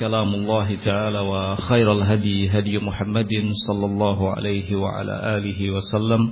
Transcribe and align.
كلام 0.00 0.34
الله 0.34 0.74
تعالى 0.74 1.18
وخير 1.20 1.92
الهدي 1.92 2.50
هدي 2.50 2.78
محمد 2.78 3.32
صلى 3.68 3.86
الله 3.86 4.30
عليه 4.30 4.76
وعلى 4.76 5.14
آله 5.36 5.70
وسلم 5.70 6.22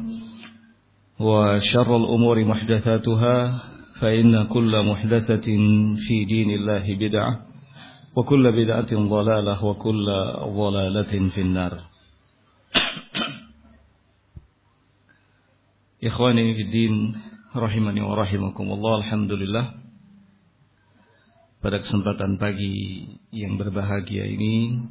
وشر 1.21 1.97
الأمور 1.97 2.45
محدثاتها 2.45 3.37
فإن 4.01 4.45
كل 4.47 4.73
محدثة 4.91 5.47
في 6.09 6.25
دين 6.25 6.51
الله 6.51 6.95
بدعة 6.95 7.33
وكل 8.17 8.53
بدعة 8.53 8.93
ضلالة 8.95 9.65
وكل 9.65 10.07
ضلالة 10.57 11.13
في 11.31 11.41
النار. 11.41 11.73
إخواني 16.05 16.55
في 16.55 16.63
الدين 16.63 17.15
rahimani 17.53 18.01
wa 18.01 18.17
rahimakumullah 18.17 19.05
alhamdulillah 19.05 19.77
pada 21.63 21.79
kesempatan 21.79 22.43
pagi 22.43 23.07
yang 23.31 23.55
berbahagia 23.55 24.27
ini 24.27 24.83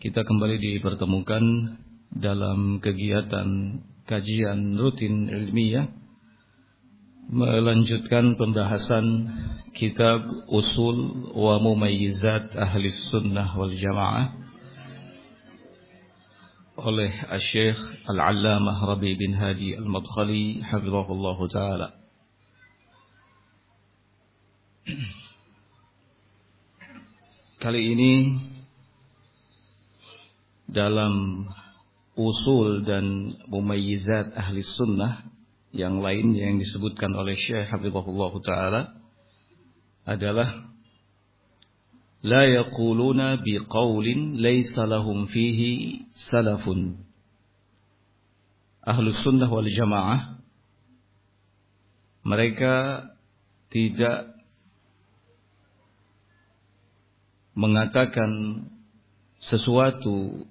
kita 0.00 0.24
kembali 0.24 0.56
dipertemukan 0.56 1.44
dalam 2.08 2.80
kegiatan 2.80 3.76
kajian 4.08 4.80
rutin 4.80 5.28
ilmiah 5.28 5.92
melanjutkan 7.28 8.40
pembahasan 8.40 9.04
kitab 9.76 10.24
usul 10.48 11.28
wa 11.36 11.60
mumayyizat 11.60 12.56
ahli 12.56 12.88
sunnah 13.12 13.52
wal 13.52 13.76
jamaah 13.76 14.32
oleh 16.80 17.12
Syekh 17.44 17.76
Al-Allamah 18.08 18.88
Rabi 18.88 19.20
bin 19.20 19.36
Hadi 19.36 19.76
Al-Madkhali 19.76 20.64
hafizahullah 20.64 21.38
taala 21.52 21.88
Kali 27.62 27.94
ini 27.94 28.42
dalam 30.66 31.46
usul 32.18 32.82
dan 32.82 33.38
mumayyizat 33.46 34.34
ahli 34.34 34.66
sunnah 34.66 35.22
yang 35.70 36.02
lain 36.02 36.34
yang 36.34 36.58
disebutkan 36.58 37.14
oleh 37.14 37.38
Syekh 37.38 37.70
Habibullah 37.70 38.34
Ta'ala 38.42 38.82
adalah 40.02 40.74
la 42.26 42.50
yaquluna 42.50 43.38
biqaulin 43.46 44.42
laysa 44.42 44.82
lahum 44.82 45.30
fihi 45.30 46.02
salafun. 46.18 46.98
Ahlu 48.82 49.14
sunnah 49.14 49.46
wal 49.46 49.70
jamaah 49.70 50.34
mereka 52.26 53.06
tidak 53.70 54.31
mengatakan 57.52 58.64
sesuatu 59.42 60.46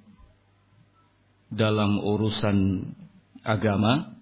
dalam 1.51 1.99
urusan 1.99 2.87
agama 3.41 4.15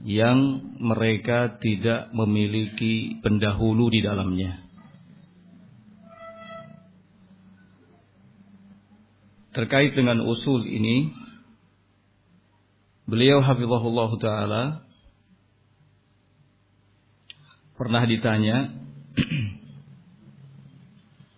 yang 0.00 0.64
mereka 0.80 1.60
tidak 1.60 2.08
memiliki 2.16 3.20
pendahulu 3.20 3.92
di 3.92 4.00
dalamnya. 4.00 4.64
Terkait 9.50 9.92
dengan 9.92 10.24
usul 10.24 10.64
ini, 10.64 11.10
beliau 13.04 13.42
hafizahullah 13.42 14.10
taala 14.16 14.64
pernah 17.74 18.06
ditanya 18.06 18.70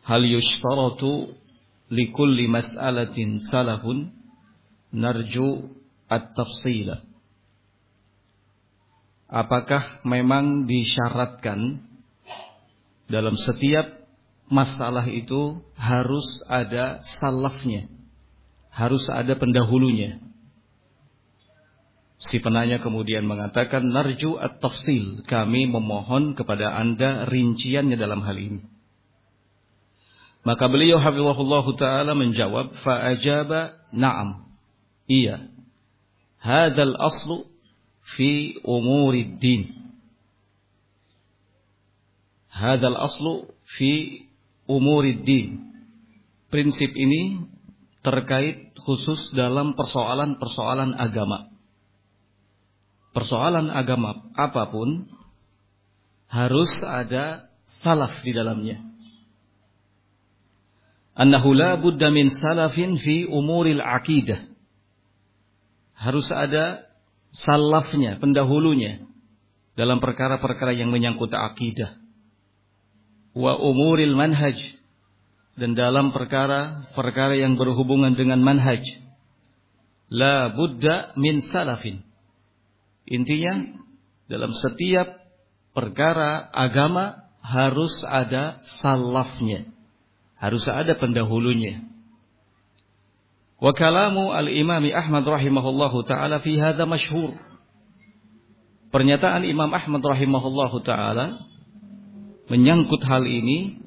hal 0.06 0.22
yushtaratu 0.26 1.34
likulli 1.90 2.50
mas'alatin 2.50 3.38
salafun? 3.38 4.10
Narju 4.92 5.72
at-tafsila. 6.12 7.00
Apakah 9.32 10.04
memang 10.04 10.68
disyaratkan 10.68 11.80
dalam 13.08 13.40
setiap 13.40 13.88
masalah 14.52 15.08
itu 15.08 15.64
harus 15.80 16.44
ada 16.52 17.00
salafnya? 17.08 17.88
Harus 18.68 19.08
ada 19.08 19.32
pendahulunya? 19.40 20.20
Si 22.20 22.36
penanya 22.38 22.78
kemudian 22.84 23.24
mengatakan 23.24 23.88
narju 23.88 24.36
at-tafsil 24.36 25.24
kami 25.24 25.64
memohon 25.64 26.36
kepada 26.36 26.68
Anda 26.76 27.24
rinciannya 27.26 27.96
dalam 27.96 28.20
hal 28.22 28.36
ini 28.36 28.62
maka 30.42 30.66
beliau 30.66 30.98
hafizahullah 30.98 31.66
taala 31.78 32.18
menjawab 32.18 32.74
fa 32.82 33.14
ajaba 33.14 33.78
na'am. 33.94 34.50
Iya. 35.06 35.46
Hadzal 36.42 36.98
aslu 36.98 37.46
fi 38.18 38.58
umurid 38.66 39.38
din. 39.38 39.70
Hadzal 42.50 42.98
aslu 42.98 43.54
fi 43.78 44.26
umurid 44.66 45.22
din. 45.22 45.70
Prinsip 46.50 46.90
ini 46.98 47.46
terkait 48.02 48.74
khusus 48.82 49.30
dalam 49.38 49.78
persoalan-persoalan 49.78 50.98
agama. 50.98 51.46
Persoalan 53.14 53.70
agama 53.70 54.26
apa 54.34 54.74
pun 54.74 55.06
harus 56.26 56.72
ada 56.82 57.46
salaf 57.62 58.24
di 58.26 58.34
dalamnya 58.34 58.91
annahu 61.16 61.52
la 61.52 61.76
budda 61.76 62.08
min 62.08 62.32
salafin 62.32 62.96
fi 62.96 63.28
umuril 63.28 63.80
akidah. 63.80 64.48
Harus 65.96 66.28
ada 66.34 66.88
salafnya, 67.30 68.18
pendahulunya 68.18 69.06
dalam 69.78 70.02
perkara-perkara 70.02 70.74
yang 70.74 70.90
menyangkut 70.90 71.30
akidah. 71.30 72.00
Wa 73.32 73.56
umuril 73.56 74.12
manhaj 74.12 74.58
dan 75.56 75.76
dalam 75.76 76.12
perkara-perkara 76.12 77.36
yang 77.36 77.56
berhubungan 77.56 78.12
dengan 78.16 78.40
manhaj. 78.40 78.82
La 80.12 80.52
budda 80.52 81.16
min 81.16 81.40
salafin. 81.40 82.04
Intinya 83.08 83.80
dalam 84.28 84.52
setiap 84.52 85.24
perkara 85.72 86.52
agama 86.52 87.32
harus 87.40 87.96
ada 88.04 88.60
salafnya 88.80 89.72
harus 90.42 90.66
ada 90.66 90.98
pendahulunya. 90.98 91.86
Wa 93.62 93.70
kalamu 93.78 94.34
al-Imam 94.34 94.82
Ahmad 94.90 95.22
rahimahullahu 95.22 96.02
taala 96.02 96.42
fi 96.42 96.58
hadza 96.58 96.82
masyhur. 96.82 97.38
Pernyataan 98.90 99.46
Imam 99.46 99.70
Ahmad 99.70 100.02
rahimahullahu 100.02 100.82
taala 100.82 101.46
menyangkut 102.50 103.06
hal 103.06 103.22
ini 103.22 103.78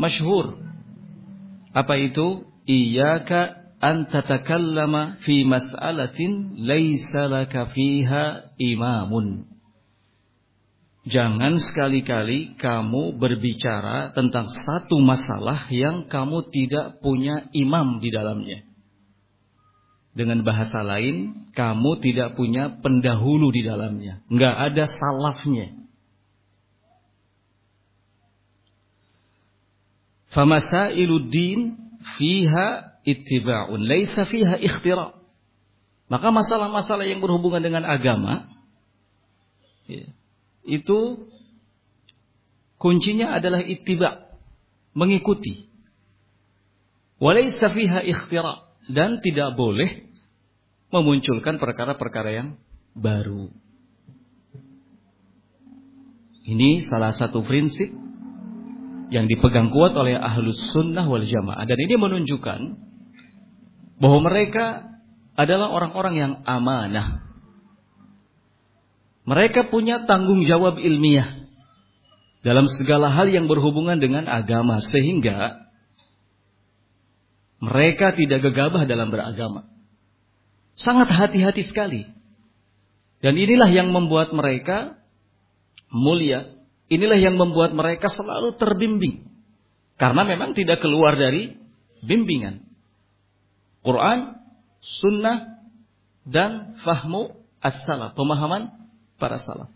masyhur. 0.00 0.56
Apa 1.76 2.00
itu? 2.00 2.48
Iyyaka 2.64 3.76
an 3.84 4.08
tatakallama 4.08 5.20
fi 5.20 5.44
mas'alatin 5.44 6.56
laisa 6.56 7.28
laka 7.28 7.68
fiha 7.68 8.54
imamun. 8.56 9.51
Jangan 11.02 11.58
sekali-kali 11.58 12.54
kamu 12.54 13.18
berbicara 13.18 14.14
tentang 14.14 14.46
satu 14.46 15.02
masalah 15.02 15.66
yang 15.66 16.06
kamu 16.06 16.46
tidak 16.54 17.02
punya 17.02 17.50
imam 17.50 17.98
di 17.98 18.14
dalamnya. 18.14 18.62
Dengan 20.14 20.46
bahasa 20.46 20.78
lain, 20.86 21.48
kamu 21.58 21.98
tidak 22.04 22.38
punya 22.38 22.78
pendahulu 22.78 23.50
di 23.50 23.66
dalamnya. 23.66 24.22
Enggak 24.30 24.54
ada 24.54 24.84
salafnya. 24.86 25.74
Famasailuddin 30.30 31.82
fiha 32.14 32.68
ittiba'un 33.02 33.82
laisa 33.82 34.22
fiha 34.22 34.54
ikhtira. 34.62 35.18
Maka 36.06 36.28
masalah-masalah 36.30 37.10
yang 37.10 37.18
berhubungan 37.24 37.64
dengan 37.64 37.88
agama 37.88 38.46
ya, 39.88 40.12
itu 40.62 41.30
kuncinya 42.78 43.38
adalah 43.38 43.62
ittiba, 43.62 44.38
mengikuti. 44.94 45.70
Walaysa 47.22 47.70
fiha 47.70 48.02
ikhtira 48.02 48.66
dan 48.90 49.22
tidak 49.22 49.54
boleh 49.54 50.10
memunculkan 50.90 51.62
perkara-perkara 51.62 52.30
yang 52.34 52.48
baru. 52.92 53.48
Ini 56.42 56.82
salah 56.82 57.14
satu 57.14 57.46
prinsip 57.46 57.86
yang 59.14 59.30
dipegang 59.30 59.70
kuat 59.70 59.94
oleh 59.94 60.18
ahlus 60.18 60.58
sunnah 60.74 61.06
wal 61.06 61.22
jamaah. 61.22 61.62
Dan 61.62 61.78
ini 61.78 61.94
menunjukkan 61.94 62.60
bahwa 64.02 64.18
mereka 64.26 64.90
adalah 65.38 65.70
orang-orang 65.70 66.14
yang 66.18 66.32
amanah. 66.42 67.31
Mereka 69.22 69.70
punya 69.70 70.02
tanggung 70.04 70.42
jawab 70.42 70.82
ilmiah 70.82 71.46
dalam 72.42 72.66
segala 72.66 73.14
hal 73.14 73.30
yang 73.30 73.46
berhubungan 73.46 74.02
dengan 74.02 74.26
agama. 74.26 74.82
Sehingga 74.82 75.68
mereka 77.62 78.14
tidak 78.18 78.42
gegabah 78.42 78.82
dalam 78.86 79.14
beragama. 79.14 79.70
Sangat 80.74 81.12
hati-hati 81.14 81.62
sekali. 81.62 82.02
Dan 83.22 83.38
inilah 83.38 83.70
yang 83.70 83.94
membuat 83.94 84.34
mereka 84.34 84.98
mulia 85.94 86.62
Inilah 86.92 87.16
yang 87.16 87.40
membuat 87.40 87.72
mereka 87.72 88.12
selalu 88.12 88.60
terbimbing. 88.60 89.24
Karena 89.96 90.28
memang 90.28 90.52
tidak 90.52 90.84
keluar 90.84 91.16
dari 91.16 91.56
bimbingan. 92.04 92.68
Quran, 93.80 94.36
sunnah, 94.84 95.64
dan 96.28 96.76
fahmu 96.84 97.32
as-salaf. 97.64 98.12
Pemahaman 98.12 98.81
para 99.22 99.38
salaf. 99.38 99.70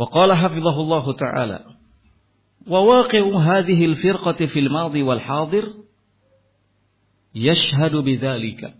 Wa 0.00 0.06
qala 0.16 0.34
hafizahullah 0.42 1.04
ta'ala. 1.22 1.58
Wa 2.72 2.80
waqi'u 2.90 3.30
hadhihi 3.46 3.84
al-firqati 3.90 4.50
fil 4.52 4.70
madhi 4.76 5.02
wal 5.08 5.22
hadir 5.28 5.64
yashhadu 7.46 8.02
bidzalika 8.08 8.74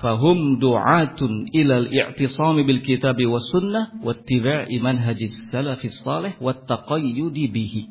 fahum 0.00 0.38
du'atun 0.64 1.34
ilal 1.60 1.86
i'tisami 2.00 2.62
bil 2.68 2.80
kitab 2.88 3.18
wa 3.32 3.40
sunnah 3.52 3.84
wa 4.00 4.16
ittiba'i 4.16 4.80
manhajis 4.86 5.34
salafis 5.52 6.00
salih 6.06 6.32
wa 6.40 6.56
taqayyudi 6.56 7.44
bihi. 7.52 7.82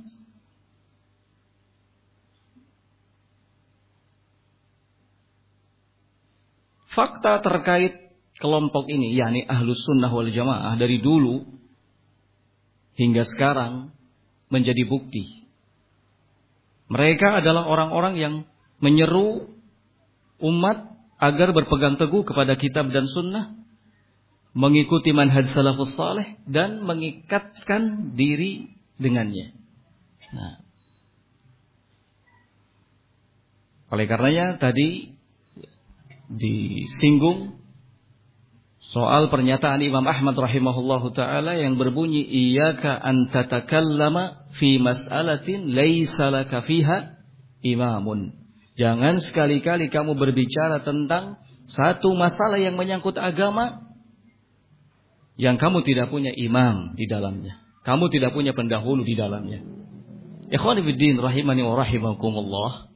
Fakta 6.91 7.39
terkait 7.39 8.11
kelompok 8.39 8.91
ini, 8.91 9.15
yakni 9.15 9.47
ahlus 9.47 9.79
sunnah 9.88 10.11
wal 10.11 10.27
jamaah 10.27 10.75
dari 10.75 10.99
dulu 10.99 11.47
hingga 12.99 13.23
sekarang 13.23 13.95
menjadi 14.51 14.83
bukti. 14.83 15.47
Mereka 16.91 17.39
adalah 17.39 17.63
orang-orang 17.71 18.19
yang 18.19 18.33
menyeru 18.83 19.47
umat 20.43 20.91
agar 21.21 21.55
berpegang 21.55 21.95
teguh 21.95 22.27
kepada 22.27 22.59
kitab 22.59 22.91
dan 22.91 23.07
sunnah, 23.07 23.55
mengikuti 24.51 25.15
manhaj 25.15 25.47
salafus 25.47 25.95
saleh 25.95 26.35
dan 26.43 26.83
mengikatkan 26.83 28.11
diri 28.19 28.67
dengannya. 28.99 29.55
Nah, 30.35 30.59
oleh 33.95 34.05
karenanya 34.07 34.59
tadi 34.59 35.20
disinggung 36.36 37.60
soal 38.81 39.30
pernyataan 39.30 39.80
Imam 39.83 40.04
Ahmad 40.04 40.33
rahimahullahu 40.33 41.13
taala 41.13 41.56
yang 41.56 41.78
berbunyi 41.78 42.25
iyyaka 42.25 42.98
an 42.98 43.30
tatakallama 43.30 44.51
fi 44.57 44.81
mas'alatin 44.81 45.72
laisa 45.72 46.33
laka 46.33 46.66
fiha 46.66 47.22
imamun. 47.62 48.36
Jangan 48.75 49.22
sekali-kali 49.22 49.94
kamu 49.94 50.18
berbicara 50.18 50.81
tentang 50.81 51.38
satu 51.69 52.18
masalah 52.18 52.57
yang 52.57 52.74
menyangkut 52.75 53.16
agama 53.19 53.92
yang 55.39 55.56
kamu 55.56 55.81
tidak 55.81 56.10
punya 56.12 56.34
imam 56.36 56.94
di 56.98 57.07
dalamnya. 57.07 57.62
Kamu 57.81 58.13
tidak 58.13 58.38
punya 58.38 58.54
pendahulu 58.54 59.01
di 59.01 59.18
dalamnya. 59.18 59.66
Ikhwanifiddin 60.51 61.18
rahimani 61.18 61.66
wa 61.66 61.80
rahimakumullah. 61.80 62.90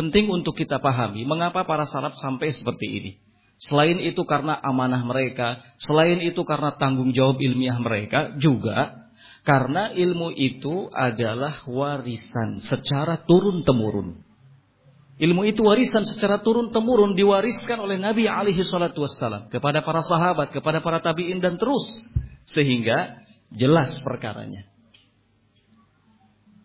Penting 0.00 0.32
untuk 0.32 0.56
kita 0.56 0.80
pahami 0.80 1.28
mengapa 1.28 1.68
para 1.68 1.84
salaf 1.84 2.16
sampai 2.16 2.56
seperti 2.56 2.88
ini. 2.88 3.12
Selain 3.60 4.00
itu 4.00 4.24
karena 4.24 4.56
amanah 4.56 5.04
mereka, 5.04 5.60
selain 5.76 6.24
itu 6.24 6.40
karena 6.48 6.72
tanggung 6.80 7.12
jawab 7.12 7.36
ilmiah 7.36 7.76
mereka, 7.76 8.32
juga 8.40 9.12
karena 9.44 9.92
ilmu 9.92 10.32
itu 10.32 10.88
adalah 10.88 11.60
warisan 11.68 12.64
secara 12.64 13.28
turun 13.28 13.60
temurun. 13.60 14.24
Ilmu 15.20 15.44
itu 15.44 15.68
warisan 15.68 16.08
secara 16.08 16.40
turun 16.40 16.72
temurun 16.72 17.12
diwariskan 17.12 17.84
oleh 17.84 18.00
Nabi 18.00 18.24
alaihi 18.24 18.64
salatu 18.64 19.04
wassalam 19.04 19.52
kepada 19.52 19.84
para 19.84 20.00
sahabat, 20.00 20.48
kepada 20.48 20.80
para 20.80 21.04
tabi'in 21.04 21.44
dan 21.44 21.60
terus 21.60 22.08
sehingga 22.48 23.20
jelas 23.52 24.00
perkaranya. 24.00 24.64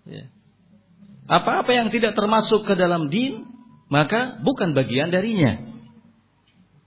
Ya. 0.08 0.32
Apa-apa 1.26 1.74
yang 1.74 1.90
tidak 1.90 2.14
termasuk 2.14 2.70
ke 2.70 2.78
dalam 2.78 3.10
din 3.10 3.56
maka 3.90 4.42
bukan 4.42 4.74
bagian 4.74 5.14
darinya. 5.14 5.62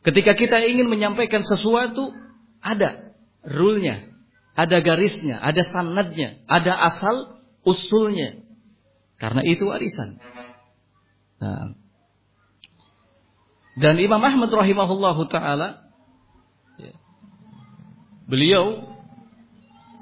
Ketika 0.02 0.34
kita 0.34 0.62
ingin 0.62 0.86
menyampaikan 0.86 1.42
sesuatu 1.42 2.14
ada 2.62 3.14
rule-nya, 3.42 4.14
ada 4.58 4.82
garisnya, 4.82 5.38
ada 5.38 5.62
sanadnya, 5.62 6.42
ada 6.50 6.74
asal 6.74 7.38
usulnya. 7.62 8.42
Karena 9.18 9.42
itu 9.42 9.66
warisan. 9.66 10.22
Nah. 11.42 11.74
Dan 13.78 13.94
Imam 14.02 14.18
Ahmad 14.18 14.50
rahimahullahu 14.50 15.30
taala 15.30 15.86
ya, 16.82 16.94
beliau 18.26 18.90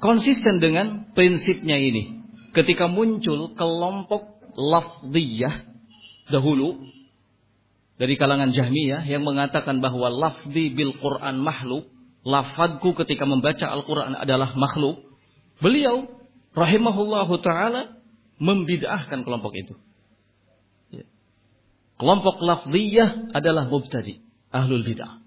konsisten 0.01 0.57
dengan 0.57 1.13
prinsipnya 1.13 1.77
ini. 1.77 2.16
Ketika 2.57 2.89
muncul 2.89 3.53
kelompok 3.53 4.41
lafdiyah 4.57 5.77
dahulu 6.33 6.89
dari 8.01 8.17
kalangan 8.17 8.49
Jahmiyah 8.49 9.05
yang 9.05 9.21
mengatakan 9.21 9.77
bahwa 9.77 10.09
lafdi 10.09 10.73
bil 10.73 10.97
Quran 10.97 11.37
makhluk, 11.37 11.85
lafadku 12.25 12.97
ketika 12.97 13.29
membaca 13.29 13.69
Al-Quran 13.69 14.17
adalah 14.17 14.57
makhluk, 14.57 15.05
beliau 15.61 16.09
rahimahullahu 16.57 17.37
taala 17.45 18.01
membid'ahkan 18.41 19.21
kelompok 19.21 19.53
itu. 19.53 19.77
Kelompok 21.97 22.41
lafziyah 22.41 23.37
adalah 23.37 23.69
mubtadi, 23.69 24.21
ahlul 24.49 24.81
bidah. 24.81 25.21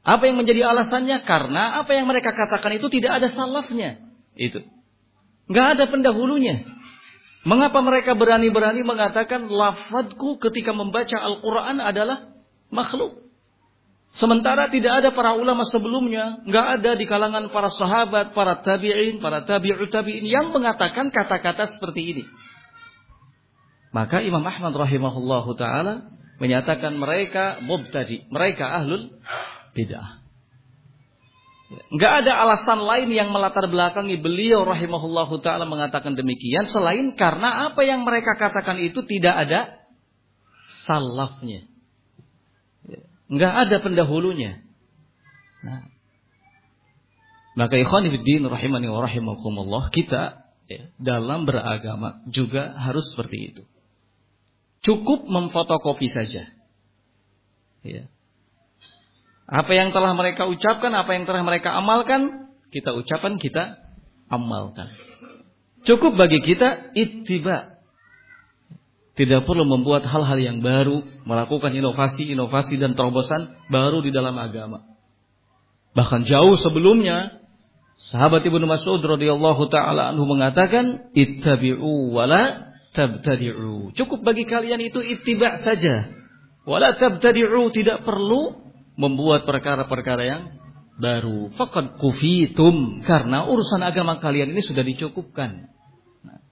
Apa 0.00 0.32
yang 0.32 0.40
menjadi 0.40 0.64
alasannya? 0.64 1.28
Karena 1.28 1.84
apa 1.84 1.92
yang 1.92 2.08
mereka 2.08 2.32
katakan 2.32 2.80
itu 2.80 2.88
tidak 2.88 3.20
ada 3.20 3.28
salafnya. 3.28 4.00
Itu. 4.32 4.64
Nggak 5.48 5.66
ada 5.76 5.84
pendahulunya. 5.88 6.64
Mengapa 7.48 7.80
mereka 7.80 8.12
berani-berani 8.12 8.84
mengatakan 8.84 9.48
lafadku 9.48 10.36
ketika 10.36 10.76
membaca 10.76 11.16
Al-Quran 11.16 11.80
adalah 11.80 12.36
makhluk? 12.68 13.24
Sementara 14.12 14.72
tidak 14.72 15.04
ada 15.04 15.08
para 15.12 15.36
ulama 15.36 15.68
sebelumnya, 15.68 16.40
nggak 16.48 16.66
ada 16.80 16.90
di 16.96 17.04
kalangan 17.04 17.52
para 17.52 17.68
sahabat, 17.68 18.32
para 18.32 18.60
tabi'in, 18.64 19.20
para 19.20 19.44
tabi'ut 19.44 19.92
tabi'in 19.92 20.24
yang 20.24 20.48
mengatakan 20.52 21.12
kata-kata 21.12 21.68
seperti 21.76 22.16
ini. 22.16 22.24
Maka 23.92 24.20
Imam 24.20 24.44
Ahmad 24.44 24.72
rahimahullahu 24.76 25.56
taala 25.56 26.12
menyatakan 26.40 26.96
mereka 26.96 27.60
mubtadi, 27.64 28.28
mereka 28.32 28.68
ahlul 28.68 29.16
bid'ah. 29.72 30.17
Enggak 31.68 32.24
ada 32.24 32.32
alasan 32.48 32.80
lain 32.80 33.12
yang 33.12 33.28
melatar 33.28 33.68
belakangi 33.68 34.16
beliau 34.16 34.64
rahimahullahu 34.64 35.44
taala 35.44 35.68
mengatakan 35.68 36.16
demikian 36.16 36.64
selain 36.64 37.12
karena 37.12 37.68
apa 37.68 37.84
yang 37.84 38.08
mereka 38.08 38.40
katakan 38.40 38.80
itu 38.80 39.04
tidak 39.04 39.34
ada 39.36 39.60
salafnya. 40.88 41.68
Enggak 43.28 43.68
ada 43.68 43.76
pendahulunya. 43.84 44.64
Nah, 45.60 45.92
maka 47.52 47.76
ikhwan 47.76 48.08
fillah 48.08 48.48
rahimani 48.48 48.88
wa 48.88 49.04
rahimakumullah 49.04 49.92
kita 49.92 50.40
ya, 50.72 50.82
dalam 50.96 51.44
beragama 51.44 52.24
juga 52.32 52.72
harus 52.80 53.12
seperti 53.12 53.52
itu. 53.52 53.62
Cukup 54.80 55.28
memfotokopi 55.28 56.08
saja. 56.08 56.48
Ya. 57.84 58.08
Apa 59.48 59.72
yang 59.72 59.96
telah 59.96 60.12
mereka 60.12 60.44
ucapkan, 60.44 60.92
apa 60.92 61.16
yang 61.16 61.24
telah 61.24 61.40
mereka 61.40 61.72
amalkan, 61.72 62.52
kita 62.68 62.92
ucapkan, 62.92 63.40
kita 63.40 63.80
amalkan. 64.28 64.92
Cukup 65.88 66.20
bagi 66.20 66.44
kita 66.44 66.92
ittiba. 66.92 67.80
Tidak 69.16 69.48
perlu 69.48 69.64
membuat 69.64 70.04
hal-hal 70.04 70.38
yang 70.38 70.60
baru, 70.60 71.00
melakukan 71.24 71.72
inovasi-inovasi 71.74 72.76
dan 72.76 72.92
terobosan 72.92 73.56
baru 73.72 74.04
di 74.04 74.12
dalam 74.12 74.36
agama. 74.36 74.84
Bahkan 75.96 76.28
jauh 76.28 76.54
sebelumnya, 76.60 77.40
sahabat 77.98 78.44
Ibnu 78.44 78.62
Mas'ud 78.68 79.00
radhiyallahu 79.00 79.66
taala 79.72 80.12
anhu 80.14 80.28
mengatakan, 80.28 81.10
"Ittabi'u 81.16 82.14
wala 82.14 82.68
tabtadi'u. 82.92 83.96
Cukup 83.96 84.22
bagi 84.22 84.44
kalian 84.44 84.78
itu 84.84 85.00
ittiba 85.02 85.56
saja. 85.56 86.14
Wala 86.68 86.94
tabtadi'u 86.94 87.72
tidak 87.74 88.04
perlu 88.04 88.67
membuat 88.98 89.46
perkara-perkara 89.46 90.22
yang 90.26 90.42
baru. 90.98 91.54
Faqad 91.54 92.02
kufitum 92.02 93.06
karena 93.06 93.46
urusan 93.46 93.78
agama 93.80 94.18
kalian 94.18 94.50
ini 94.50 94.60
sudah 94.60 94.82
dicukupkan. 94.82 95.70
Nah, 96.26 96.42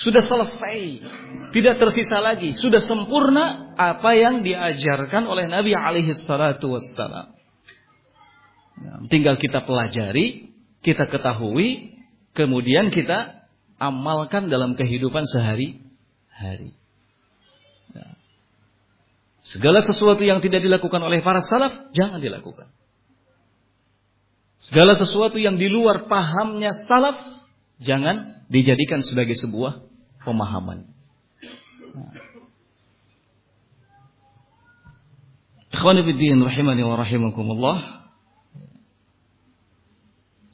sudah 0.00 0.24
selesai. 0.24 1.04
Tidak 1.52 1.74
tersisa 1.76 2.24
lagi. 2.24 2.56
Sudah 2.56 2.80
sempurna 2.80 3.76
apa 3.76 4.16
yang 4.16 4.40
diajarkan 4.40 5.28
oleh 5.28 5.44
Nabi 5.46 5.76
alaihi 5.76 6.16
salatu. 6.16 6.80
Nah, 8.80 9.06
tinggal 9.12 9.36
kita 9.36 9.62
pelajari, 9.62 10.56
kita 10.80 11.06
ketahui, 11.06 12.00
kemudian 12.32 12.88
kita 12.88 13.44
amalkan 13.76 14.48
dalam 14.48 14.74
kehidupan 14.74 15.28
sehari-hari. 15.28 16.80
Segala 19.44 19.84
sesuatu 19.84 20.24
yang 20.24 20.40
tidak 20.40 20.64
dilakukan 20.64 21.04
oleh 21.04 21.20
para 21.20 21.44
salaf, 21.44 21.92
jangan 21.92 22.16
dilakukan. 22.16 22.72
Segala 24.56 24.96
sesuatu 24.96 25.36
yang 25.36 25.60
di 25.60 25.68
luar 25.68 26.08
pahamnya 26.08 26.72
salaf, 26.88 27.44
jangan 27.76 28.48
dijadikan 28.48 29.04
sebagai 29.04 29.36
sebuah 29.36 29.84
pemahaman. 30.24 30.88
Ikhwanifiddin 35.76 36.40
rahimani 36.40 36.80
wa 36.80 36.96
rahimakumullah. 36.96 38.08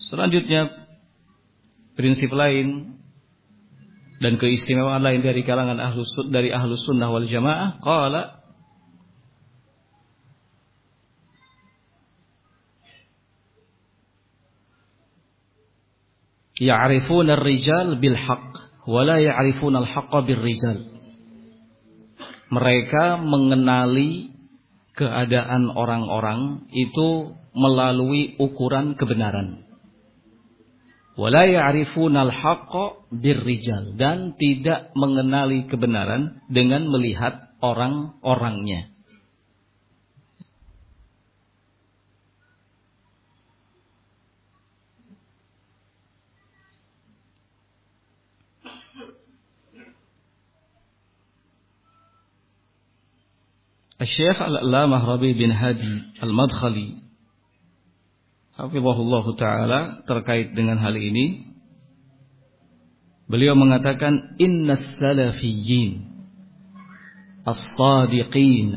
Selanjutnya 0.03 0.91
prinsip 1.95 2.35
lain 2.35 2.99
dan 4.19 4.35
keistimewaan 4.35 5.07
lain 5.07 5.23
dari 5.23 5.47
kalangan 5.47 5.79
ahlu 5.79 6.03
dari 6.35 6.51
ahlu 6.51 6.75
sunnah 6.75 7.15
wal 7.15 7.29
jamaah 7.31 7.79
qala 7.79 8.40
ya'rifuna 16.61 17.41
ar-rijal 17.41 17.97
bil 17.97 18.15
haqq 18.15 18.85
wa 18.87 19.01
la 19.03 19.17
ya'rifuna 19.19 19.81
al-haqqa 19.83 20.19
bir 20.29 20.39
rijal 20.39 20.79
mereka 22.53 23.17
mengenali 23.17 24.37
keadaan 24.95 25.73
orang-orang 25.73 26.69
itu 26.71 27.35
melalui 27.57 28.37
ukuran 28.37 28.95
kebenaran 28.95 29.71
wala 31.21 31.45
ya'rifunal 31.45 32.33
haqqa 32.33 33.13
birrijal 33.13 33.99
dan 34.01 34.39
tidak 34.41 34.89
mengenali 34.97 35.69
kebenaran 35.69 36.41
dengan 36.49 36.89
melihat 36.89 37.53
orang-orangnya. 37.61 38.89
الشيخ 54.01 54.43
العلامة 54.43 55.05
ربي 55.05 55.33
بن 55.33 55.51
هادي 55.51 56.03
المدخلي 56.23 56.95
حفظه 58.59 58.97
الله 59.03 59.37
تعالى 59.37 59.81
تركيت 60.09 60.57
dengan 60.57 60.81
hal 60.81 60.97
ini. 60.97 61.53
Beliau 63.31 63.55
mengatakan 63.55 64.41
إن 64.41 64.71
السلفيين 64.71 66.11
الصادقين 67.49 68.69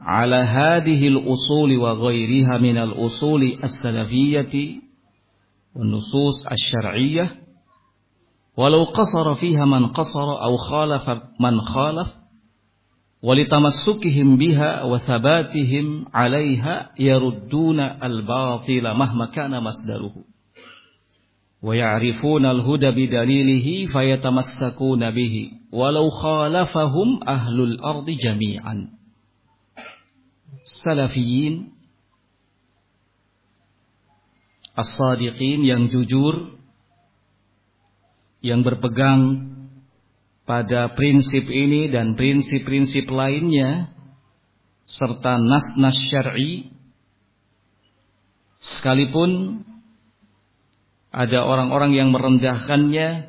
على 0.00 0.36
هذه 0.36 1.08
الأصول 1.08 1.76
وغيرها 1.76 2.58
من 2.58 2.76
الأصول 2.76 3.42
السلفية 3.64 4.54
والنصوص 5.76 6.46
الشرعية 6.46 7.30
ولو 8.56 8.84
قصر 8.84 9.34
فيها 9.34 9.64
من 9.64 9.86
قصر 9.86 10.42
أو 10.42 10.56
خالف 10.56 11.10
من 11.40 11.60
خالف 11.60 12.17
ولتمسكهم 13.23 14.37
بها 14.37 14.83
وثباتهم 14.83 16.05
عليها 16.13 16.91
يردون 16.99 17.79
الباطل 17.79 18.93
مهما 18.93 19.25
كان 19.25 19.63
مصدره 19.63 20.15
ويعرفون 21.61 22.45
الهدى 22.45 22.91
بدليله 22.91 23.85
فيتمسكون 23.85 25.11
به 25.11 25.51
ولو 25.71 26.09
خالفهم 26.09 27.23
أهل 27.27 27.61
الأرض 27.61 28.09
جميعا 28.09 28.89
سلفيين 30.63 31.69
الصادقين 34.79 35.59
yang 35.63 35.87
jujur 35.87 36.59
yang 38.43 38.65
berpegang 38.65 39.53
pada 40.48 40.96
prinsip 40.96 41.44
ini 41.44 41.92
dan 41.92 42.16
prinsip-prinsip 42.16 43.04
lainnya 43.12 43.92
serta 44.88 45.36
nas-nas 45.36 46.00
syar'i 46.08 46.72
sekalipun 48.56 49.60
ada 51.12 51.44
orang-orang 51.44 51.92
yang 51.92 52.08
merendahkannya 52.16 53.28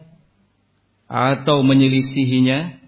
atau 1.11 1.59
menyelisihinya 1.59 2.79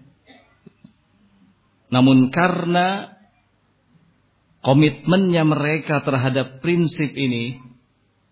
namun 1.92 2.32
karena 2.32 3.12
komitmennya 4.64 5.44
mereka 5.44 6.00
terhadap 6.00 6.64
prinsip 6.64 7.12
ini 7.12 7.60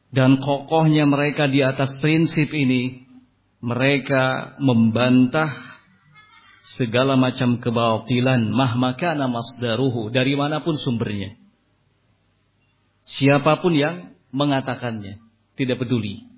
dan 0.09 0.40
kokohnya 0.40 1.04
mereka 1.04 1.45
di 1.45 1.61
atas 1.61 2.00
prinsip 2.00 2.49
ini 2.57 3.04
mereka 3.61 4.57
membantah 4.57 5.70
segala 6.64 7.17
macam 7.17 7.59
kebatilan 7.59 8.52
mahmakana 8.52 9.26
masdaruhu 9.26 10.12
dari 10.12 10.37
mana 10.37 10.61
pun 10.61 10.76
sumbernya. 10.76 11.37
Siapa 13.09 13.59
pun 13.64 13.75
yang 13.75 14.14
mengatakannya, 14.31 15.19
tidak 15.57 15.83
peduli. 15.83 16.29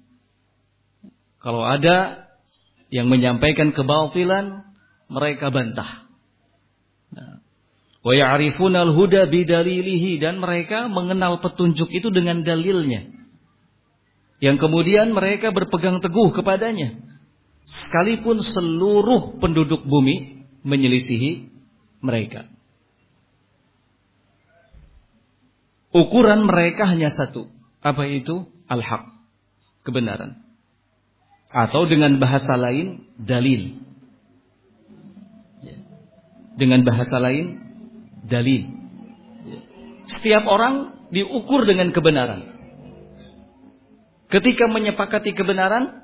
Kalau 1.43 1.67
ada 1.67 2.31
yang 2.89 3.11
menyampaikan 3.11 3.75
kebatilan, 3.75 4.63
mereka 5.11 5.53
bantah. 5.53 6.07
Nah, 7.13 7.45
wa 8.01 8.13
ya'rifuna 8.15 8.89
al-huda 8.89 9.29
bidalilihi 9.29 10.23
dan 10.23 10.41
mereka 10.41 10.89
mengenal 10.89 11.45
petunjuk 11.45 11.93
itu 11.93 12.09
dengan 12.09 12.41
dalilnya. 12.41 13.11
Yang 14.41 14.57
kemudian 14.65 15.13
mereka 15.13 15.53
berpegang 15.53 16.03
teguh 16.03 16.35
kepadanya 16.35 17.12
sekalipun 17.67 18.43
seluruh 18.43 19.39
penduduk 19.39 19.87
bumi 19.87 20.47
menyelisihi 20.63 21.51
mereka. 22.03 22.51
Ukuran 25.93 26.49
mereka 26.49 26.89
hanya 26.89 27.13
satu. 27.13 27.53
Apa 27.85 28.09
itu? 28.09 28.49
Al-haq. 28.65 29.13
Kebenaran. 29.85 30.41
Atau 31.53 31.85
dengan 31.85 32.17
bahasa 32.17 32.57
lain, 32.57 33.13
dalil. 33.21 33.77
Ya. 35.61 35.77
Dengan 36.57 36.81
bahasa 36.89 37.21
lain, 37.21 37.61
dalil. 38.25 38.73
Setiap 40.09 40.49
orang 40.49 40.97
diukur 41.13 41.69
dengan 41.69 41.93
kebenaran. 41.93 42.57
Ketika 44.33 44.65
menyepakati 44.65 45.37
kebenaran, 45.37 46.02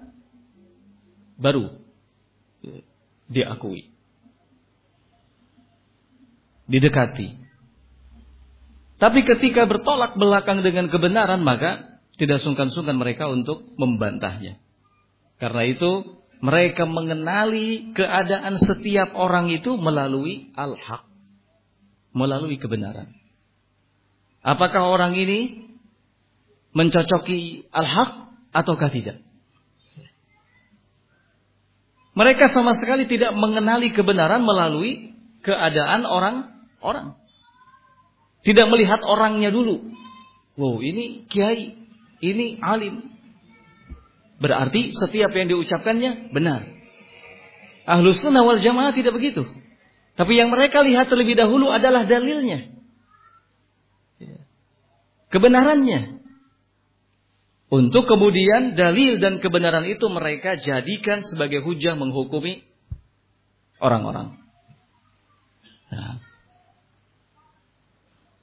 baru 1.38 1.70
diakui. 3.30 3.94
Didekati. 6.68 7.38
Tapi 8.98 9.22
ketika 9.22 9.64
bertolak 9.64 10.18
belakang 10.18 10.60
dengan 10.60 10.90
kebenaran, 10.90 11.40
maka 11.46 12.02
tidak 12.18 12.42
sungkan-sungkan 12.42 12.98
mereka 12.98 13.30
untuk 13.30 13.62
membantahnya. 13.78 14.58
Karena 15.38 15.62
itu 15.70 16.18
mereka 16.42 16.82
mengenali 16.82 17.94
keadaan 17.94 18.58
setiap 18.58 19.14
orang 19.14 19.54
itu 19.54 19.78
melalui 19.78 20.50
al-haq. 20.58 21.06
Melalui 22.10 22.58
kebenaran. 22.58 23.14
Apakah 24.42 24.82
orang 24.90 25.14
ini 25.14 25.70
mencocoki 26.74 27.70
al-haq 27.70 28.34
ataukah 28.50 28.90
tidak? 28.90 29.27
Mereka 32.18 32.50
sama 32.50 32.74
sekali 32.74 33.06
tidak 33.06 33.30
mengenali 33.38 33.94
kebenaran 33.94 34.42
melalui 34.42 35.14
keadaan 35.46 36.02
orang-orang. 36.02 37.14
Tidak 38.42 38.66
melihat 38.66 39.06
orangnya 39.06 39.54
dulu. 39.54 39.94
Wow, 40.58 40.82
ini 40.82 41.30
kiai, 41.30 41.78
ini 42.18 42.58
alim, 42.58 43.18
Berarti 44.38 44.94
setiap 44.94 45.34
yang 45.34 45.50
diucapkannya 45.50 46.30
benar. 46.30 46.62
Ahlus 47.82 48.22
sunnah 48.22 48.46
wal 48.46 48.62
jamaah 48.62 48.94
tidak 48.94 49.18
begitu. 49.18 49.42
Tapi 50.14 50.38
yang 50.38 50.50
mereka 50.54 50.82
lihat 50.82 51.10
terlebih 51.10 51.34
dahulu 51.34 51.74
adalah 51.74 52.06
dalilnya. 52.06 52.70
Kebenarannya. 55.28 56.17
Untuk 57.68 58.08
kemudian 58.08 58.72
dalil 58.72 59.20
dan 59.20 59.44
kebenaran 59.44 59.84
itu 59.84 60.08
mereka 60.08 60.56
jadikan 60.56 61.20
sebagai 61.20 61.60
hujah 61.60 62.00
menghukumi 62.00 62.64
orang-orang. 63.76 64.40
Nah. 65.92 66.16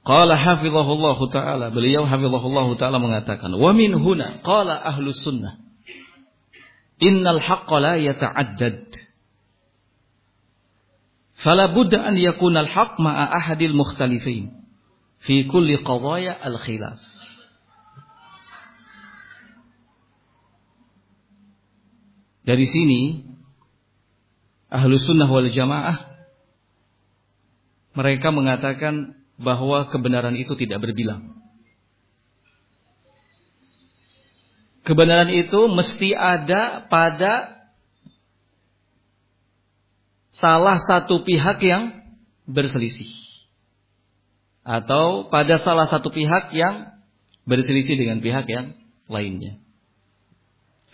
Qala 0.06 0.38
hafizahullah 0.38 1.18
ta'ala. 1.34 1.66
Beliau 1.74 2.06
hafizahullah 2.06 2.70
ta'ala 2.78 3.02
mengatakan. 3.02 3.50
Wa 3.50 3.74
min 3.74 3.98
huna. 3.98 4.38
Qala 4.46 4.78
ahlus 4.78 5.18
sunnah. 5.18 5.58
Innal 7.02 7.42
haqqa 7.42 7.82
la 7.82 7.98
yata'addad. 7.98 8.86
Fala 11.42 11.74
budda 11.74 12.06
an 12.06 12.14
yakuna 12.14 12.64
al-haqq 12.64 12.96
ma'a 13.02 13.34
ahadil 13.36 13.74
mukhtalifin 13.74 14.54
fi 15.20 15.44
kulli 15.44 15.76
qadaya 15.82 16.32
al-khilaf. 16.32 17.02
Dari 22.46 22.62
sini 22.62 23.26
ahlu 24.70 24.94
sunnah 25.02 25.26
wal 25.26 25.50
jamaah 25.50 26.14
mereka 27.98 28.30
mengatakan 28.30 29.18
bahwa 29.34 29.90
kebenaran 29.90 30.38
itu 30.38 30.54
tidak 30.54 30.84
berbilang. 30.84 31.34
Kebenaran 34.86 35.34
itu 35.34 35.66
mesti 35.66 36.14
ada 36.14 36.86
pada 36.86 37.58
salah 40.30 40.78
satu 40.78 41.26
pihak 41.26 41.58
yang 41.64 42.06
berselisih. 42.46 43.10
Atau 44.62 45.26
pada 45.26 45.58
salah 45.58 45.90
satu 45.90 46.14
pihak 46.14 46.54
yang 46.54 46.94
berselisih 47.48 47.98
dengan 47.98 48.22
pihak 48.22 48.46
yang 48.46 48.78
lainnya. 49.10 49.65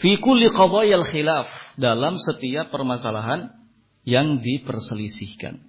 Fi 0.03 0.19
kulli 0.19 0.51
qadayal 0.51 1.07
khilaf 1.07 1.47
dalam 1.79 2.19
setiap 2.19 2.75
permasalahan 2.75 3.55
yang 4.03 4.43
diperselisihkan. 4.43 5.63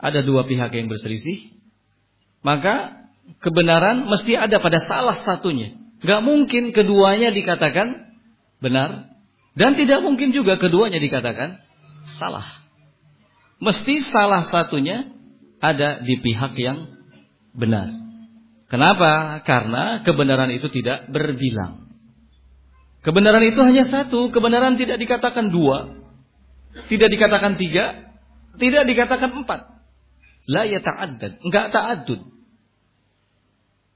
Ada 0.00 0.24
dua 0.24 0.48
pihak 0.48 0.72
yang 0.72 0.88
berselisih, 0.88 1.52
maka 2.40 3.06
kebenaran 3.44 4.08
mesti 4.08 4.34
ada 4.34 4.58
pada 4.58 4.80
salah 4.80 5.14
satunya. 5.14 5.76
Gak 6.02 6.24
mungkin 6.24 6.74
keduanya 6.74 7.30
dikatakan 7.30 8.16
benar. 8.58 9.12
Dan 9.52 9.76
tidak 9.76 10.00
mungkin 10.00 10.32
juga 10.32 10.56
keduanya 10.56 10.96
dikatakan 10.96 11.60
salah. 12.18 12.48
Mesti 13.60 14.00
salah 14.00 14.48
satunya 14.48 15.12
ada 15.60 16.02
di 16.02 16.18
pihak 16.18 16.56
yang 16.56 16.88
benar. 17.52 17.92
Kenapa? 18.66 19.44
Karena 19.44 20.00
kebenaran 20.00 20.50
itu 20.50 20.72
tidak 20.72 21.12
berbilang. 21.12 21.91
Kebenaran 23.02 23.42
itu 23.42 23.58
hanya 23.66 23.84
satu. 23.90 24.30
Kebenaran 24.30 24.78
tidak 24.78 25.02
dikatakan 25.02 25.50
dua. 25.50 26.06
Tidak 26.86 27.08
dikatakan 27.10 27.58
tiga. 27.58 28.14
Tidak 28.56 28.86
dikatakan 28.86 29.42
empat. 29.42 29.60
La 30.46 30.62
ya 30.66 30.78
ta'addad. 30.78 31.42
Enggak 31.42 31.74
ta'addud. 31.74 32.30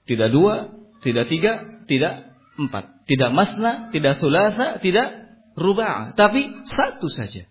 Tidak 0.06 0.28
dua, 0.30 0.70
tidak 1.02 1.26
tiga, 1.26 1.82
tidak 1.90 2.34
empat. 2.58 3.06
Tidak 3.10 3.30
masna, 3.34 3.90
tidak 3.90 4.18
sulasa, 4.22 4.78
tidak 4.78 5.38
rubah. 5.58 6.14
Tapi 6.14 6.62
satu 6.66 7.10
saja. 7.10 7.46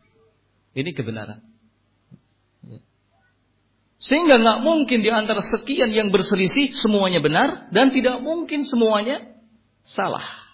Ini 0.75 0.91
kebenaran. 0.91 1.43
Sehingga 3.95 4.37
nggak 4.37 4.59
mungkin 4.61 5.01
di 5.01 5.09
antara 5.09 5.39
sekian 5.39 5.89
yang 5.89 6.11
berselisih 6.11 6.75
semuanya 6.77 7.23
benar 7.23 7.71
dan 7.71 7.89
tidak 7.95 8.19
mungkin 8.21 8.67
semuanya 8.67 9.39
salah. 9.81 10.44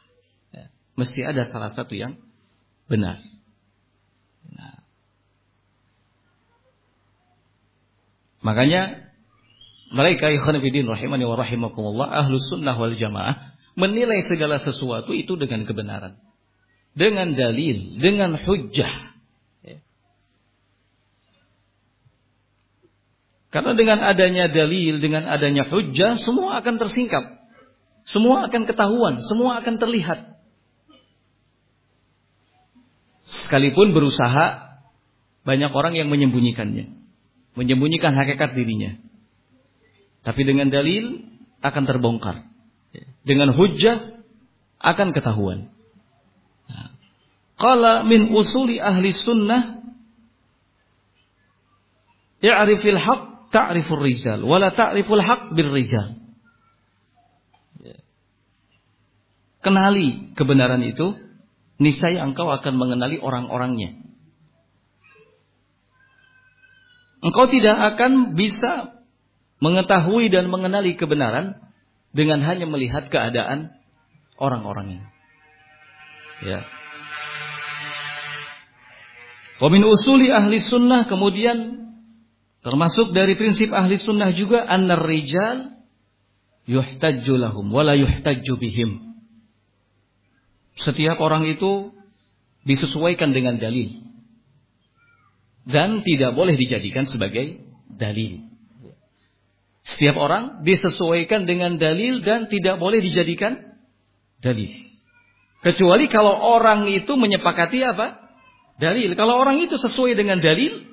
Mesti 1.00 1.24
ada 1.24 1.48
salah 1.48 1.72
satu 1.72 1.96
yang 1.96 2.20
benar. 2.92 3.24
Nah. 4.52 4.84
Makanya 8.44 9.12
mereka 9.92 10.32
ikhwan 10.32 10.60
fillah 10.60 10.96
rahimani 10.96 11.24
wa 11.28 11.36
rahimakumullah 11.36 12.08
ahlus 12.12 12.48
sunnah 12.48 12.76
wal 12.76 12.96
jamaah 12.96 13.52
menilai 13.76 14.24
segala 14.28 14.60
sesuatu 14.60 15.16
itu 15.16 15.36
dengan 15.40 15.64
kebenaran. 15.64 16.20
Dengan 16.92 17.32
dalil, 17.32 18.00
dengan 18.04 18.36
hujjah. 18.36 18.92
Ya. 19.64 19.80
Karena 23.48 23.72
dengan 23.80 24.00
adanya 24.04 24.52
dalil, 24.52 25.00
dengan 25.00 25.24
adanya 25.28 25.64
hujjah, 25.68 26.20
semua 26.20 26.60
akan 26.60 26.76
tersingkap. 26.84 27.24
Semua 28.04 28.52
akan 28.52 28.68
ketahuan, 28.68 29.24
semua 29.24 29.64
akan 29.64 29.80
terlihat. 29.80 30.31
Sekalipun 33.32 33.96
berusaha, 33.96 34.76
banyak 35.48 35.72
orang 35.72 35.96
yang 35.96 36.12
menyembunyikannya. 36.12 36.92
Menyembunyikan 37.56 38.12
hakikat 38.12 38.56
dirinya. 38.56 39.00
Tapi 40.22 40.42
dengan 40.44 40.68
dalil 40.68 41.26
akan 41.64 41.84
terbongkar 41.88 42.52
dengan 43.22 43.54
hujjah 43.54 44.22
akan 44.82 45.14
ketahuan. 45.14 45.70
Qala 47.58 48.02
min 48.06 48.34
usuli 48.34 48.82
ahli 48.82 49.14
sunnah 49.14 49.82
Ya'rifil 52.42 52.98
haq 52.98 53.54
ta'rifur 53.54 54.02
rijal 54.02 54.42
wala 54.42 54.74
ta'riful 54.74 55.22
haq 55.22 55.54
bir 55.54 55.70
rijal. 55.70 56.18
Kenali 59.62 60.34
kebenaran 60.34 60.82
itu, 60.82 61.14
niscaya 61.82 62.22
engkau 62.22 62.46
akan 62.54 62.78
mengenali 62.78 63.18
orang-orangnya. 63.18 63.98
Engkau 67.26 67.50
tidak 67.50 67.98
akan 67.98 68.38
bisa 68.38 69.02
mengetahui 69.62 70.30
dan 70.30 70.50
mengenali 70.50 70.94
kebenaran 70.94 71.58
dengan 72.14 72.42
hanya 72.46 72.70
melihat 72.70 73.10
keadaan 73.10 73.74
orang-orangnya. 74.38 75.10
Ya. 76.42 76.66
Wa 79.62 79.70
usuli 79.70 80.34
ahli 80.34 80.58
sunnah 80.58 81.06
kemudian 81.06 81.86
termasuk 82.66 83.14
dari 83.14 83.38
prinsip 83.38 83.70
ahli 83.70 84.02
sunnah 84.02 84.34
juga 84.34 84.66
annar 84.66 85.06
rijal 85.06 85.78
yuhtajju 86.66 87.38
lahum 87.38 87.70
wala. 87.70 87.94
Setiap 90.80 91.20
orang 91.20 91.48
itu 91.50 91.92
disesuaikan 92.64 93.34
dengan 93.34 93.58
dalil 93.58 94.12
dan 95.66 96.02
tidak 96.02 96.34
boleh 96.34 96.58
dijadikan 96.58 97.06
sebagai 97.06 97.62
dalil. 97.90 98.50
Setiap 99.82 100.14
orang 100.18 100.62
disesuaikan 100.62 101.50
dengan 101.50 101.82
dalil 101.82 102.22
dan 102.22 102.46
tidak 102.50 102.78
boleh 102.78 103.02
dijadikan 103.02 103.58
dalil. 104.38 104.70
Kecuali 105.62 106.06
kalau 106.10 106.38
orang 106.38 106.90
itu 106.90 107.14
menyepakati 107.18 107.82
apa? 107.86 108.30
Dalil. 108.78 109.14
Kalau 109.14 109.38
orang 109.38 109.62
itu 109.62 109.78
sesuai 109.78 110.18
dengan 110.18 110.42
dalil, 110.42 110.86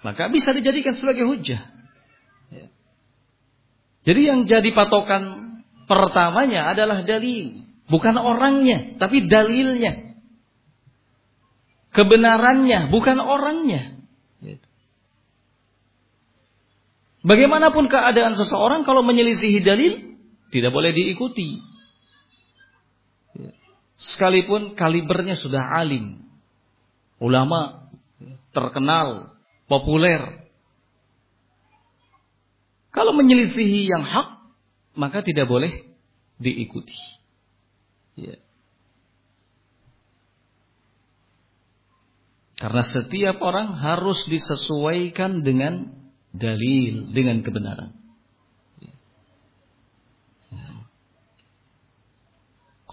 maka 0.00 0.28
bisa 0.28 0.52
dijadikan 0.52 0.96
sebagai 0.96 1.24
hujah. 1.28 1.60
Ya. 2.48 2.66
Jadi 4.04 4.20
yang 4.24 4.40
jadi 4.48 4.72
patokan 4.72 5.60
pertamanya 5.84 6.72
adalah 6.72 7.04
dalil, 7.04 7.63
bukan 7.88 8.16
orangnya, 8.16 8.96
tapi 8.96 9.28
dalilnya. 9.28 10.16
Kebenarannya, 11.94 12.90
bukan 12.90 13.22
orangnya. 13.22 14.02
Ya. 14.42 14.58
Bagaimanapun 17.22 17.86
keadaan 17.86 18.34
seseorang 18.34 18.82
kalau 18.82 19.06
menyelisihi 19.06 19.62
dalil 19.62 20.18
tidak 20.50 20.74
boleh 20.74 20.90
diikuti. 20.90 21.62
Sekalipun 23.94 24.74
kalibernya 24.74 25.38
sudah 25.38 25.62
alim, 25.70 26.26
ulama 27.22 27.86
terkenal, 28.50 29.38
populer. 29.70 30.50
Kalau 32.90 33.14
menyelisihi 33.14 33.86
yang 33.86 34.02
hak, 34.02 34.42
maka 34.98 35.22
tidak 35.22 35.46
boleh 35.46 35.94
diikuti. 36.42 37.13
Ya. 38.14 38.38
Karena 42.54 42.86
setiap 42.86 43.42
orang 43.42 43.74
harus 43.76 44.24
disesuaikan 44.30 45.42
dengan 45.42 45.90
dalil, 46.30 47.10
dengan 47.10 47.42
kebenaran. 47.42 48.04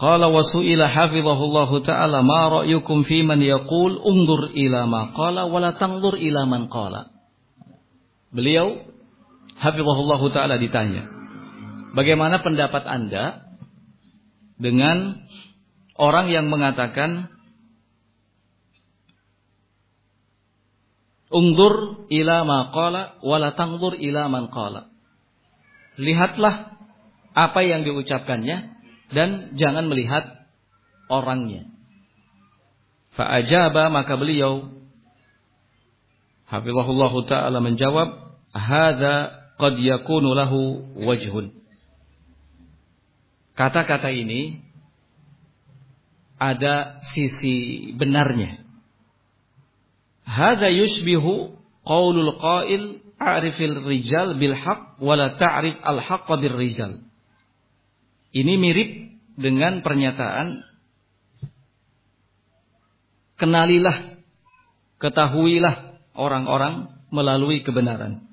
Qala 0.02 0.34
wa 0.34 0.42
su'ila 0.42 0.90
hafizahullahu 0.90 1.86
ta'ala 1.86 2.26
ma 2.26 2.50
ra'yukum 2.58 3.06
fi 3.06 3.22
man 3.22 3.38
yaqul 3.38 4.02
undur 4.02 4.50
ila 4.50 4.82
ma 4.90 5.14
qala 5.14 5.46
wa 5.46 5.62
la 5.62 5.78
tanzur 5.78 6.18
ila 6.18 6.42
man 6.42 6.66
qala. 6.66 7.14
Beliau 8.34 8.82
hafizahullahu 9.62 10.26
ta'ala 10.34 10.58
ditanya, 10.58 11.06
bagaimana 11.94 12.42
pendapat 12.42 12.82
Anda 12.82 13.41
dengan 14.62 15.26
orang 15.98 16.30
yang 16.30 16.46
mengatakan 16.46 17.28
Ungdur 21.32 22.04
ila 22.12 22.44
ma 22.44 22.68
qala 22.76 23.16
wa 23.24 23.36
la 23.40 23.56
tanzur 23.56 23.96
ila 23.96 24.28
man 24.28 24.52
qala. 24.52 24.92
Lihatlah 25.96 26.76
apa 27.32 27.60
yang 27.64 27.88
diucapkannya 27.88 28.56
dan 29.16 29.56
jangan 29.56 29.88
melihat 29.88 30.44
orangnya. 31.08 31.72
Fa'ajaba 33.16 33.88
maka 33.88 34.20
beliau 34.20 34.76
Hafizahullah 36.52 37.12
taala 37.24 37.64
menjawab, 37.64 38.08
"Hadza 38.52 39.32
qad 39.56 39.80
yakunu 39.80 40.36
lahu 40.36 40.84
wajhun." 41.00 41.61
Kata-kata 43.62 44.10
ini 44.10 44.58
ada 46.34 46.98
sisi 47.14 47.94
benarnya. 47.94 48.58
Hadza 50.26 50.66
yushbihu 50.66 51.54
qaulul 51.86 52.42
qail 52.42 53.06
a'rifil 53.22 53.86
rijal 53.86 54.34
bil 54.34 54.58
haqq 54.58 54.98
wa 54.98 55.14
la 55.14 55.38
ta'rif 55.38 55.78
al 55.78 56.02
haqq 56.02 56.26
bir 56.42 56.58
rijal. 56.58 57.06
Ini 58.34 58.58
mirip 58.58 58.90
dengan 59.38 59.78
pernyataan 59.86 60.66
kenalilah, 63.38 64.26
ketahuilah 64.98 66.02
orang-orang 66.18 66.98
melalui 67.14 67.62
kebenaran. 67.62 68.26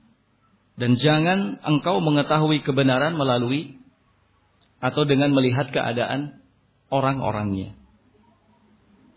Dan 0.74 0.98
jangan 0.98 1.62
engkau 1.62 2.02
mengetahui 2.02 2.66
kebenaran 2.66 3.14
melalui 3.14 3.78
atau 4.80 5.04
dengan 5.04 5.32
melihat 5.36 5.72
keadaan 5.72 6.40
orang-orangnya. 6.92 7.76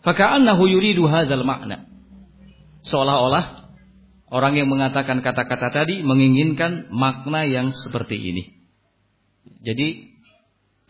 Faka'annahu 0.03 0.67
yuridu 0.67 1.07
hadzal 1.07 1.47
makna. 1.47 1.87
Seolah-olah 2.83 3.71
orang 4.31 4.59
yang 4.59 4.67
mengatakan 4.67 5.23
kata-kata 5.23 5.71
tadi 5.71 6.03
menginginkan 6.03 6.91
makna 6.91 7.47
yang 7.47 7.71
seperti 7.71 8.19
ini. 8.19 8.45
Jadi 9.63 10.13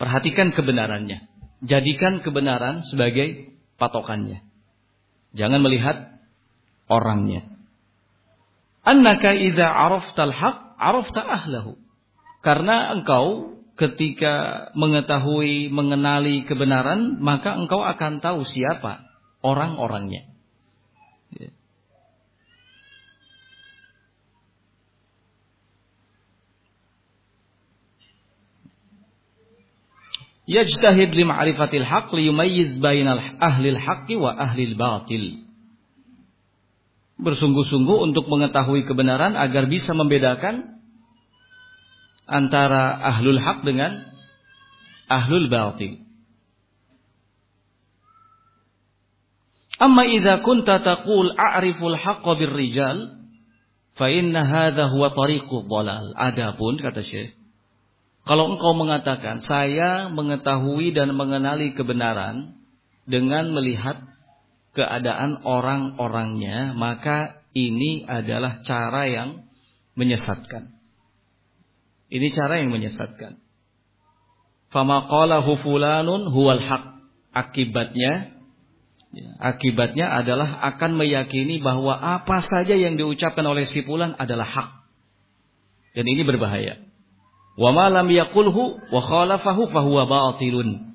Perhatikan 0.02 0.50
kebenarannya. 0.50 1.30
Jadikan 1.62 2.26
kebenaran 2.26 2.82
sebagai 2.82 3.54
patokannya. 3.78 4.42
Jangan 5.30 5.62
melihat 5.62 6.18
orangnya. 6.90 7.46
Annaka 8.82 9.30
idza 9.30 9.62
araftal 9.62 10.34
haq 10.34 10.74
arafta 10.74 11.22
ahlahu. 11.22 11.78
Karena 12.42 12.98
engkau 12.98 13.54
ketika 13.76 14.68
mengetahui, 14.76 15.72
mengenali 15.72 16.44
kebenaran, 16.44 17.20
maka 17.20 17.56
engkau 17.56 17.80
akan 17.80 18.20
tahu 18.20 18.44
siapa 18.44 19.04
orang-orangnya. 19.40 20.28
Ya. 21.32 21.50
yajtahid 30.60 31.16
li 31.16 31.24
ma'rifatil 31.24 31.86
haqq 31.86 32.12
li 32.18 32.28
yumayyiz 32.28 32.76
bainal 32.82 33.22
ahlil 33.40 33.78
haqqi 33.78 34.14
wa 34.20 34.36
ahlil 34.36 34.76
batil. 34.76 35.48
Bersungguh-sungguh 37.22 38.10
untuk 38.10 38.26
mengetahui 38.26 38.82
kebenaran 38.82 39.38
agar 39.38 39.70
bisa 39.70 39.94
membedakan 39.94 40.81
antara 42.32 42.96
ahlul 43.12 43.36
haq 43.36 43.60
dengan 43.62 44.08
ahlul 45.12 45.52
batil. 45.52 46.00
Amma 49.76 50.08
idza 50.08 50.40
kunta 50.40 50.80
taqul 50.80 51.36
a'riful 51.36 51.98
haqqa 51.98 52.32
birrijal 52.38 53.20
fa 53.98 54.08
inna 54.08 54.46
hadha 54.46 54.88
huwa 54.88 55.12
tariqud 55.12 55.68
dhalal. 55.68 56.16
Adapun 56.16 56.80
kata 56.80 57.04
Syekh 57.04 57.42
kalau 58.22 58.54
engkau 58.54 58.70
mengatakan 58.78 59.42
saya 59.42 60.06
mengetahui 60.06 60.94
dan 60.94 61.10
mengenali 61.18 61.74
kebenaran 61.74 62.54
dengan 63.02 63.50
melihat 63.50 63.98
keadaan 64.78 65.42
orang-orangnya, 65.42 66.70
maka 66.78 67.42
ini 67.50 68.06
adalah 68.06 68.62
cara 68.62 69.10
yang 69.10 69.30
menyesatkan. 69.98 70.70
Ini 72.12 72.28
cara 72.36 72.60
yang 72.60 72.68
menyesatkan. 72.68 73.40
Fama 74.68 75.08
qalahu 75.08 75.56
fulanun 75.56 76.28
huwal 76.28 76.60
haq. 76.60 77.00
Akibatnya 77.32 78.36
ya, 79.16 79.28
akibatnya 79.40 80.12
adalah 80.12 80.60
akan 80.76 81.00
meyakini 81.00 81.64
bahwa 81.64 81.96
apa 81.96 82.44
saja 82.44 82.76
yang 82.76 83.00
diucapkan 83.00 83.44
oleh 83.48 83.64
si 83.64 83.80
fulan 83.80 84.12
adalah 84.20 84.44
hak. 84.44 84.70
Dan 85.96 86.04
ini 86.04 86.20
berbahaya. 86.20 86.84
Wa 87.56 87.72
ma 87.72 87.88
lam 87.88 88.08
yaqulhu 88.12 88.92
wa 88.92 89.00
khalafahu 89.00 89.72
fahuwa 89.72 90.04
batilun. 90.04 90.92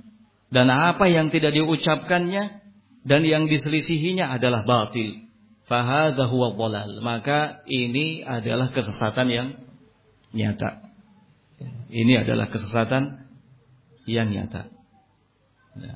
Dan 0.54 0.70
apa 0.70 1.10
yang 1.10 1.34
tidak 1.34 1.58
diucapkannya 1.58 2.62
dan 3.02 3.22
yang 3.26 3.50
diselisihinya 3.50 4.30
adalah 4.38 4.62
batil. 4.70 5.26
Fahadha 5.66 6.30
huwa 6.30 6.54
dhalal. 6.54 7.02
Maka 7.02 7.66
ini 7.66 8.22
adalah 8.22 8.70
kesesatan 8.70 9.28
yang 9.34 9.48
nyata. 10.32 10.87
Ini 11.88 12.28
adalah 12.28 12.52
kesesatan 12.52 13.28
yang 14.08 14.32
nyata. 14.32 14.68
Ya. 15.80 15.96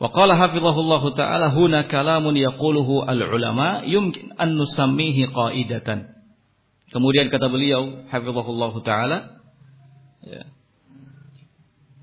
Wa 0.00 0.08
qala 0.08 0.32
hafizahullahu 0.32 1.12
taala 1.12 1.52
huna 1.52 1.84
kalamun 1.84 2.32
yaquluhu 2.32 3.04
al-ulama 3.04 3.84
yumkin 3.84 4.32
an 4.40 4.56
nusammihi 4.56 5.28
qaidatan. 5.28 6.16
Kemudian 6.88 7.28
kata 7.28 7.52
beliau 7.52 8.08
hafizahullahu 8.08 8.80
taala 8.80 9.42
ya. 10.24 10.48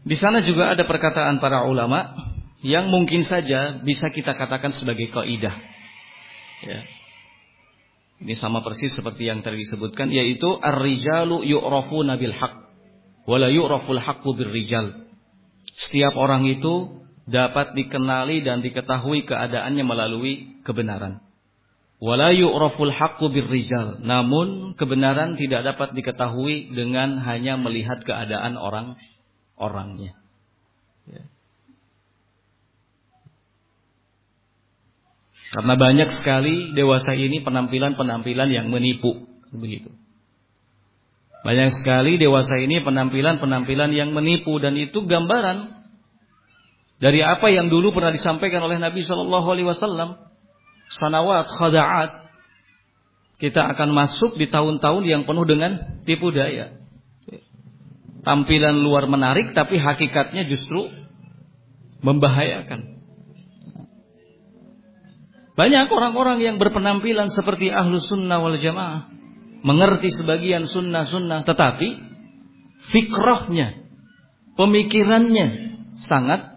Di 0.08 0.16
sana 0.16 0.40
juga 0.40 0.72
ada 0.72 0.88
perkataan 0.88 1.44
para 1.44 1.68
ulama 1.68 2.16
yang 2.66 2.90
mungkin 2.90 3.22
saja 3.28 3.82
bisa 3.82 4.10
kita 4.10 4.34
katakan 4.34 4.74
sebagai 4.74 5.10
kaidah. 5.14 5.56
Ya. 6.66 6.80
Ini 8.18 8.34
sama 8.34 8.66
persis 8.66 8.98
seperti 8.98 9.30
yang 9.30 9.46
tadi 9.46 9.62
disebutkan 9.62 10.10
yaitu 10.10 10.50
ar-rijalu 10.58 11.46
yu'rafuna 11.46 12.18
bil 12.18 12.34
haqq 12.34 12.74
wa 13.30 13.38
la 13.38 13.54
yu'raful 13.54 14.02
haqqu 14.02 14.30
bir 14.34 14.50
rijal. 14.50 15.06
Setiap 15.78 16.18
orang 16.18 16.50
itu 16.50 17.06
dapat 17.30 17.76
dikenali 17.78 18.42
dan 18.42 18.66
diketahui 18.66 19.28
keadaannya 19.28 19.84
melalui 19.86 20.64
kebenaran. 20.66 21.22
Wala 21.98 22.30
yu'raful 22.30 22.94
haqqu 22.94 23.28
birrijal. 23.34 24.06
Namun 24.06 24.78
kebenaran 24.78 25.34
tidak 25.34 25.66
dapat 25.66 25.98
diketahui 25.98 26.72
dengan 26.78 27.18
hanya 27.26 27.58
melihat 27.58 28.06
keadaan 28.06 28.54
orang 28.56 29.02
orangnya. 29.58 30.14
Ya. 31.10 31.26
Karena 35.48 35.80
banyak 35.80 36.10
sekali 36.12 36.76
dewasa 36.76 37.16
ini 37.16 37.40
penampilan-penampilan 37.40 38.50
yang 38.52 38.68
menipu, 38.68 39.28
begitu. 39.56 39.96
Banyak 41.48 41.72
sekali 41.80 42.20
dewasa 42.20 42.60
ini 42.60 42.84
penampilan-penampilan 42.84 43.96
yang 43.96 44.12
menipu 44.12 44.60
dan 44.60 44.76
itu 44.76 45.08
gambaran 45.08 45.78
dari 46.98 47.22
apa 47.22 47.48
yang 47.54 47.70
dulu 47.70 47.94
pernah 47.94 48.10
disampaikan 48.10 48.66
oleh 48.66 48.82
Nabi 48.82 49.06
Shallallahu 49.06 49.48
Alaihi 49.48 49.70
Wasallam. 49.70 50.10
Sanawat 50.98 51.46
khadaat. 51.52 52.12
Kita 53.38 53.70
akan 53.70 53.94
masuk 53.94 54.34
di 54.42 54.50
tahun-tahun 54.50 55.06
yang 55.06 55.30
penuh 55.30 55.46
dengan 55.46 56.02
tipu 56.10 56.34
daya. 56.34 56.74
Tampilan 58.26 58.82
luar 58.82 59.06
menarik 59.06 59.54
tapi 59.54 59.78
hakikatnya 59.78 60.50
justru 60.50 60.90
membahayakan. 62.02 62.97
Banyak 65.58 65.90
orang-orang 65.90 66.38
yang 66.46 66.62
berpenampilan 66.62 67.34
seperti 67.34 67.74
ahlu 67.74 67.98
sunnah 67.98 68.38
wal 68.38 68.62
jamaah 68.62 69.10
mengerti 69.66 70.14
sebagian 70.14 70.70
sunnah-sunnah, 70.70 71.42
tetapi 71.48 71.98
fikrohnya, 72.94 73.90
pemikirannya 74.54 75.48
sangat 75.98 76.56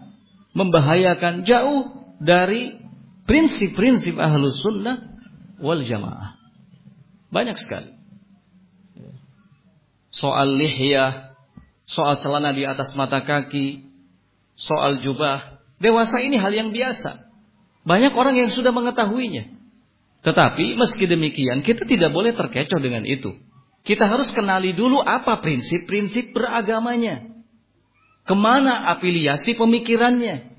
membahayakan 0.53 1.47
jauh 1.47 2.13
dari 2.21 2.77
prinsip-prinsip 3.25 4.19
ahlu 4.21 4.53
sunnah 4.53 5.17
wal 5.57 5.81
jamaah. 5.81 6.37
Banyak 7.31 7.57
sekali. 7.57 7.89
Soal 10.11 10.59
lihya, 10.59 11.31
soal 11.87 12.19
celana 12.19 12.51
di 12.51 12.67
atas 12.67 12.91
mata 12.99 13.23
kaki, 13.23 13.87
soal 14.59 14.99
jubah. 14.99 15.63
Dewasa 15.79 16.19
ini 16.21 16.35
hal 16.35 16.51
yang 16.51 16.75
biasa. 16.75 17.30
Banyak 17.81 18.13
orang 18.13 18.37
yang 18.37 18.49
sudah 18.53 18.69
mengetahuinya. 18.69 19.57
Tetapi 20.21 20.77
meski 20.77 21.09
demikian 21.09 21.65
kita 21.65 21.81
tidak 21.89 22.13
boleh 22.13 22.37
terkecoh 22.37 22.77
dengan 22.77 23.01
itu. 23.09 23.33
Kita 23.81 24.05
harus 24.05 24.29
kenali 24.29 24.77
dulu 24.77 25.01
apa 25.01 25.41
prinsip-prinsip 25.41 26.37
beragamanya. 26.37 27.25
Ke 28.21 28.37
mana 28.37 28.93
afiliasi 28.93 29.57
pemikirannya. 29.57 30.53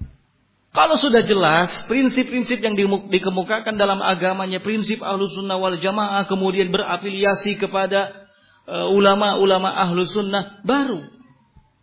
Kalau 0.72 0.98
sudah 0.98 1.22
jelas 1.22 1.70
prinsip-prinsip 1.86 2.58
yang 2.58 2.74
dikemukakan 3.06 3.78
dalam 3.78 4.02
agamanya, 4.02 4.58
prinsip 4.58 4.98
ahlu 5.04 5.30
sunnah 5.30 5.60
wal 5.60 5.78
jamaah, 5.78 6.26
kemudian 6.26 6.74
berafiliasi 6.74 7.60
kepada 7.60 8.26
uh, 8.66 8.90
ulama-ulama 8.90 9.70
uh, 9.70 9.82
ahlu 9.86 10.02
sunnah, 10.08 10.58
baru. 10.66 11.06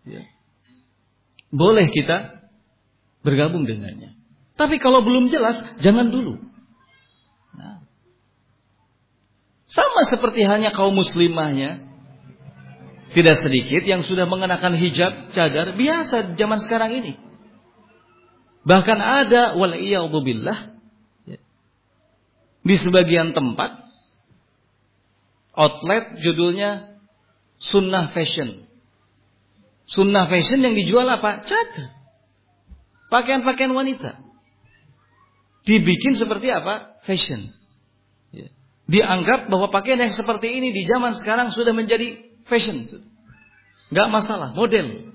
Ya. 0.04 0.28
Boleh 1.54 1.88
kita 1.88 2.44
bergabung 3.24 3.64
dengannya. 3.64 4.19
Tapi 4.60 4.76
kalau 4.76 5.00
belum 5.00 5.32
jelas, 5.32 5.56
jangan 5.80 6.12
dulu. 6.12 6.36
Sama 9.64 10.04
seperti 10.04 10.44
hanya 10.44 10.76
kaum 10.76 10.92
muslimahnya. 10.92 11.88
Tidak 13.16 13.36
sedikit 13.40 13.88
yang 13.88 14.04
sudah 14.04 14.28
mengenakan 14.28 14.76
hijab, 14.76 15.32
cadar, 15.32 15.80
biasa 15.80 16.36
zaman 16.36 16.60
sekarang 16.60 16.92
ini. 16.92 17.16
Bahkan 18.68 19.00
ada 19.00 19.56
waliyadzubillah 19.56 20.76
di 22.60 22.76
sebagian 22.76 23.32
tempat 23.32 23.80
outlet 25.56 26.20
judulnya 26.20 27.00
sunnah 27.64 28.12
fashion. 28.12 28.68
Sunnah 29.90 30.30
fashion 30.30 30.62
yang 30.62 30.76
dijual 30.76 31.08
apa? 31.08 31.48
Cadar. 31.48 31.98
Pakaian-pakaian 33.10 33.74
wanita. 33.74 34.29
Dibikin 35.68 36.16
seperti 36.16 36.48
apa? 36.52 37.00
Fashion 37.04 37.60
dianggap 38.90 39.54
bahwa 39.54 39.70
pakaian 39.70 40.02
yang 40.02 40.10
seperti 40.10 40.50
ini 40.50 40.74
di 40.74 40.90
zaman 40.90 41.14
sekarang 41.14 41.54
sudah 41.54 41.78
menjadi 41.78 42.18
fashion. 42.50 42.90
Gak 43.94 44.10
masalah, 44.10 44.58
model. 44.58 45.14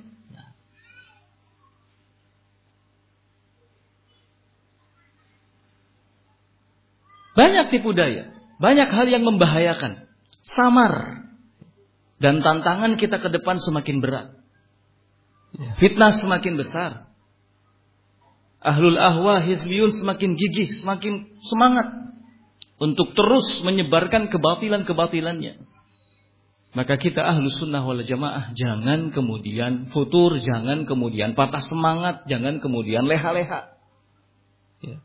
Banyak 7.35 7.75
tipu 7.75 7.91
daya, 7.91 8.31
banyak 8.63 8.87
hal 8.95 9.11
yang 9.11 9.27
membahayakan, 9.27 10.07
samar, 10.47 11.27
dan 12.23 12.47
tantangan 12.47 12.95
kita 12.95 13.19
ke 13.19 13.27
depan 13.27 13.59
semakin 13.59 13.99
berat. 13.99 14.39
Fitnah 15.83 16.15
semakin 16.15 16.55
besar. 16.55 17.11
Ahlul 18.65 18.97
ahwa 18.97 19.45
hizbiyun 19.45 19.93
semakin 19.93 20.41
gigih, 20.41 20.73
semakin 20.81 21.29
semangat 21.53 21.85
untuk 22.81 23.13
terus 23.13 23.61
menyebarkan 23.61 24.33
kebatilan-kebatilannya. 24.33 25.61
Maka 26.75 26.99
kita 26.99 27.23
ahlu 27.23 27.53
sunnah 27.53 27.85
wal 27.87 28.03
jamaah 28.03 28.51
jangan 28.57 29.15
kemudian 29.15 29.93
futur, 29.95 30.41
jangan 30.43 30.89
kemudian 30.89 31.37
patah 31.37 31.63
semangat, 31.63 32.27
jangan 32.27 32.59
kemudian 32.59 33.07
leha-leha. 33.07 33.79
Ya. 34.83 34.99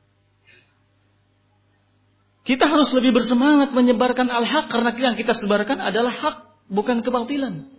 Kita 2.48 2.66
harus 2.66 2.90
lebih 2.96 3.22
bersemangat 3.22 3.76
menyebarkan 3.76 4.34
al-haq 4.34 4.72
karena 4.74 4.96
yang 4.98 5.14
kita 5.14 5.38
sebarkan 5.38 5.78
adalah 5.78 6.10
hak, 6.10 6.36
bukan 6.74 7.06
kebatilan. 7.06 7.79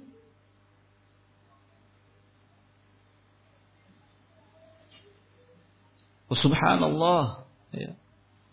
Subhanallah. 6.34 7.48
Ya. 7.74 7.98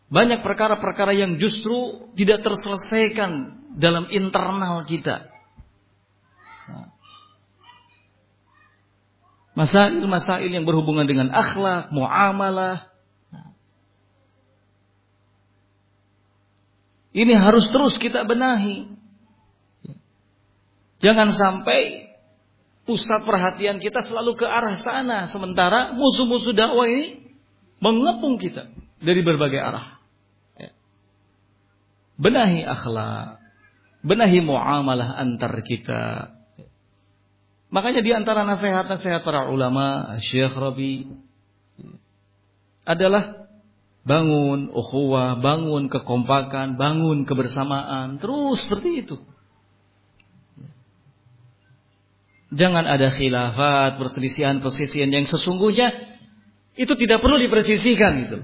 Banyak 0.08 0.40
perkara-perkara 0.40 1.14
yang 1.14 1.36
justru 1.38 2.10
tidak 2.16 2.42
terselesaikan 2.42 3.60
dalam 3.76 4.08
internal 4.10 4.88
kita. 4.88 5.30
Masail-masail 9.58 10.54
yang 10.54 10.70
berhubungan 10.70 11.10
dengan 11.10 11.34
akhlak, 11.34 11.90
muamalah. 11.90 12.94
Ini 17.10 17.34
harus 17.34 17.66
terus 17.74 17.98
kita 17.98 18.22
benahi. 18.30 18.94
Jangan 21.02 21.34
sampai 21.34 22.14
pusat 22.86 23.26
perhatian 23.26 23.82
kita 23.82 24.06
selalu 24.06 24.38
ke 24.38 24.46
arah 24.46 24.78
sana. 24.78 25.26
Sementara 25.26 25.98
musuh-musuh 25.98 26.54
dakwah 26.54 26.86
ini 26.86 27.27
mengepung 27.78 28.42
kita 28.42 28.70
dari 29.02 29.22
berbagai 29.22 29.62
arah. 29.62 29.98
Benahi 32.18 32.66
akhlak, 32.66 33.38
benahi 34.02 34.42
muamalah 34.42 35.22
antar 35.22 35.62
kita. 35.62 36.34
Makanya 37.70 38.02
di 38.02 38.12
antara 38.16 38.42
nasihat-nasihat 38.48 39.22
para 39.22 39.54
ulama, 39.54 40.18
Syekh 40.18 40.56
Rabi 40.58 41.06
adalah 42.88 43.52
bangun 44.08 44.72
ukhuwah, 44.72 45.38
bangun 45.44 45.92
kekompakan, 45.92 46.80
bangun 46.80 47.28
kebersamaan, 47.28 48.18
terus 48.18 48.66
seperti 48.66 49.06
itu. 49.06 49.18
Jangan 52.56 52.88
ada 52.88 53.12
khilafat, 53.12 54.00
perselisihan-perselisihan 54.00 55.12
yang 55.12 55.28
sesungguhnya 55.28 56.17
itu 56.78 56.94
tidak 56.94 57.20
perlu 57.20 57.42
dipersisihkan 57.42 58.14
gitu. 58.24 58.38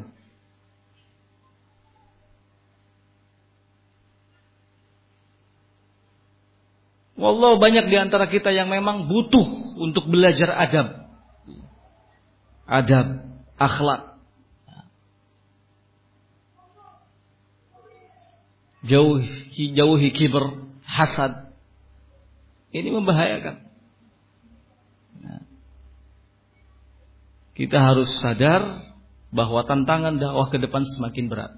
Wallah 7.13 7.55
banyak 7.55 7.87
di 7.87 7.95
antara 7.95 8.27
kita 8.27 8.51
yang 8.51 8.67
memang 8.67 9.07
butuh 9.07 9.45
untuk 9.79 10.11
belajar 10.11 10.49
adab. 10.49 11.07
Adab, 12.67 13.07
akhlak. 13.55 14.17
Jauhi, 18.83 19.71
jauhi 19.71 20.09
kiber, 20.11 20.67
hasad. 20.83 21.55
Ini 22.75 22.91
membahayakan. 22.91 23.62
Kita 27.53 27.77
harus 27.77 28.09
sadar 28.17 28.93
bahwa 29.29 29.65
tantangan 29.65 30.17
dakwah 30.17 30.49
ke 30.49 30.57
depan 30.57 30.85
semakin 30.85 31.25
berat. 31.29 31.53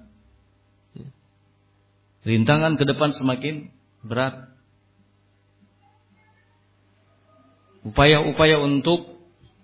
Rintangan 2.26 2.74
ke 2.74 2.84
depan 2.84 3.14
semakin 3.14 3.70
berat. 4.02 4.50
Upaya-upaya 7.86 8.58
untuk 8.58 9.14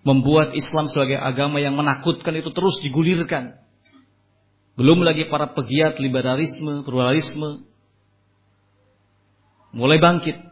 membuat 0.07 0.55
Islam 0.55 0.87
sebagai 0.87 1.19
agama 1.19 1.59
yang 1.59 1.75
menakutkan 1.75 2.39
itu 2.39 2.55
terus 2.55 2.79
digulirkan. 2.81 3.59
Belum 4.79 5.03
lagi 5.03 5.27
para 5.27 5.51
pegiat 5.53 5.99
liberalisme, 5.99 6.87
pluralisme 6.87 7.67
mulai 9.75 9.99
bangkit. 9.99 10.52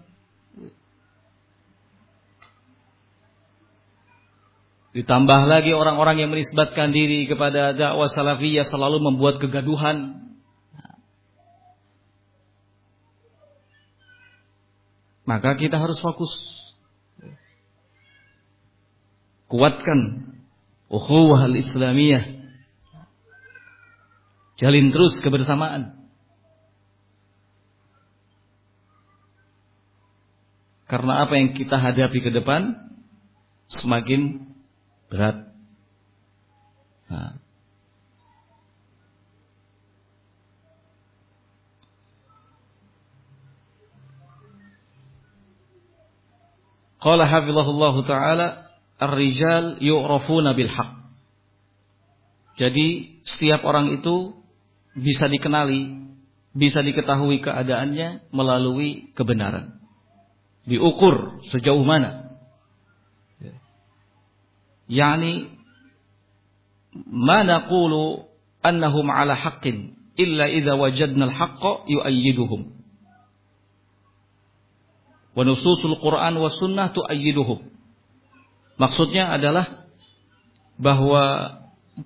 Ditambah 4.91 5.47
lagi 5.47 5.71
orang-orang 5.71 6.19
yang 6.19 6.31
menisbatkan 6.35 6.91
diri 6.91 7.31
kepada 7.31 7.71
dakwah 7.79 8.11
salafiyah 8.11 8.67
selalu 8.67 8.99
membuat 8.99 9.39
kegaduhan. 9.39 10.19
Maka 15.23 15.55
kita 15.55 15.79
harus 15.79 16.03
fokus. 16.03 16.35
Kuatkan 19.47 20.27
ukhuwah 20.91 21.47
al-islamiyah. 21.47 22.27
Jalin 24.59 24.91
terus 24.91 25.23
kebersamaan. 25.23 25.95
Karena 30.91 31.23
apa 31.23 31.39
yang 31.39 31.55
kita 31.55 31.79
hadapi 31.79 32.19
ke 32.19 32.35
depan 32.35 32.75
semakin 33.71 34.50
berat. 35.11 35.51
Nah. 37.11 37.35
Qala 47.01 47.25
hafizahullah 47.27 47.95
taala 48.07 48.47
ar-rijal 49.01 49.83
yu'rafuna 49.83 50.55
bil 50.55 50.71
haqq. 50.71 51.01
Jadi 52.61 53.19
setiap 53.25 53.65
orang 53.65 53.99
itu 53.99 54.37
bisa 54.93 55.27
dikenali, 55.27 56.13
bisa 56.53 56.85
diketahui 56.85 57.41
keadaannya 57.41 58.31
melalui 58.37 59.11
kebenaran. 59.17 59.81
Diukur 60.69 61.41
sejauh 61.49 61.81
mana 61.83 62.30
yani 64.91 65.55
ma 67.07 67.47
naqulu 67.47 68.27
annahum 68.67 69.07
ala 69.07 69.39
haqqin 69.39 69.95
illa 70.19 70.51
idza 70.51 70.75
wajadna 70.75 71.31
al-haqqa 71.31 71.87
yu'ayyiduhum. 71.87 72.75
Wa 75.31 75.43
nususul 75.47 75.95
Quran 76.03 76.35
wa 76.43 76.51
sunnah 76.51 76.91
tu'ayyiduhum. 76.91 77.71
Maksudnya 78.83 79.31
adalah 79.31 79.87
bahwa 80.75 81.55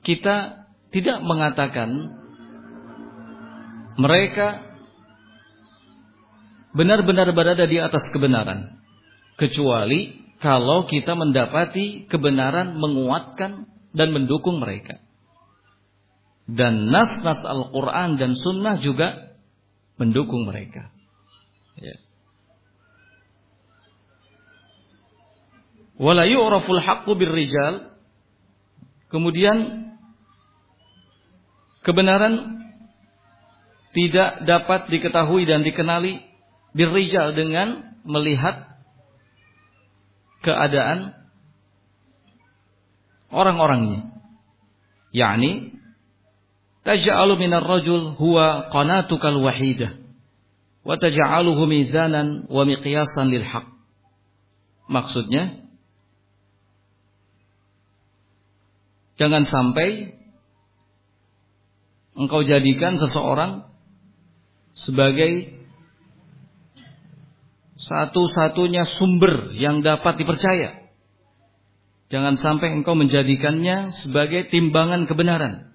kita 0.04 0.68
tidak 0.92 1.24
mengatakan 1.24 2.20
mereka 3.96 4.62
benar-benar 6.74 7.30
berada 7.30 7.64
di 7.70 7.78
atas 7.78 8.02
kebenaran 8.10 8.82
kecuali 9.38 10.23
kalau 10.44 10.84
kita 10.84 11.16
mendapati 11.16 12.04
kebenaran 12.04 12.76
menguatkan 12.76 13.64
dan 13.96 14.12
mendukung 14.12 14.60
mereka. 14.60 15.00
Dan 16.44 16.92
nas-nas 16.92 17.40
Al-Quran 17.48 18.20
dan 18.20 18.36
Sunnah 18.36 18.76
juga 18.76 19.40
mendukung 19.96 20.44
mereka. 20.44 20.92
Ya. 21.80 21.96
Wala 25.96 26.28
yu'raful 26.28 26.76
haqqu 26.76 27.08
birrijal. 27.16 27.96
Kemudian 29.08 29.88
kebenaran 31.80 32.60
tidak 33.96 34.44
dapat 34.44 34.92
diketahui 34.92 35.48
dan 35.48 35.64
dikenali 35.64 36.20
birrijal 36.76 37.32
dengan 37.32 37.96
melihat 38.04 38.73
keadaan 40.44 41.16
orang-orangnya. 43.32 44.12
Yani 45.14 45.80
taj'alu 46.84 47.40
minar 47.40 47.64
rajul 47.64 48.12
huwa 48.14 48.68
qanatukal 48.68 49.40
wahidah 49.40 49.96
wa 50.84 50.94
taj'aluhu 51.00 51.64
mizanan 51.64 52.44
wa 52.46 52.62
miqyasan 52.68 53.32
lil 53.32 53.42
haq. 53.42 53.66
Maksudnya 54.84 55.64
jangan 59.16 59.48
sampai 59.48 60.12
engkau 62.14 62.44
jadikan 62.44 63.00
seseorang 63.00 63.66
sebagai 64.76 65.63
satu-satunya 67.74 68.86
sumber 68.86 69.50
yang 69.58 69.82
dapat 69.82 70.14
dipercaya. 70.18 70.84
Jangan 72.12 72.38
sampai 72.38 72.70
engkau 72.70 72.94
menjadikannya 72.94 73.90
sebagai 73.90 74.46
timbangan 74.52 75.10
kebenaran. 75.10 75.74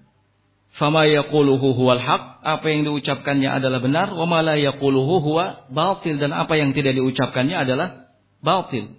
Fama 0.70 1.04
yaquluhu 1.04 1.74
huwal 1.74 1.98
haq, 1.98 2.40
apa 2.46 2.66
yang 2.70 2.86
diucapkannya 2.86 3.50
adalah 3.50 3.82
benar, 3.82 4.14
wa 4.14 4.24
ma 4.24 4.38
la 4.40 4.54
yaquluhu 4.54 5.18
huwa 5.20 5.66
batil 5.68 6.16
dan 6.16 6.30
apa 6.30 6.54
yang 6.56 6.70
tidak 6.72 6.94
diucapkannya 6.96 7.56
adalah 7.58 8.08
batil. 8.40 8.94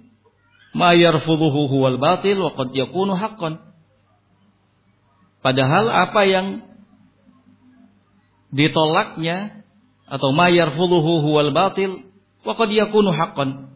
Ma 0.75 0.93
yarfudhuhu 0.93 1.71
huwal 1.71 1.97
batil 1.97 2.37
wa 2.43 2.51
qad 2.53 2.75
yakunu 2.75 3.15
haqqan. 3.15 3.63
Padahal 5.41 5.89
apa 5.89 6.21
yang 6.27 6.47
ditolaknya 8.51 9.63
atau 10.05 10.35
ma 10.35 10.51
yarfudhuhu 10.51 11.23
huwal 11.23 11.55
batil 11.55 12.10
Waqad 12.41 12.69
yakunu 12.73 13.13
haqqan. 13.13 13.69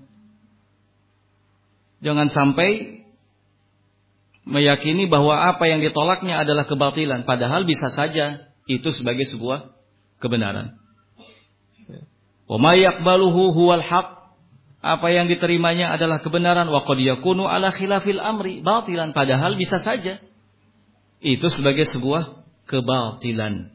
Jangan 2.02 2.28
sampai 2.30 3.02
meyakini 4.46 5.10
bahwa 5.10 5.50
apa 5.54 5.66
yang 5.66 5.82
ditolaknya 5.82 6.42
adalah 6.42 6.70
kebatilan, 6.70 7.26
padahal 7.26 7.66
bisa 7.66 7.90
saja 7.90 8.52
itu 8.66 8.90
sebagai 8.94 9.26
sebuah 9.26 9.74
kebenaran. 10.22 10.78
Wa 12.46 12.58
huwal. 13.30 13.82
Apa 14.86 15.10
yang 15.10 15.26
diterimanya 15.26 15.98
adalah 15.98 16.22
kebenaran 16.22 16.70
wa 16.70 16.86
yakunu 16.94 17.50
ala 17.50 17.74
khilafil 17.74 18.22
amri 18.22 18.62
batilan 18.62 19.18
padahal 19.18 19.58
bisa 19.58 19.82
saja 19.82 20.22
itu 21.26 21.48
sebagai 21.50 21.90
sebuah 21.90 22.46
kebatilan. 22.70 23.74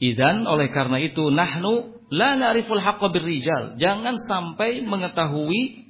Idan 0.00 0.48
oleh 0.48 0.72
karena 0.72 1.04
itu 1.04 1.28
nahnu 1.28 2.01
La 2.12 2.36
na'riful 2.36 2.76
haqqa 2.76 3.08
birrijal. 3.08 3.80
Jangan 3.80 4.20
sampai 4.20 4.84
mengetahui 4.84 5.88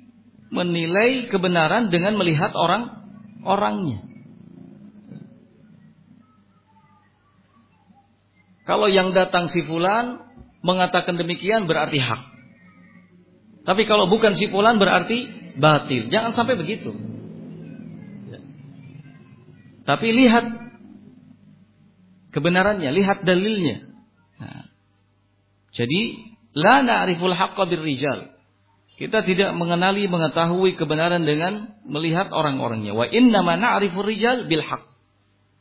menilai 0.55 1.27
kebenaran 1.27 1.91
dengan 1.91 2.15
melihat 2.15 2.55
orang 2.55 2.95
orangnya. 3.43 4.07
Kalau 8.63 8.87
yang 8.87 9.11
datang 9.11 9.51
si 9.51 9.67
fulan 9.67 10.23
mengatakan 10.63 11.19
demikian 11.19 11.67
berarti 11.67 11.99
hak. 11.99 12.23
Tapi 13.67 13.83
kalau 13.91 14.07
bukan 14.07 14.39
si 14.39 14.47
fulan 14.47 14.79
berarti 14.79 15.27
batil. 15.59 16.07
Jangan 16.07 16.31
sampai 16.31 16.55
begitu. 16.55 16.95
Tapi 19.83 20.07
lihat 20.15 20.47
kebenarannya, 22.31 22.91
lihat 22.95 23.27
dalilnya. 23.27 23.92
Jadi 25.73 26.01
la 26.53 26.85
na'riful 26.85 27.33
haqqa 27.33 27.65
birrijal. 27.65 28.37
Kita 29.01 29.25
tidak 29.25 29.57
mengenali 29.57 30.07
mengetahui 30.07 30.77
kebenaran 30.77 31.25
dengan 31.25 31.81
melihat 31.89 32.31
orang-orangnya. 32.31 32.93
Wa 32.93 33.09
inna 33.09 33.41
ma 33.41 33.57
na'rifur 33.57 34.05
rijal 34.05 34.47
bil 34.47 34.63
haqq. 34.63 34.85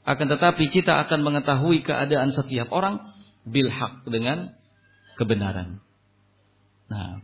Akan 0.04 0.28
tetapi 0.28 0.68
kita 0.68 1.08
akan 1.08 1.24
mengetahui 1.24 1.82
keadaan 1.82 2.36
setiap 2.36 2.70
orang 2.76 3.02
bil 3.48 3.72
haqq 3.72 4.04
dengan 4.12 4.54
kebenaran. 5.16 5.80
Nah. 6.92 7.24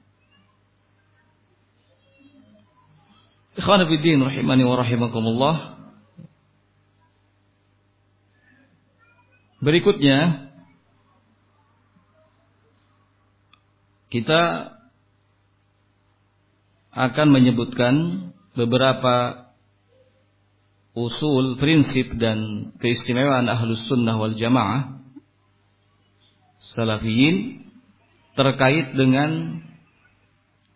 Ikhwan 3.58 3.84
rahimani 3.84 4.64
wa 4.64 4.76
rahimakumullah. 4.80 5.56
Berikutnya 9.58 10.47
kita 14.08 14.74
akan 16.98 17.28
menyebutkan 17.30 17.96
beberapa 18.58 19.48
usul, 20.98 21.62
prinsip 21.62 22.18
dan 22.18 22.72
keistimewaan 22.82 23.46
ahlus 23.46 23.86
sunnah 23.86 24.18
wal 24.18 24.34
jamaah 24.34 24.98
salafiyin 26.58 27.62
terkait 28.34 28.98
dengan 28.98 29.62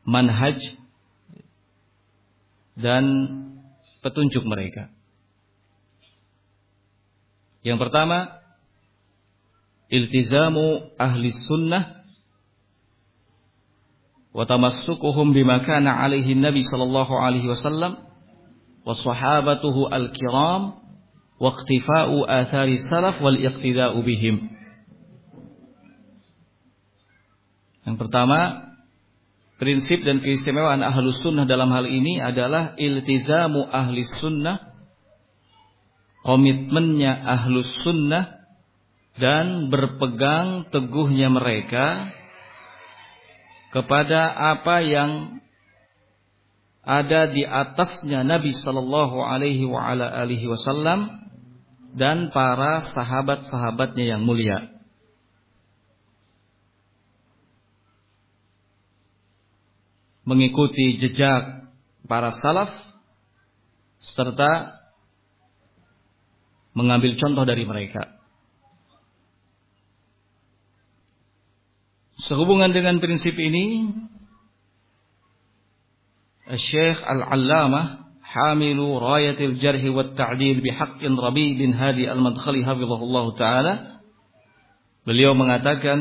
manhaj 0.06 0.58
dan 2.78 3.06
petunjuk 4.06 4.46
mereka. 4.46 4.90
Yang 7.62 7.78
pertama, 7.86 8.42
iltizamu 9.94 10.98
ahli 10.98 11.30
sunnah 11.30 12.01
wa 14.32 14.48
tamassukuhum 14.48 15.36
bima 15.36 15.60
kana 15.64 16.00
alaihi 16.00 16.40
Nabi 16.40 16.64
sallallahu 16.64 17.14
alaihi 17.20 17.52
wasallam 17.52 18.00
wa 18.82 18.96
sahabatuhu 18.96 19.92
al-kiram 19.92 20.82
wa 21.42 21.50
iqtifa'u 21.52 22.24
athari. 22.26 22.80
Yang 27.82 27.98
pertama, 27.98 28.40
prinsip 29.58 30.06
dan 30.06 30.22
keistimewaan 30.22 30.86
ahlus 30.86 31.18
sunnah 31.20 31.50
dalam 31.50 31.74
hal 31.74 31.90
ini 31.90 32.22
adalah 32.22 32.78
iltizamu 32.78 33.66
ahli 33.68 34.06
sunnah, 34.06 34.62
komitmennya 36.22 37.26
ahlus 37.26 37.74
sunnah, 37.82 38.38
dan 39.18 39.68
berpegang 39.68 40.72
teguhnya 40.72 41.28
mereka 41.28 42.16
kepada 43.72 44.32
apa 44.54 44.84
yang 44.84 45.42
ada 46.82 47.30
di 47.32 47.46
atasnya 47.46 48.26
Nabi 48.26 48.52
Shallallahu 48.52 49.22
Alaihi 49.22 50.46
Wasallam 50.50 51.24
dan 51.96 52.32
para 52.36 52.84
sahabat-sahabatnya 52.88 54.16
yang 54.18 54.22
mulia. 54.24 54.72
Mengikuti 60.28 60.96
jejak 61.02 61.68
para 62.08 62.32
salaf 62.32 62.72
serta 64.00 64.80
mengambil 66.72 67.20
contoh 67.20 67.44
dari 67.44 67.68
mereka. 67.68 68.21
Sehubungan 72.22 72.70
dengan 72.70 73.02
prinsip 73.02 73.34
ini, 73.34 73.90
Syekh 76.54 77.02
Al-Allamah 77.02 78.14
Hamilu 78.22 79.02
Rayatil 79.02 79.58
Jarhi 79.58 79.90
wa 79.90 80.06
Ta'dil 80.06 80.62
bihaqqin 80.62 81.18
Rabi 81.18 81.58
bin 81.58 81.74
Hadi 81.74 82.06
Al-Madkhali 82.06 82.62
hafizahullah 82.62 83.26
taala. 83.36 83.74
Beliau 85.02 85.34
mengatakan 85.34 86.00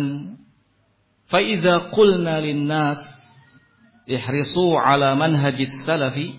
fa 1.26 1.40
idza 1.40 1.88
qulna 1.90 2.44
lin-nas 2.44 3.00
ihrisu 4.04 4.76
ala 4.76 5.16
manhajis 5.16 5.72
salafi 5.88 6.36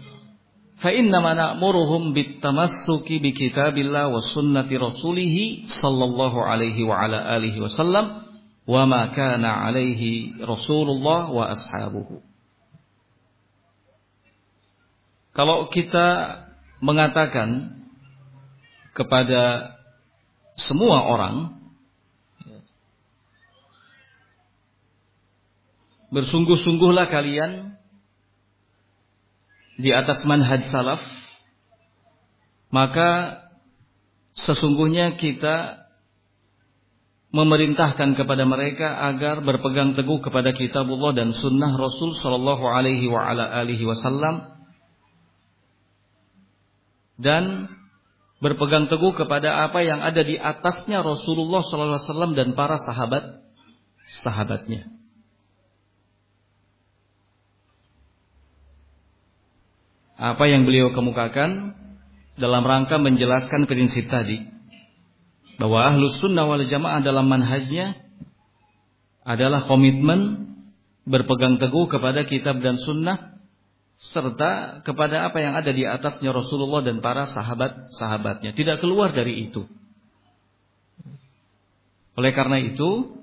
fa 0.78 0.94
innama 0.94 1.34
na'muruhum 1.34 2.14
bitamassuki 2.14 3.18
bi 3.18 3.34
kitabillah 3.34 4.14
wa 4.14 4.22
sunnati 4.22 4.78
rasulih 4.78 5.66
sallallahu 5.66 6.38
alaihi 6.38 6.86
wa 6.86 7.02
ala 7.02 7.34
alihi 7.34 7.58
wasallam 7.58 8.31
ma 8.68 9.10
kana 9.12 9.66
alaihi 9.68 10.38
Rasulullah 10.42 11.30
wa 11.34 11.50
ashabuhu. 11.50 12.22
Kalau 15.32 15.72
kita 15.72 16.40
mengatakan 16.84 17.80
kepada 18.92 19.74
semua 20.60 21.08
orang 21.08 21.56
bersungguh-sungguhlah 26.12 27.08
kalian 27.08 27.80
di 29.80 29.96
atas 29.96 30.28
manhaj 30.28 30.68
salaf 30.68 31.00
maka 32.68 33.40
sesungguhnya 34.36 35.16
kita 35.16 35.81
memerintahkan 37.32 38.20
kepada 38.20 38.44
mereka 38.44 39.08
agar 39.08 39.40
berpegang 39.40 39.96
teguh 39.96 40.20
kepada 40.20 40.52
kitabullah 40.52 41.16
dan 41.16 41.32
sunnah 41.32 41.72
Rasul 41.80 42.12
Shallallahu 42.20 42.68
Alaihi 42.68 43.08
Wasallam 43.88 44.52
dan 47.16 47.72
berpegang 48.44 48.92
teguh 48.92 49.16
kepada 49.16 49.64
apa 49.64 49.80
yang 49.80 50.04
ada 50.04 50.20
di 50.28 50.36
atasnya 50.36 51.00
Rasulullah 51.00 51.64
Sallallahu 51.64 51.96
Alaihi 51.96 52.08
Wasallam 52.12 52.34
dan 52.36 52.48
para 52.52 52.76
sahabat 52.76 53.24
sahabatnya. 54.04 54.92
Apa 60.22 60.46
yang 60.52 60.70
beliau 60.70 60.94
kemukakan 60.94 61.80
dalam 62.38 62.62
rangka 62.62 63.02
menjelaskan 63.02 63.66
prinsip 63.66 64.06
tadi 64.12 64.61
bahwa 65.62 65.94
ahlus 65.94 66.18
sunnah 66.18 66.50
wal 66.50 66.66
jamaah 66.66 67.06
dalam 67.06 67.30
manhajnya 67.30 68.02
adalah 69.22 69.70
komitmen 69.70 70.50
berpegang 71.06 71.62
teguh 71.62 71.86
kepada 71.86 72.26
kitab 72.26 72.66
dan 72.66 72.82
sunnah 72.82 73.38
serta 73.94 74.82
kepada 74.82 75.30
apa 75.30 75.38
yang 75.38 75.54
ada 75.54 75.70
di 75.70 75.86
atasnya 75.86 76.34
Rasulullah 76.34 76.82
dan 76.82 77.06
para 77.06 77.30
sahabat-sahabatnya. 77.30 78.58
Tidak 78.58 78.82
keluar 78.82 79.14
dari 79.14 79.46
itu. 79.46 79.70
Oleh 82.18 82.34
karena 82.34 82.58
itu, 82.58 83.22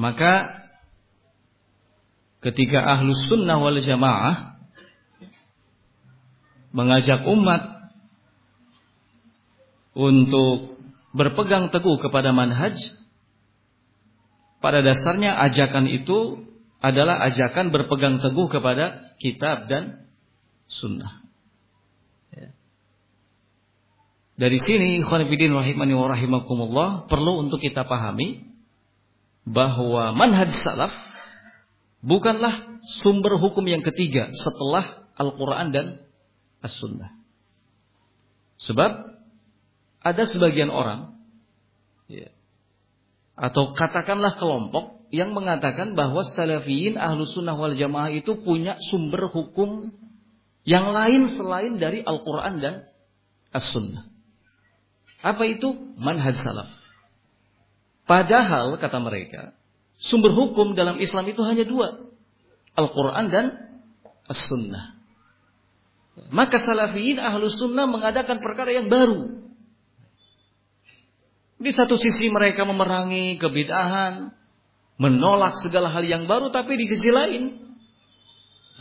maka 0.00 0.64
ketika 2.40 2.80
ahlus 2.80 3.28
sunnah 3.28 3.60
wal 3.60 3.76
jamaah 3.76 4.56
mengajak 6.72 7.28
umat 7.28 7.71
untuk 9.92 10.80
berpegang 11.12 11.68
teguh 11.68 12.00
kepada 12.00 12.32
manhaj, 12.32 12.76
pada 14.62 14.80
dasarnya 14.80 15.36
ajakan 15.50 15.90
itu 15.90 16.48
adalah 16.82 17.20
ajakan 17.28 17.70
berpegang 17.70 18.18
teguh 18.18 18.48
kepada 18.48 19.14
kitab 19.20 19.70
dan 19.70 20.08
sunnah. 20.66 21.22
Ya. 22.34 22.50
Dari 24.34 24.58
sini, 24.58 25.04
khonifidin 25.04 25.52
rahimani 25.54 25.94
wa 25.94 26.10
rahimakumullah, 26.10 26.88
perlu 27.06 27.46
untuk 27.46 27.60
kita 27.62 27.84
pahami 27.86 28.50
bahwa 29.46 30.14
manhaj 30.14 30.50
salaf 30.62 30.94
bukanlah 32.02 32.82
sumber 33.02 33.38
hukum 33.38 33.62
yang 33.66 33.82
ketiga 33.82 34.30
setelah 34.30 35.06
Al-Quran 35.18 35.70
dan 35.70 35.86
As-Sunnah. 36.62 37.10
Sebab 38.62 38.90
ada 40.02 40.22
sebagian 40.26 40.68
orang 40.68 41.14
ya, 42.10 42.28
atau 43.38 43.72
katakanlah 43.72 44.36
kelompok 44.36 45.06
yang 45.14 45.36
mengatakan 45.36 45.94
bahwa 45.94 46.24
salafiyin 46.24 46.96
ahlu 46.98 47.28
sunnah 47.28 47.54
wal 47.54 47.76
jamaah 47.76 48.10
itu 48.10 48.42
punya 48.42 48.80
sumber 48.80 49.28
hukum 49.30 49.92
yang 50.62 50.94
lain 50.94 51.26
selain 51.30 51.76
dari 51.76 52.00
Al-Quran 52.06 52.62
dan 52.62 52.74
As-Sunnah. 53.50 54.08
Apa 55.20 55.44
itu? 55.46 55.94
Manhaj 55.98 56.38
salaf. 56.38 56.70
Padahal, 58.06 58.78
kata 58.78 58.98
mereka, 59.02 59.54
sumber 60.00 60.32
hukum 60.32 60.74
dalam 60.78 60.98
Islam 61.02 61.28
itu 61.28 61.42
hanya 61.44 61.66
dua. 61.66 62.10
Al-Quran 62.78 63.26
dan 63.28 63.46
As-Sunnah. 64.30 65.02
Maka 66.32 66.60
salafiyin 66.60 67.16
ahlu 67.16 67.48
sunnah 67.48 67.88
mengadakan 67.88 68.40
perkara 68.44 68.72
yang 68.72 68.92
baru. 68.92 69.32
Di 71.62 71.70
satu 71.70 71.94
sisi 71.94 72.26
mereka 72.26 72.66
memerangi 72.66 73.38
kebidahan, 73.38 74.34
menolak 74.98 75.54
segala 75.62 75.94
hal 75.94 76.02
yang 76.02 76.26
baru, 76.26 76.50
tapi 76.50 76.74
di 76.74 76.90
sisi 76.90 77.06
lain, 77.06 77.42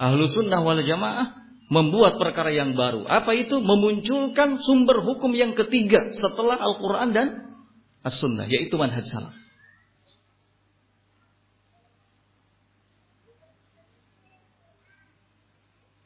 ahlu 0.01 0.25
sunnah 0.25 0.65
wal 0.65 0.81
jamaah 0.81 1.41
membuat 1.69 2.17
perkara 2.17 2.49
yang 2.49 2.73
baru. 2.73 3.05
Apa 3.05 3.37
itu? 3.37 3.61
Memunculkan 3.61 4.59
sumber 4.59 4.99
hukum 4.99 5.31
yang 5.31 5.53
ketiga 5.53 6.09
setelah 6.09 6.57
Al-Quran 6.57 7.09
dan 7.13 7.27
As-Sunnah, 8.01 8.49
yaitu 8.49 8.75
manhaj 8.81 9.05
salaf. 9.05 9.37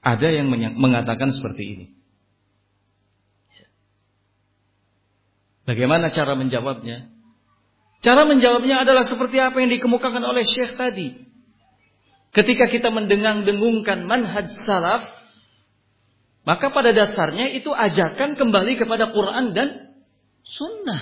Ada 0.05 0.27
yang 0.29 0.53
mengatakan 0.77 1.33
seperti 1.33 1.63
ini. 1.65 1.85
Bagaimana 5.65 6.13
cara 6.13 6.37
menjawabnya? 6.37 7.09
Cara 8.05 8.21
menjawabnya 8.29 8.85
adalah 8.85 9.01
seperti 9.01 9.41
apa 9.41 9.57
yang 9.65 9.73
dikemukakan 9.73 10.21
oleh 10.21 10.45
Syekh 10.45 10.77
tadi. 10.77 11.17
Ketika 12.29 12.69
kita 12.69 12.93
mendengang-dengungkan 12.93 14.05
manhaj 14.05 14.45
salaf, 14.61 15.09
maka 16.45 16.69
pada 16.69 16.93
dasarnya 16.93 17.49
itu 17.57 17.73
ajakan 17.73 18.37
kembali 18.37 18.77
kepada 18.77 19.09
Quran 19.09 19.57
dan 19.57 19.89
sunnah. 20.45 21.01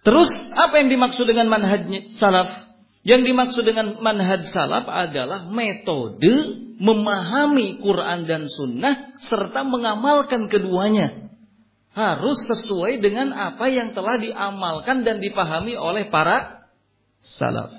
Terus 0.00 0.32
apa 0.56 0.80
yang 0.80 0.88
dimaksud 0.88 1.28
dengan 1.28 1.52
manhaj 1.52 1.84
salaf? 2.16 2.48
Yang 3.04 3.22
dimaksud 3.34 3.64
dengan 3.68 4.00
manhaj 4.00 4.48
salaf 4.48 4.88
adalah 4.88 5.44
metode 5.52 6.56
memahami 6.80 7.84
Quran 7.84 8.24
dan 8.24 8.48
sunnah 8.48 9.18
serta 9.20 9.66
mengamalkan 9.66 10.48
keduanya 10.48 11.31
harus 11.92 12.38
sesuai 12.48 13.04
dengan 13.04 13.36
apa 13.36 13.68
yang 13.68 13.92
telah 13.92 14.16
diamalkan 14.16 15.04
dan 15.04 15.20
dipahami 15.20 15.76
oleh 15.76 16.08
para 16.08 16.68
salaf. 17.20 17.72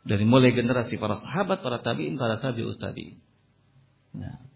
Dari 0.00 0.24
mulai 0.24 0.56
generasi 0.56 0.96
para 0.96 1.14
sahabat, 1.14 1.60
para 1.60 1.78
tabi'in, 1.84 2.16
para 2.16 2.40
tabi'ut 2.40 2.80
tabi'in. 2.80 3.20
Nah. 4.16 4.50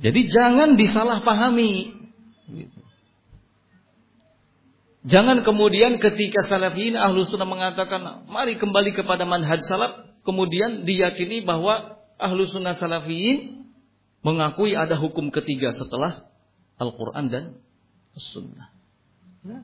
Jadi 0.00 0.20
jangan 0.28 0.74
disalahpahami. 0.74 1.94
Jangan 5.06 5.46
kemudian 5.46 6.02
ketika 6.02 6.42
salafiyin 6.42 6.98
ahlu 6.98 7.22
sunnah 7.22 7.46
mengatakan 7.46 8.26
mari 8.26 8.58
kembali 8.58 8.90
kepada 8.90 9.22
manhaj 9.22 9.62
salaf. 9.62 10.15
Kemudian 10.26 10.82
diyakini 10.82 11.46
bahwa 11.46 12.02
ahlu 12.18 12.42
sunnah 12.50 12.74
salafiyin 12.74 13.70
mengakui 14.26 14.74
ada 14.74 14.98
hukum 14.98 15.30
ketiga 15.30 15.70
setelah 15.70 16.26
Al-Quran 16.82 17.30
dan 17.30 17.44
Sunnah. 18.16 18.74
Ya. 19.46 19.60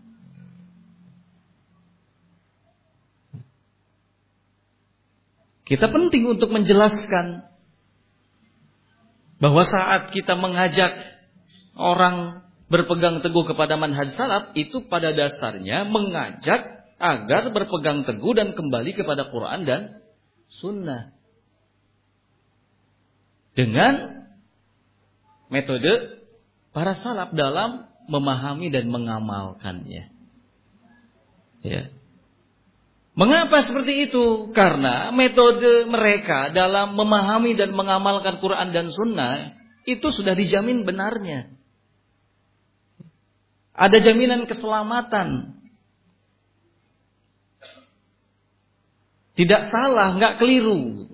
Kita 5.66 5.88
penting 5.88 6.28
untuk 6.28 6.52
menjelaskan 6.52 7.48
bahwa 9.40 9.64
saat 9.64 10.12
kita 10.12 10.36
mengajak 10.36 10.92
orang 11.74 12.44
berpegang 12.68 13.24
teguh 13.24 13.48
kepada 13.48 13.80
manhaj 13.80 14.12
salaf 14.14 14.52
itu 14.52 14.84
pada 14.86 15.16
dasarnya 15.16 15.88
mengajak 15.88 16.86
agar 17.00 17.50
berpegang 17.50 18.04
teguh 18.06 18.36
dan 18.36 18.54
kembali 18.54 18.94
kepada 18.94 19.32
Quran 19.32 19.64
dan 19.64 20.01
Sunnah 20.61 21.16
dengan 23.53 24.24
metode 25.53 26.20
para 26.72 26.96
salaf 26.96 27.36
dalam 27.36 27.88
memahami 28.09 28.72
dan 28.72 28.88
mengamalkannya. 28.88 30.12
Ya. 31.62 31.82
Mengapa 33.12 33.61
seperti 33.61 34.09
itu? 34.09 34.50
Karena 34.57 35.12
metode 35.12 35.84
mereka 35.84 36.48
dalam 36.48 36.96
memahami 36.96 37.53
dan 37.53 37.76
mengamalkan 37.76 38.40
Quran 38.40 38.72
dan 38.72 38.88
Sunnah 38.88 39.53
itu 39.84 40.09
sudah 40.09 40.32
dijamin 40.32 40.88
benarnya. 40.88 41.53
Ada 43.76 44.00
jaminan 44.00 44.48
keselamatan. 44.48 45.61
Tidak 49.33 49.72
salah, 49.72 50.12
nggak 50.16 50.37
keliru. 50.37 51.09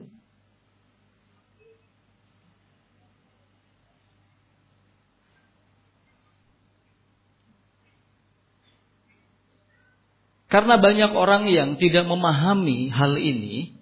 Karena 10.48 10.80
banyak 10.80 11.12
orang 11.12 11.44
yang 11.52 11.76
tidak 11.76 12.08
memahami 12.08 12.88
hal 12.88 13.20
ini, 13.20 13.76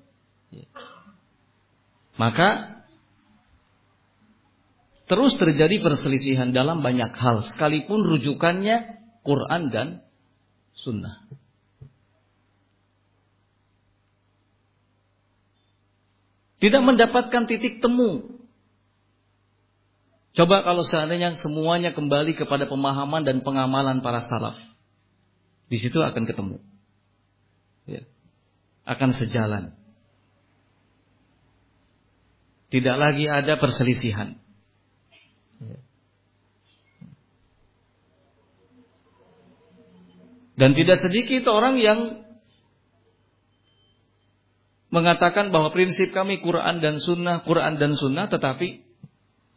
maka 2.18 2.82
terus 5.07 5.39
terjadi 5.39 5.78
perselisihan 5.78 6.51
dalam 6.51 6.82
banyak 6.82 7.14
hal, 7.14 7.47
sekalipun 7.47 8.03
rujukannya 8.03 8.99
Quran 9.22 9.70
dan 9.70 10.03
Sunnah. 10.74 11.45
Tidak 16.66 16.82
mendapatkan 16.82 17.46
titik 17.46 17.78
temu. 17.78 18.42
Coba 20.34 20.66
kalau 20.66 20.82
seandainya 20.82 21.38
semuanya 21.38 21.94
kembali 21.94 22.34
kepada 22.34 22.66
pemahaman 22.66 23.22
dan 23.22 23.46
pengamalan 23.46 24.02
para 24.02 24.18
salaf. 24.18 24.58
Di 25.70 25.78
situ 25.78 26.02
akan 26.02 26.26
ketemu. 26.26 26.58
Ya. 27.86 28.02
Akan 28.82 29.14
sejalan. 29.14 29.78
Tidak 32.66 32.98
lagi 32.98 33.30
ada 33.30 33.62
perselisihan. 33.62 34.34
Ya. 35.62 35.78
Dan 40.58 40.74
tidak 40.74 40.98
sedikit 40.98 41.46
orang 41.46 41.78
yang 41.78 42.26
mengatakan 44.89 45.51
bahwa 45.51 45.74
prinsip 45.74 46.14
kami 46.14 46.39
Quran 46.41 46.78
dan 46.78 47.03
Sunnah, 47.03 47.43
Quran 47.43 47.76
dan 47.76 47.99
Sunnah, 47.99 48.30
tetapi 48.30 48.87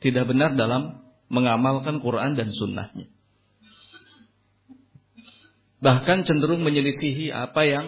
tidak 0.02 0.26
benar 0.30 0.58
dalam 0.58 1.06
mengamalkan 1.30 2.02
Quran 2.02 2.34
dan 2.34 2.50
Sunnahnya 2.50 3.08
bahkan 5.80 6.28
cenderung 6.28 6.62
menyelisihi 6.64 7.32
apa 7.32 7.64
yang 7.64 7.86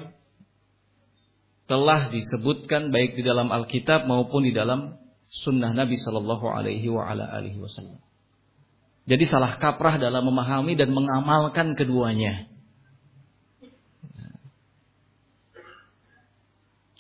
telah 1.68 2.12
disebutkan 2.12 2.92
baik 2.92 3.16
di 3.16 3.24
dalam 3.24 3.48
Alkitab 3.52 4.08
maupun 4.08 4.44
di 4.44 4.52
dalam 4.52 5.00
Sunnah 5.32 5.72
Nabi 5.72 5.96
Shallallahu 5.96 6.44
Alaihi 6.52 6.92
Wasallam. 6.92 8.00
Jadi 9.08 9.24
salah 9.24 9.56
kaprah 9.56 9.96
dalam 9.96 10.28
memahami 10.28 10.76
dan 10.76 10.92
mengamalkan 10.92 11.76
keduanya. 11.80 12.51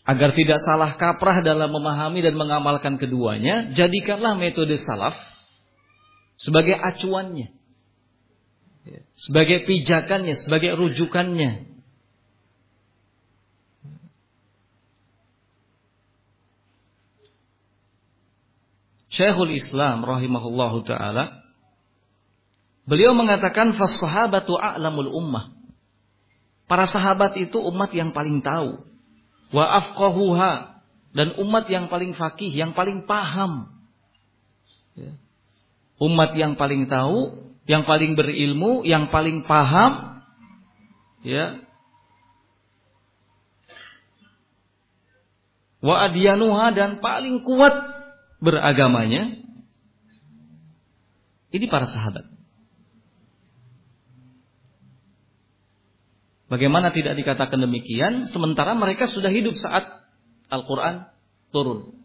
Agar 0.02 0.34
tidak 0.34 0.58
salah 0.66 0.97
kaprah 0.97 1.45
dalam 1.45 1.70
memahami 1.70 2.26
dan 2.26 2.34
mengamalkan 2.34 2.97
keduanya, 2.97 3.70
jadikanlah 3.70 4.34
metode 4.34 4.74
salaf 4.82 5.14
sebagai 6.41 6.74
acuannya. 6.74 7.54
Sebagai 9.14 9.62
pijakannya, 9.70 10.34
sebagai 10.34 10.74
rujukannya. 10.74 11.70
Syekhul 19.12 19.54
Islam 19.54 20.08
rahimahullahu 20.08 20.88
taala 20.88 21.43
beliau 22.88 23.12
mengatakan 23.14 23.76
fas 23.78 23.99
sahabatu 24.02 24.58
a'lamul 24.58 25.14
ummah. 25.14 25.54
Para 26.66 26.88
sahabat 26.88 27.36
itu 27.38 27.60
umat 27.60 27.91
yang 27.91 28.16
paling 28.16 28.39
tahu. 28.39 28.91
Wa 29.52 29.68
afqahuha 29.84 30.82
dan 31.12 31.36
umat 31.43 31.68
yang 31.68 31.91
paling 31.91 32.16
fakih, 32.16 32.52
yang 32.52 32.72
paling 32.72 33.04
paham. 33.04 33.84
Ya. 34.95 35.20
Umat 35.99 36.34
yang 36.34 36.56
paling 36.56 36.88
tahu 36.88 37.52
yang 37.70 37.86
paling 37.86 38.18
berilmu, 38.18 38.82
yang 38.88 39.14
paling 39.14 39.45
paham, 39.45 40.24
ya. 41.22 41.62
Wa 45.82 46.10
adyanuha 46.10 46.74
dan 46.78 47.02
paling 47.02 47.41
kuat 47.41 47.74
beragamanya. 48.41 49.41
Ini 51.52 51.66
para 51.68 51.89
sahabat. 51.89 52.31
Bagaimana 56.52 56.91
tidak 56.91 57.16
dikatakan 57.16 57.64
demikian 57.64 58.28
sementara 58.28 58.76
mereka 58.76 59.08
sudah 59.08 59.32
hidup 59.32 59.56
saat 59.56 59.88
Al-Qur'an 60.52 61.08
turun. 61.56 61.95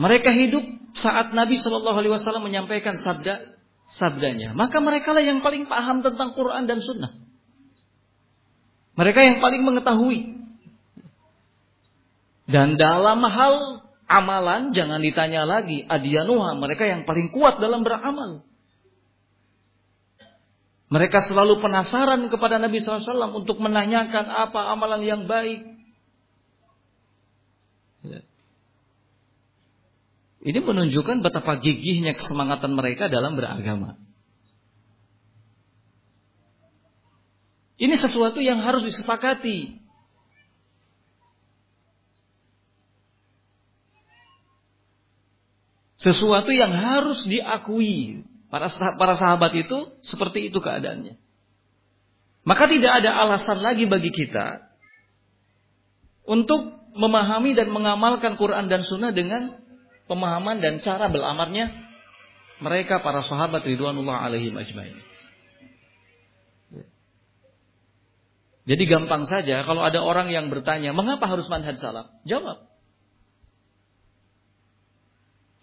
Mereka 0.00 0.32
hidup 0.32 0.64
saat 0.96 1.36
Nabi 1.36 1.60
Shallallahu 1.60 2.00
alaihi 2.00 2.16
wasallam 2.16 2.48
menyampaikan 2.48 2.96
sabda 2.96 3.60
sabdanya. 3.84 4.56
Maka 4.56 4.80
mereka 4.80 5.12
lah 5.12 5.20
yang 5.20 5.44
paling 5.44 5.68
paham 5.68 6.00
tentang 6.00 6.32
Quran 6.32 6.64
dan 6.64 6.80
Sunnah. 6.80 7.12
Mereka 8.96 9.20
yang 9.20 9.38
paling 9.44 9.62
mengetahui. 9.68 10.40
Dan 12.48 12.80
dalam 12.80 13.20
hal 13.20 13.84
amalan 14.08 14.72
jangan 14.72 15.04
ditanya 15.04 15.44
lagi. 15.44 15.84
Adiyanuha 15.84 16.56
mereka 16.56 16.88
yang 16.88 17.04
paling 17.04 17.28
kuat 17.28 17.60
dalam 17.60 17.84
beramal. 17.84 18.48
Mereka 20.94 21.26
selalu 21.26 21.58
penasaran 21.58 22.22
kepada 22.30 22.62
Nabi 22.62 22.78
SAW 22.78 23.34
untuk 23.34 23.58
menanyakan 23.58 24.30
apa 24.30 24.70
amalan 24.70 25.02
yang 25.02 25.22
baik. 25.26 25.66
Ya. 28.06 28.22
Ini 30.46 30.62
menunjukkan 30.62 31.18
betapa 31.18 31.58
gigihnya 31.58 32.14
kesemangatan 32.14 32.78
mereka 32.78 33.10
dalam 33.10 33.34
beragama. 33.34 33.98
Ini 37.74 37.98
sesuatu 37.98 38.38
yang 38.38 38.62
harus 38.62 38.86
disepakati. 38.86 39.82
Sesuatu 45.98 46.54
yang 46.54 46.70
harus 46.70 47.26
diakui. 47.26 48.22
Para 48.54 48.70
para 48.70 49.18
sahabat 49.18 49.50
itu 49.58 49.98
seperti 50.06 50.46
itu 50.46 50.62
keadaannya. 50.62 51.18
Maka 52.46 52.70
tidak 52.70 53.02
ada 53.02 53.10
alasan 53.26 53.58
lagi 53.58 53.82
bagi 53.90 54.14
kita 54.14 54.62
untuk 56.22 56.62
memahami 56.94 57.58
dan 57.58 57.74
mengamalkan 57.74 58.38
Quran 58.38 58.70
dan 58.70 58.86
Sunnah 58.86 59.10
dengan 59.10 59.58
pemahaman 60.06 60.62
dan 60.62 60.78
cara 60.86 61.10
beramarnya 61.10 61.74
mereka 62.62 63.02
para 63.02 63.26
sahabat 63.26 63.66
ridwanullah 63.66 64.22
alaihim 64.22 64.54
ajmain. 64.54 65.02
Jadi 68.70 68.82
gampang 68.86 69.26
saja 69.26 69.66
kalau 69.66 69.82
ada 69.82 69.98
orang 69.98 70.30
yang 70.30 70.46
bertanya, 70.46 70.94
mengapa 70.94 71.26
harus 71.26 71.50
manhaj 71.50 71.74
salaf? 71.74 72.22
Jawab. 72.22 72.70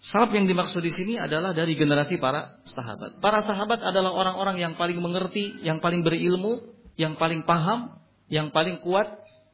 Salaf 0.02 0.34
yang 0.34 0.50
dimaksud 0.50 0.82
di 0.82 0.90
sini 0.90 1.14
adalah 1.14 1.54
dari 1.54 1.78
generasi 1.78 2.18
para 2.18 2.58
sahabat. 2.66 3.22
Para 3.22 3.38
sahabat 3.38 3.78
adalah 3.86 4.10
orang-orang 4.10 4.58
yang 4.58 4.74
paling 4.74 4.98
mengerti, 4.98 5.62
yang 5.62 5.78
paling 5.78 6.02
berilmu, 6.02 6.74
yang 6.98 7.14
paling 7.14 7.46
paham, 7.46 8.02
yang 8.26 8.50
paling 8.50 8.82
kuat 8.82 9.06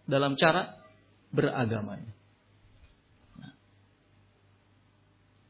dalam 0.08 0.40
cara 0.40 0.72
beragamanya. 1.28 2.16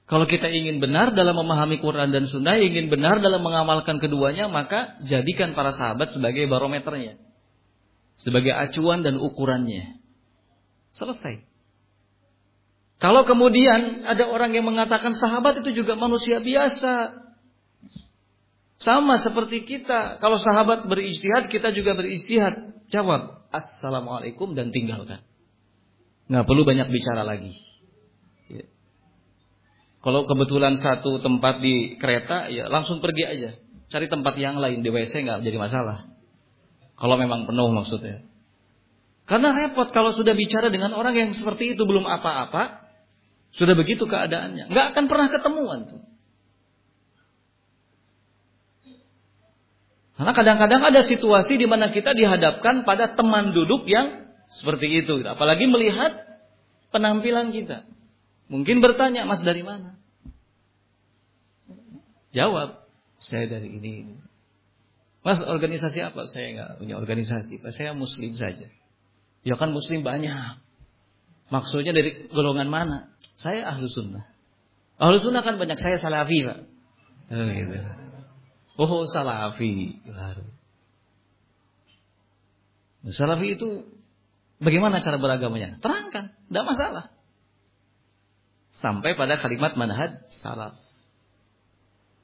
Kalau 0.09 0.25
kita 0.25 0.49
ingin 0.51 0.81
benar 0.83 1.13
dalam 1.13 1.37
memahami 1.37 1.79
Quran 1.79 2.11
dan 2.11 2.27
Sunnah, 2.27 2.59
ingin 2.59 2.91
benar 2.91 3.23
dalam 3.23 3.45
mengamalkan 3.45 4.01
keduanya, 4.01 4.49
maka 4.51 4.99
jadikan 5.05 5.53
para 5.55 5.71
sahabat 5.71 6.11
sebagai 6.11 6.49
barometernya. 6.49 7.21
Sebagai 8.19 8.51
acuan 8.51 9.07
dan 9.07 9.21
ukurannya. 9.21 10.01
Selesai. 10.91 11.48
Kalau 12.99 13.23
kemudian 13.23 14.03
ada 14.03 14.27
orang 14.27 14.51
yang 14.59 14.67
mengatakan 14.67 15.15
sahabat 15.15 15.63
itu 15.63 15.83
juga 15.83 15.95
manusia 15.95 16.43
biasa. 16.43 17.15
Sama 18.83 19.23
seperti 19.23 19.63
kita. 19.67 20.19
Kalau 20.19 20.39
sahabat 20.39 20.87
beristihad, 20.91 21.47
kita 21.47 21.71
juga 21.71 21.95
beristihad. 21.95 22.75
Jawab. 22.91 23.51
Assalamualaikum 23.55 24.55
dan 24.59 24.75
tinggalkan. 24.75 25.23
Nggak 26.27 26.45
perlu 26.47 26.63
banyak 26.67 26.91
bicara 26.91 27.23
lagi. 27.23 27.55
Kalau 29.99 30.27
kebetulan 30.31 30.79
satu 30.79 31.19
tempat 31.19 31.59
di 31.59 31.99
kereta, 31.99 32.47
ya 32.51 32.71
langsung 32.71 33.03
pergi 33.03 33.25
aja. 33.27 33.51
Cari 33.91 34.07
tempat 34.07 34.39
yang 34.39 34.59
lain 34.59 34.83
di 34.83 34.91
WC 34.95 35.27
nggak 35.27 35.43
jadi 35.43 35.59
masalah. 35.59 36.07
Kalau 36.99 37.15
memang 37.19 37.47
penuh 37.47 37.71
maksudnya. 37.75 38.27
Karena 39.29 39.53
repot 39.53 39.91
kalau 39.93 40.15
sudah 40.15 40.33
bicara 40.33 40.73
dengan 40.73 40.97
orang 40.97 41.13
yang 41.13 41.31
seperti 41.37 41.77
itu 41.77 41.83
belum 41.85 42.07
apa-apa, 42.09 42.88
sudah 43.57 43.75
begitu 43.75 44.05
keadaannya, 44.05 44.69
nggak 44.69 44.87
akan 44.95 45.05
pernah 45.09 45.29
ketemuan 45.33 45.81
tuh. 45.89 46.03
Karena 50.19 50.35
kadang-kadang 50.35 50.83
ada 50.83 51.07
situasi 51.07 51.55
di 51.63 51.71
mana 51.71 51.95
kita 51.95 52.11
dihadapkan 52.11 52.83
pada 52.83 53.15
teman 53.15 53.55
duduk 53.55 53.87
yang 53.87 54.35
seperti 54.51 55.07
itu, 55.07 55.23
apalagi 55.23 55.71
melihat 55.71 56.27
penampilan 56.91 57.55
kita. 57.55 57.87
Mungkin 58.51 58.83
bertanya, 58.83 59.29
Mas 59.29 59.45
dari 59.47 59.63
mana? 59.63 59.95
Jawab, 62.35 62.83
saya 63.23 63.47
dari 63.47 63.79
ini. 63.79 64.19
Mas 65.23 65.39
organisasi 65.45 66.01
apa? 66.01 66.27
Saya 66.27 66.47
nggak 66.57 66.71
punya 66.81 66.95
organisasi. 66.97 67.61
Saya 67.71 67.93
muslim 67.93 68.35
saja. 68.35 68.73
Ya 69.45 69.55
kan 69.55 69.71
muslim 69.71 70.03
banyak. 70.03 70.57
Maksudnya 71.49 71.97
dari 71.97 72.29
golongan 72.29 72.69
mana? 72.69 73.13
Saya 73.41 73.69
ahlu 73.73 73.89
sunnah. 73.89 74.25
Ahlu 75.01 75.17
sunnah 75.23 75.41
kan 75.41 75.57
banyak. 75.57 75.81
Saya 75.81 75.97
salafi, 75.97 76.45
Pak. 76.45 76.59
Oh, 77.29 77.45
gitu. 77.45 77.77
oh 78.79 79.05
salafi. 79.09 80.01
Salafi 83.09 83.47
itu 83.57 83.89
bagaimana 84.61 85.01
cara 85.01 85.17
beragamanya? 85.17 85.81
Terangkan, 85.81 86.35
tidak 86.49 86.65
masalah 86.69 87.05
sampai 88.79 89.17
pada 89.19 89.41
kalimat 89.43 89.75
manhaj 89.75 90.15
salaf. 90.31 90.79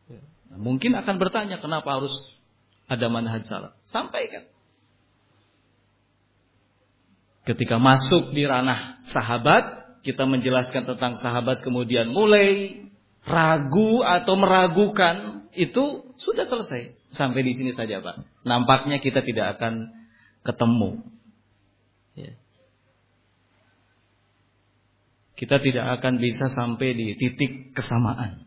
Ya. 0.07 0.23
Nah, 0.53 0.59
mungkin 0.61 0.95
akan 0.95 1.17
bertanya 1.19 1.59
kenapa 1.59 1.99
harus 1.99 2.15
ada 2.87 3.11
manhaj 3.11 3.43
salaf. 3.43 3.75
Sampaikan. 3.89 4.54
Ketika 7.45 7.77
masuk 7.77 8.33
di 8.33 8.49
ranah 8.49 8.97
sahabat, 9.05 10.01
kita 10.01 10.25
menjelaskan 10.25 10.89
tentang 10.89 11.21
sahabat 11.21 11.61
kemudian 11.61 12.09
mulai 12.09 12.81
ragu 13.25 14.01
atau 14.05 14.35
meragukan 14.37 15.49
itu 15.53 16.09
sudah 16.17 16.49
selesai. 16.49 17.13
Sampai 17.13 17.45
di 17.45 17.53
sini 17.53 17.77
saja, 17.77 18.01
Pak. 18.01 18.45
Nampaknya 18.49 19.01
kita 19.01 19.21
tidak 19.21 19.61
akan 19.61 19.93
ketemu. 20.45 21.05
Ya. 22.15 22.33
kita 25.35 25.59
tidak 25.59 26.01
akan 26.01 26.23
bisa 26.23 26.47
sampai 26.47 26.95
di 26.95 27.19
titik 27.19 27.75
kesamaan. 27.75 28.47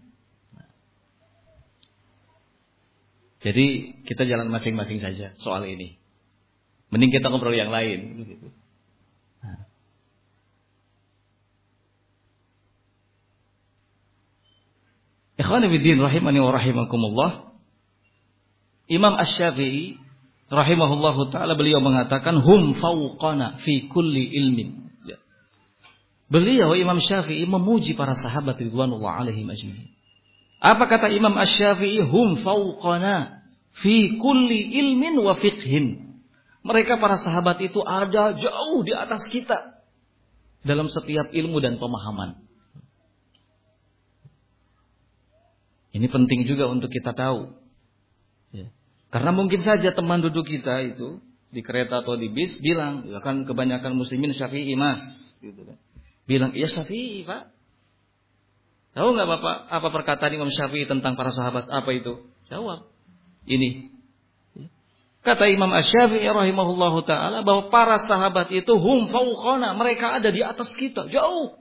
Jadi 3.43 4.01
kita 4.07 4.25
jalan 4.25 4.49
masing-masing 4.49 4.97
saja 4.97 5.35
soal 5.37 5.67
ini. 5.69 5.99
Mending 6.89 7.13
kita 7.13 7.29
ngobrol 7.29 7.53
yang 7.53 7.69
lain. 7.69 8.25
Ikhwanifiddin 15.37 16.01
rahimani 16.01 16.41
wa 16.41 16.51
rahimakumullah. 16.51 17.31
Imam 18.89 19.13
Ash-Syafi'i 19.13 20.01
rahimahullahu 20.49 21.29
taala 21.29 21.53
beliau 21.53 21.83
mengatakan 21.83 22.41
hum 22.41 22.73
fauqana 22.73 23.61
fi 23.61 23.85
kulli 23.91 24.33
ilmin. 24.33 24.87
Beliau 26.27 26.75
Imam 26.75 26.99
Syafi'i 26.99 27.47
memuji 27.47 27.95
para 27.95 28.11
sahabat 28.17 28.59
ridwanullah 28.59 29.23
alaihim 29.23 29.47
ajma'in. 29.47 29.95
Apa 30.57 30.89
kata 30.89 31.13
Imam 31.13 31.37
Asy-Syafi'i? 31.37 32.01
Hum 32.01 32.41
fauqana 32.41 33.45
fi 33.77 34.17
kulli 34.17 34.73
ilmin 34.81 35.21
wa 35.21 35.37
fiqhin. 35.37 36.17
Mereka 36.65 36.97
para 36.97 37.15
sahabat 37.15 37.61
itu 37.63 37.79
ada 37.85 38.33
jauh 38.35 38.81
di 38.83 38.91
atas 38.91 39.23
kita 39.29 39.55
dalam 40.65 40.89
setiap 40.91 41.31
ilmu 41.31 41.61
dan 41.63 41.77
pemahaman. 41.79 42.46
Ini 45.95 46.07
penting 46.11 46.43
juga 46.47 46.67
untuk 46.67 46.91
kita 46.91 47.15
tahu. 47.15 47.53
Ya. 48.51 48.67
Karena 49.11 49.31
mungkin 49.31 49.63
saja 49.63 49.95
teman 49.95 50.19
duduk 50.19 50.47
kita 50.47 50.83
itu 50.83 51.23
di 51.47 51.63
kereta 51.63 52.03
atau 52.03 52.19
di 52.19 52.27
bis 52.27 52.59
bilang, 52.59 53.07
ya 53.07 53.23
kan 53.23 53.47
kebanyakan 53.47 53.95
muslimin 53.95 54.35
syafi'i 54.35 54.75
mas, 54.75 55.01
gitu 55.39 55.63
kan. 55.63 55.79
Bilang, 56.27 56.51
iya 56.51 56.67
Syafi'i 56.67 57.23
Pak. 57.23 57.55
Tahu 58.91 59.07
nggak 59.15 59.29
Bapak 59.31 59.57
apa 59.71 59.87
perkataan 59.95 60.35
Imam 60.35 60.51
Syafi'i 60.51 60.83
tentang 60.83 61.15
para 61.15 61.31
sahabat? 61.31 61.71
Apa 61.71 61.89
itu? 61.95 62.27
Jawab. 62.51 62.91
Ini. 63.47 63.95
Kata 65.23 65.47
Imam 65.47 65.71
Asy-Syafi'i 65.71 66.27
rahimahullahu 66.27 67.03
taala 67.07 67.43
bahwa 67.47 67.71
para 67.71 67.99
sahabat 67.99 68.51
itu 68.51 68.75
hum 68.75 69.07
fauqana, 69.07 69.75
mereka 69.75 70.19
ada 70.19 70.31
di 70.31 70.43
atas 70.43 70.71
kita, 70.75 71.07
jauh. 71.07 71.55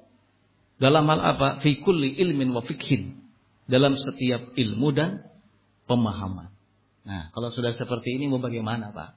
Dalam 0.76 1.06
hal 1.08 1.20
apa? 1.22 1.48
Fi 1.62 1.78
kulli 1.82 2.18
ilmin 2.18 2.50
wa 2.50 2.62
fikhin. 2.62 3.25
Dalam 3.66 3.98
setiap 3.98 4.54
ilmu 4.54 4.94
dan 4.94 5.26
pemahaman. 5.90 6.54
Nah, 7.06 7.30
kalau 7.30 7.54
sudah 7.54 7.70
seperti 7.74 8.18
ini 8.18 8.26
mau 8.26 8.42
bagaimana, 8.42 8.90
Pak? 8.90 9.14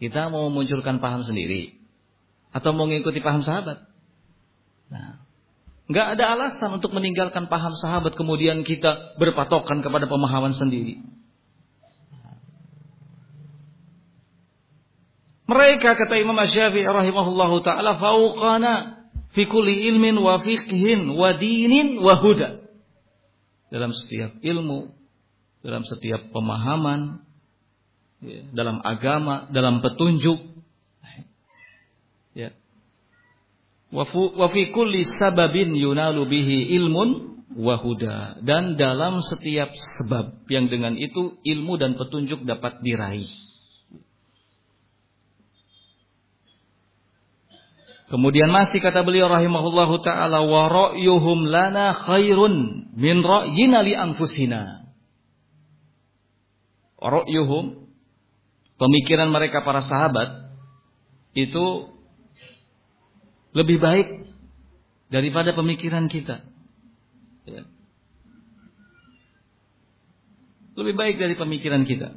Kita 0.00 0.32
mau 0.32 0.48
memunculkan 0.48 0.98
paham 0.98 1.22
sendiri 1.22 1.76
atau 2.50 2.72
mau 2.72 2.88
mengikuti 2.88 3.20
paham 3.20 3.44
sahabat? 3.44 3.84
Nah, 4.90 5.22
nggak 5.86 6.06
ada 6.18 6.24
alasan 6.34 6.80
untuk 6.80 6.96
meninggalkan 6.96 7.46
paham 7.46 7.76
sahabat 7.76 8.16
kemudian 8.16 8.64
kita 8.64 9.16
berpatokan 9.20 9.84
kepada 9.84 10.08
pemahaman 10.08 10.56
sendiri. 10.56 11.04
Mereka 15.44 15.92
kata 15.92 16.16
Imam 16.16 16.40
Syafi'i 16.40 16.88
rahimahullahu 16.88 17.60
taala 17.60 18.00
fauqana 18.00 19.04
fi 19.36 19.44
kulli 19.44 19.92
ilmin 19.92 20.16
wa 20.16 20.40
fiqhin 20.40 21.12
wa 21.12 21.36
dinin 21.36 22.00
wa 22.00 22.16
huda. 22.16 22.63
Dalam 23.74 23.90
setiap 23.90 24.38
ilmu, 24.38 24.94
dalam 25.66 25.82
setiap 25.82 26.30
pemahaman, 26.30 27.18
ya, 28.22 28.46
dalam 28.54 28.78
agama, 28.86 29.50
dalam 29.50 29.82
petunjuk. 29.82 30.38
Ya 32.38 32.54
wa 33.94 34.48
fi 34.50 34.74
kulli 34.74 35.06
sababin 35.06 35.70
yunalu 35.78 36.26
bihi 36.26 36.74
ilmun 36.82 37.38
wahuda 37.54 38.42
dan 38.42 38.74
dalam 38.74 39.22
setiap 39.22 39.70
sebab 39.70 40.50
yang 40.50 40.66
dengan 40.66 40.98
itu 40.98 41.38
ilmu 41.46 41.78
dan 41.78 41.94
petunjuk 41.94 42.42
dapat 42.42 42.82
diraih. 42.82 43.30
Kemudian 48.14 48.46
masih 48.46 48.78
kata 48.78 49.02
beliau 49.02 49.26
rahimahullahu 49.26 49.98
taala 50.06 50.46
wa 50.46 50.70
ra'yuhum 50.70 51.50
lana 51.50 51.90
khairun 51.98 52.86
min 52.94 53.26
ra'yina 53.26 53.82
li 53.82 53.90
anfusina. 53.90 54.86
Ra'yuhum 57.02 57.90
pemikiran 58.78 59.34
mereka 59.34 59.66
para 59.66 59.82
sahabat 59.82 60.30
itu 61.34 61.90
lebih 63.50 63.82
baik 63.82 64.30
daripada 65.10 65.50
pemikiran 65.50 66.06
kita. 66.06 66.46
Ya. 67.50 67.66
Lebih 70.78 70.94
baik 70.94 71.18
dari 71.18 71.34
pemikiran 71.34 71.82
kita. 71.82 72.14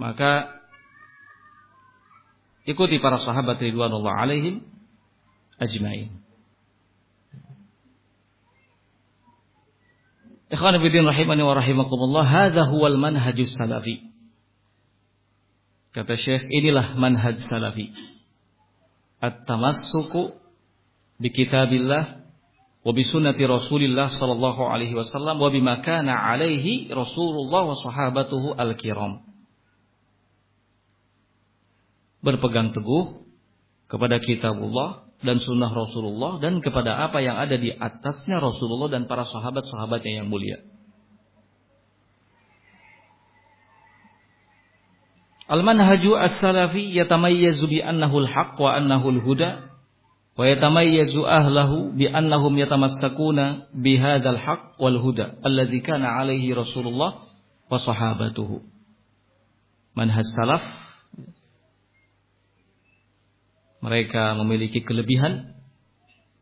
Maka 0.00 0.48
ikuti 2.64 2.96
para 2.96 3.20
sahabat 3.20 3.60
ridwanullah 3.60 4.16
alaihim 4.16 4.64
ajmain. 5.60 6.08
Ikhwan 10.50 10.82
fillah 10.82 11.14
rahimani 11.14 11.42
wa 11.46 11.54
rahimakumullah, 11.54 12.24
hadza 12.26 12.66
huwal 12.66 12.98
manhajus 12.98 13.54
salafi. 13.54 14.02
Kata 15.94 16.18
Syekh, 16.18 16.50
inilah 16.50 16.98
manhaj 16.98 17.38
salafi. 17.38 17.94
At-tamassuku 19.22 20.34
bi 21.22 21.30
kitabillah 21.30 22.26
wa 22.82 22.90
bi 22.90 23.06
sunnati 23.06 23.46
Rasulillah 23.46 24.10
sallallahu 24.10 24.64
alaihi 24.66 24.98
wasallam 24.98 25.38
wa 25.38 25.52
bima 25.54 25.84
kana 25.86 26.18
alaihi 26.18 26.90
Rasulullah 26.90 27.70
wa 27.70 27.78
sahabatuhu 27.78 28.58
al-kiram. 28.58 29.29
Berpegang 32.20 32.76
teguh 32.76 33.24
kepada 33.88 34.20
kitabullah 34.20 35.10
dan 35.20 35.36
sunnah 35.36 35.68
Rasulullah 35.68 36.40
dan 36.40 36.64
kepada 36.64 36.96
apa 36.96 37.20
yang 37.20 37.36
ada 37.36 37.60
di 37.60 37.72
atasnya 37.72 38.40
Rasulullah 38.40 38.88
dan 38.88 39.04
para 39.04 39.28
sahabat-sahabatnya 39.28 40.24
yang 40.24 40.28
mulia. 40.32 40.64
Al-manhaju 45.50 46.14
as-salafi 46.14 46.94
yatamayyazu 46.94 47.66
bi 47.66 47.82
annahu 47.82 48.22
al-haq 48.22 48.54
wa 48.54 48.70
annahu 48.70 49.18
al-huda 49.18 49.66
wa 50.38 50.46
yatamayyazu 50.46 51.26
ahlahu 51.26 51.90
bi 51.90 52.06
annahum 52.06 52.54
yatamassakuna 52.54 53.66
bi 53.74 53.98
hadzal 53.98 54.38
haqq 54.38 54.78
wal 54.78 55.02
huda 55.02 55.42
alladzi 55.42 55.82
kana 55.82 56.22
alaihi 56.22 56.54
Rasulullah 56.54 57.26
wa 57.66 57.76
sahabatuhu. 57.76 58.62
Manhaj 59.98 60.22
salaf 60.38 60.62
mereka 63.80 64.36
memiliki 64.36 64.84
kelebihan, 64.84 65.56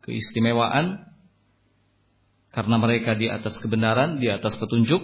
keistimewaan 0.03 1.07
karena 2.51 2.75
mereka 2.75 3.15
di 3.15 3.31
atas 3.31 3.55
kebenaran, 3.63 4.19
di 4.19 4.27
atas 4.27 4.59
petunjuk. 4.59 4.99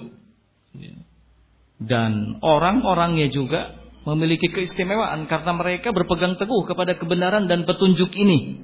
Dan 1.76 2.40
orang-orangnya 2.40 3.32
juga 3.32 3.80
memiliki 4.08 4.52
keistimewaan 4.52 5.26
karena 5.26 5.52
mereka 5.56 5.92
berpegang 5.92 6.38
teguh 6.38 6.64
kepada 6.68 6.96
kebenaran 6.96 7.48
dan 7.48 7.64
petunjuk 7.64 8.12
ini. 8.16 8.62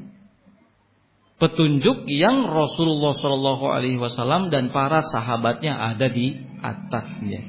Petunjuk 1.42 2.06
yang 2.06 2.46
Rasulullah 2.46 3.18
Shallallahu 3.18 3.66
Alaihi 3.66 3.98
Wasallam 3.98 4.54
dan 4.54 4.70
para 4.70 5.02
sahabatnya 5.02 5.74
ada 5.74 6.06
di 6.06 6.38
atasnya. 6.62 7.42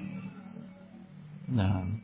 Nah, 1.52 2.01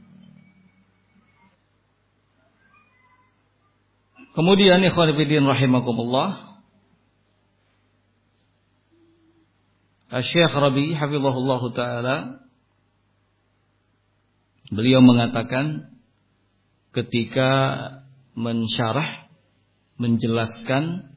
Kemudian 4.39 4.78
ikhwan 4.86 5.18
fillah 5.18 5.51
rahimakumullah 5.51 6.62
Syekh 10.14 10.55
Rabi 10.55 10.95
hafizahullah 10.95 11.62
taala 11.74 12.16
beliau 14.70 15.03
mengatakan 15.03 15.91
ketika 16.95 17.51
mensyarah 18.39 19.26
menjelaskan 19.99 21.11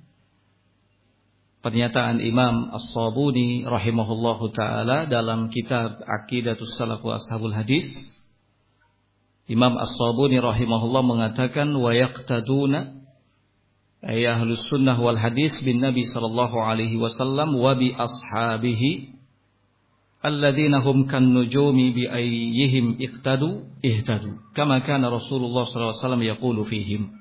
pernyataan 1.62 2.26
Imam 2.26 2.74
As-Sabuni 2.74 3.70
rahimahullahu 3.70 4.50
taala 4.50 5.06
dalam 5.06 5.54
kitab 5.54 6.02
Aqidatus 6.10 6.74
Salaf 6.74 7.06
wa 7.06 7.22
Ashabul 7.22 7.54
Hadis 7.54 7.86
Imam 9.46 9.78
As-Sabuni 9.78 10.42
rahimahullah 10.42 11.06
mengatakan 11.06 11.70
wa 11.70 11.94
yaqtaduna 11.94 13.01
ay 14.02 14.26
ahlus 14.26 14.66
sunnah 14.70 14.98
wal 14.98 15.18
hadis 15.18 15.62
bin 15.62 15.78
Nabi 15.78 16.02
sallallahu 16.10 16.58
alaihi 16.58 16.98
wasallam 16.98 17.54
wa 17.54 17.78
bi 17.78 17.94
ashabihi 17.94 19.14
alladzina 20.26 20.82
hum 20.82 21.06
kan 21.06 21.22
nujumi 21.22 21.94
bi 21.94 22.10
ayyihim 22.10 22.98
iqtadu 22.98 23.70
ihtadu 23.86 24.42
kama 24.58 24.82
kana 24.82 25.10
Rasulullah 25.10 25.70
sallallahu 25.70 25.94
alaihi 25.94 26.02
wasallam 26.02 26.24
yaqulu 26.26 26.62
fihim 26.66 27.14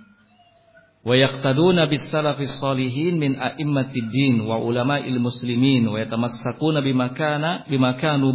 wa 1.05 1.17
yaqtaduna 1.17 1.89
bis 1.89 2.05
salafis 2.13 2.61
salihin 2.61 3.17
min 3.17 3.37
a'immatid 3.37 4.09
din 4.13 4.45
wa 4.45 4.61
ulama'il 4.61 5.17
muslimin 5.21 5.85
wa 5.89 5.97
yatamassakuna 6.01 6.81
bima 6.81 7.13
kana 7.17 7.65
bima 7.69 7.97
kanu 7.97 8.33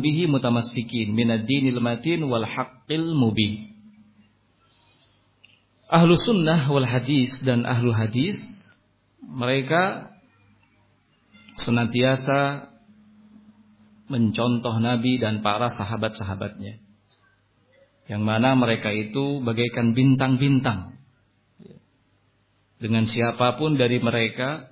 ahlu 5.90 6.18
sunnah 6.18 6.66
wal 6.70 6.86
hadis 6.86 7.42
dan 7.46 7.66
ahlu 7.66 7.94
hadis 7.94 8.38
mereka 9.22 10.14
senantiasa 11.62 12.72
mencontoh 14.06 14.78
Nabi 14.78 15.18
dan 15.18 15.42
para 15.42 15.74
sahabat-sahabatnya. 15.74 16.78
Yang 18.06 18.22
mana 18.22 18.54
mereka 18.54 18.94
itu 18.94 19.42
bagaikan 19.42 19.98
bintang-bintang. 19.98 21.02
Dengan 22.78 23.10
siapa 23.10 23.58
pun 23.58 23.82
dari 23.82 23.98
mereka 23.98 24.70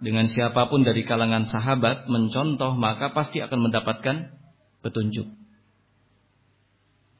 dengan 0.00 0.32
siapa 0.32 0.72
pun 0.72 0.80
dari 0.80 1.04
kalangan 1.04 1.44
sahabat 1.44 2.08
mencontoh 2.08 2.72
maka 2.72 3.12
pasti 3.12 3.44
akan 3.44 3.68
mendapatkan 3.68 4.32
petunjuk 4.80 5.28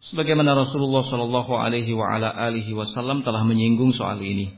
sebagaimana 0.01 0.57
Rasulullah 0.57 1.05
Shallallahu 1.05 1.53
Alaihi 1.53 2.73
Wasallam 2.73 3.21
telah 3.21 3.45
menyinggung 3.45 3.93
soal 3.93 4.21
ini. 4.21 4.57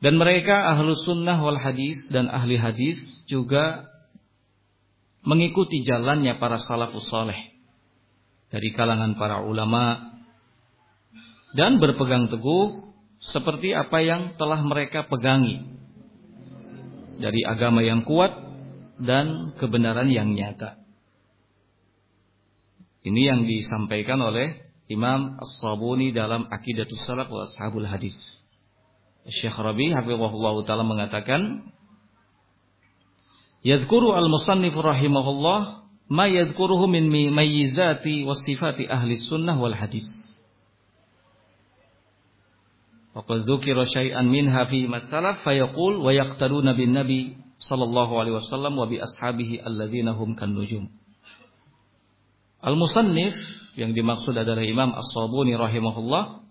Dan 0.00 0.16
mereka 0.16 0.72
ahlu 0.72 0.96
sunnah 0.96 1.36
wal 1.36 1.60
hadis 1.60 2.08
dan 2.08 2.32
ahli 2.32 2.56
hadis 2.56 2.96
juga 3.28 3.84
mengikuti 5.20 5.84
jalannya 5.84 6.40
para 6.40 6.56
salafus 6.56 7.04
saleh 7.12 7.52
dari 8.48 8.72
kalangan 8.72 9.20
para 9.20 9.44
ulama 9.44 10.16
dan 11.52 11.76
berpegang 11.76 12.32
teguh 12.32 12.72
seperti 13.20 13.76
apa 13.76 14.00
yang 14.00 14.40
telah 14.40 14.64
mereka 14.64 15.04
pegangi 15.04 15.60
dari 17.20 17.44
agama 17.44 17.84
yang 17.84 18.00
kuat 18.08 18.32
dan 18.96 19.52
kebenaran 19.60 20.08
yang 20.08 20.32
nyata. 20.32 20.79
Ini 23.00 23.32
yang 23.32 23.40
disampaikan 23.48 24.20
oleh 24.20 24.60
Imam 24.90 25.40
As-Sabuni 25.40 26.12
dalam 26.12 26.50
Aqidatus 26.52 27.00
Salaf 27.08 27.32
wa 27.32 27.48
Ashabul 27.48 27.88
Hadis. 27.88 28.16
Syekh 29.24 29.56
Rabi 29.56 29.92
hafizahullah 29.92 30.54
taala 30.64 30.84
mengatakan 30.84 31.70
Yadhkuru 33.60 34.16
al-musannif 34.16 34.72
rahimahullah 34.72 35.84
ma 36.08 36.24
yadhkuruhu 36.26 36.88
min 36.88 37.12
mayyizati 37.12 38.24
wa 38.24 38.32
sifati 38.32 38.88
ahli 38.88 39.20
sunnah 39.20 39.60
wal 39.60 39.76
hadis. 39.76 40.08
Waqad 43.12 43.44
dzukira 43.44 43.84
syai'an 43.84 44.24
minha 44.32 44.64
fi 44.64 44.88
masalaf 44.88 45.44
fayaqul 45.44 46.00
wa 46.00 46.08
yaqtaduna 46.08 46.72
bin 46.72 46.96
nabi 46.96 47.36
sallallahu 47.60 48.16
alaihi 48.16 48.40
wasallam 48.40 48.80
wa 48.80 48.88
bi 48.88 48.96
ashabihi 48.96 49.60
alladzina 49.60 50.16
hum 50.16 50.32
kan 50.40 50.56
nujum. 50.56 50.88
Al-Musannif 52.60 53.32
yang 53.80 53.96
dimaksud 53.96 54.36
adalah 54.36 54.60
Imam 54.60 54.92
As-Sabuni 54.92 55.56
rahimahullah. 55.56 56.44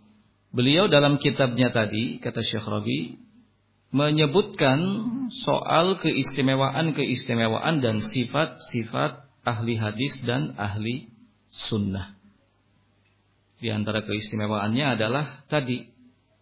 Beliau 0.49 0.89
dalam 0.89 1.21
kitabnya 1.21 1.69
tadi, 1.69 2.17
kata 2.17 2.41
Syekh 2.41 2.65
Rabi, 2.65 3.21
menyebutkan 3.93 4.79
soal 5.29 6.01
keistimewaan-keistimewaan 6.01 7.85
dan 7.85 8.01
sifat-sifat 8.01 9.29
ahli 9.45 9.77
hadis 9.77 10.17
dan 10.25 10.57
ahli 10.57 11.13
sunnah. 11.53 12.17
Di 13.61 13.69
antara 13.69 14.01
keistimewaannya 14.01 14.97
adalah 14.97 15.45
tadi 15.45 15.85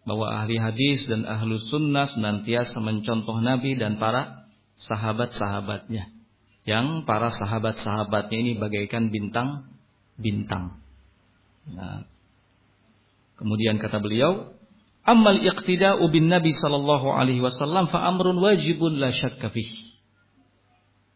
bahwa 0.08 0.32
ahli 0.32 0.56
hadis 0.56 1.04
dan 1.04 1.28
ahli 1.28 1.60
sunnah 1.60 2.08
senantiasa 2.08 2.80
mencontoh 2.80 3.36
Nabi 3.44 3.76
dan 3.76 4.00
para 4.00 4.48
sahabat-sahabatnya 4.80 6.17
yang 6.68 7.08
para 7.08 7.32
sahabat-sahabatnya 7.32 8.36
ini 8.44 8.52
bagaikan 8.60 9.08
bintang-bintang. 9.08 10.76
Nah, 11.72 12.04
kemudian 13.40 13.80
kata 13.80 14.04
beliau, 14.04 14.52
"Amal 15.00 15.40
iqtida'u 15.40 16.04
bin 16.12 16.28
Nabi 16.28 16.52
sallallahu 16.52 17.08
alaihi 17.08 17.40
wasallam 17.40 17.88
fa 17.88 18.04
amrun 18.04 18.36
wajibun 18.36 19.00
la 19.00 19.08
syakka 19.08 19.48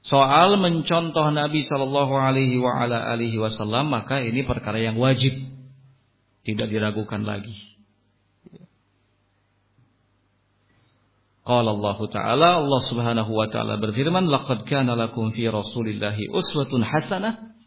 Soal 0.02 0.58
mencontoh 0.58 1.30
Nabi 1.30 1.62
sallallahu 1.62 2.16
alaihi 2.16 2.58
wa 2.58 2.74
ala 2.74 3.12
alihi 3.12 3.38
wasallam 3.38 3.92
maka 3.92 4.18
ini 4.24 4.42
perkara 4.42 4.82
yang 4.82 4.98
wajib. 4.98 5.30
Tidak 6.42 6.66
diragukan 6.66 7.22
lagi. 7.22 7.71
Qala 11.42 11.74
Allah 11.74 11.98
Ta'ala 12.06 12.48
Allah 12.62 12.82
Subhanahu 12.86 13.34
wa 13.34 13.50
taala 13.50 13.74
berfirman 13.74 14.30
laqad 14.30 14.62
kana 14.62 14.94
lakum 14.94 15.34
fi 15.34 15.50
Rasulillahi 15.50 16.30
uswatun 16.30 16.86
hasanah 16.86 17.58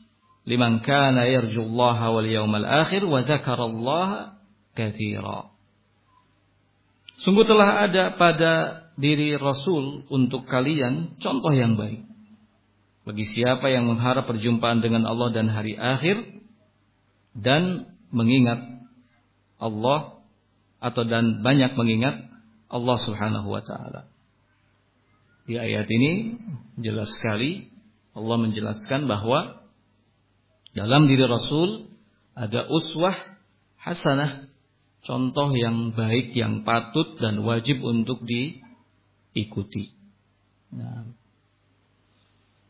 liman 0.47 0.79
kana 0.79 1.27
yarjullaha 1.27 2.07
wal 2.15 2.23
yawmal 2.23 2.63
akhir 2.63 3.03
wa 3.03 3.19
dzakarallaha 3.27 4.39
katsira. 4.79 5.51
Sungguh 7.19 7.43
telah 7.43 7.87
ada 7.87 8.15
pada 8.15 8.51
diri 8.95 9.35
Rasul 9.35 10.07
untuk 10.07 10.47
kalian 10.47 11.19
contoh 11.19 11.51
yang 11.51 11.75
baik. 11.75 12.07
Bagi 13.03 13.25
siapa 13.27 13.67
yang 13.69 13.91
mengharap 13.91 14.25
perjumpaan 14.25 14.79
dengan 14.79 15.03
Allah 15.03 15.35
dan 15.35 15.51
hari 15.51 15.75
akhir 15.75 16.15
dan 17.35 17.91
mengingat 18.09 18.87
Allah 19.59 20.23
atau 20.79 21.03
dan 21.03 21.43
banyak 21.43 21.75
mengingat 21.75 22.34
Allah 22.69 22.97
Subhanahu 23.01 23.47
wa 23.49 23.61
taala. 23.61 24.09
Di 25.45 25.61
ayat 25.61 25.85
ini 25.85 26.41
jelas 26.81 27.13
sekali 27.21 27.69
Allah 28.17 28.37
menjelaskan 28.41 29.05
bahwa 29.05 29.61
dalam 30.73 31.05
diri 31.05 31.23
Rasul 31.27 31.91
ada 32.35 32.67
uswah 32.67 33.15
hasanah, 33.79 34.51
contoh 35.05 35.53
yang 35.55 35.93
baik 35.93 36.35
yang 36.35 36.65
patut 36.67 37.15
dan 37.21 37.45
wajib 37.45 37.79
untuk 37.85 38.25
diikuti. 38.25 39.95
Nah. 40.73 41.15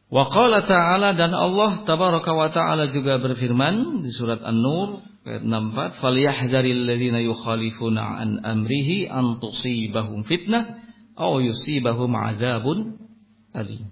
Wa 0.05 0.29
ta'ala 0.29 1.17
dan 1.17 1.33
Allah 1.33 1.81
tabaraka 1.81 2.29
wa 2.29 2.49
ta'ala 2.53 2.93
juga 2.93 3.17
berfirman 3.17 4.05
di 4.05 4.13
surat 4.13 4.43
An-Nur 4.45 5.01
ayat 5.26 5.43
64, 5.43 5.99
"Falyahdharil 5.99 6.86
ladzina 6.86 7.19
yukhalifuna 7.19 8.21
an 8.21 8.30
amrihi 8.45 9.09
an 9.09 9.41
tusibahum 9.41 10.21
fitnah 10.23 10.86
aw 11.17 11.41
yusibahum 11.41 12.13
adzabun 12.13 13.01
alim." 13.51 13.89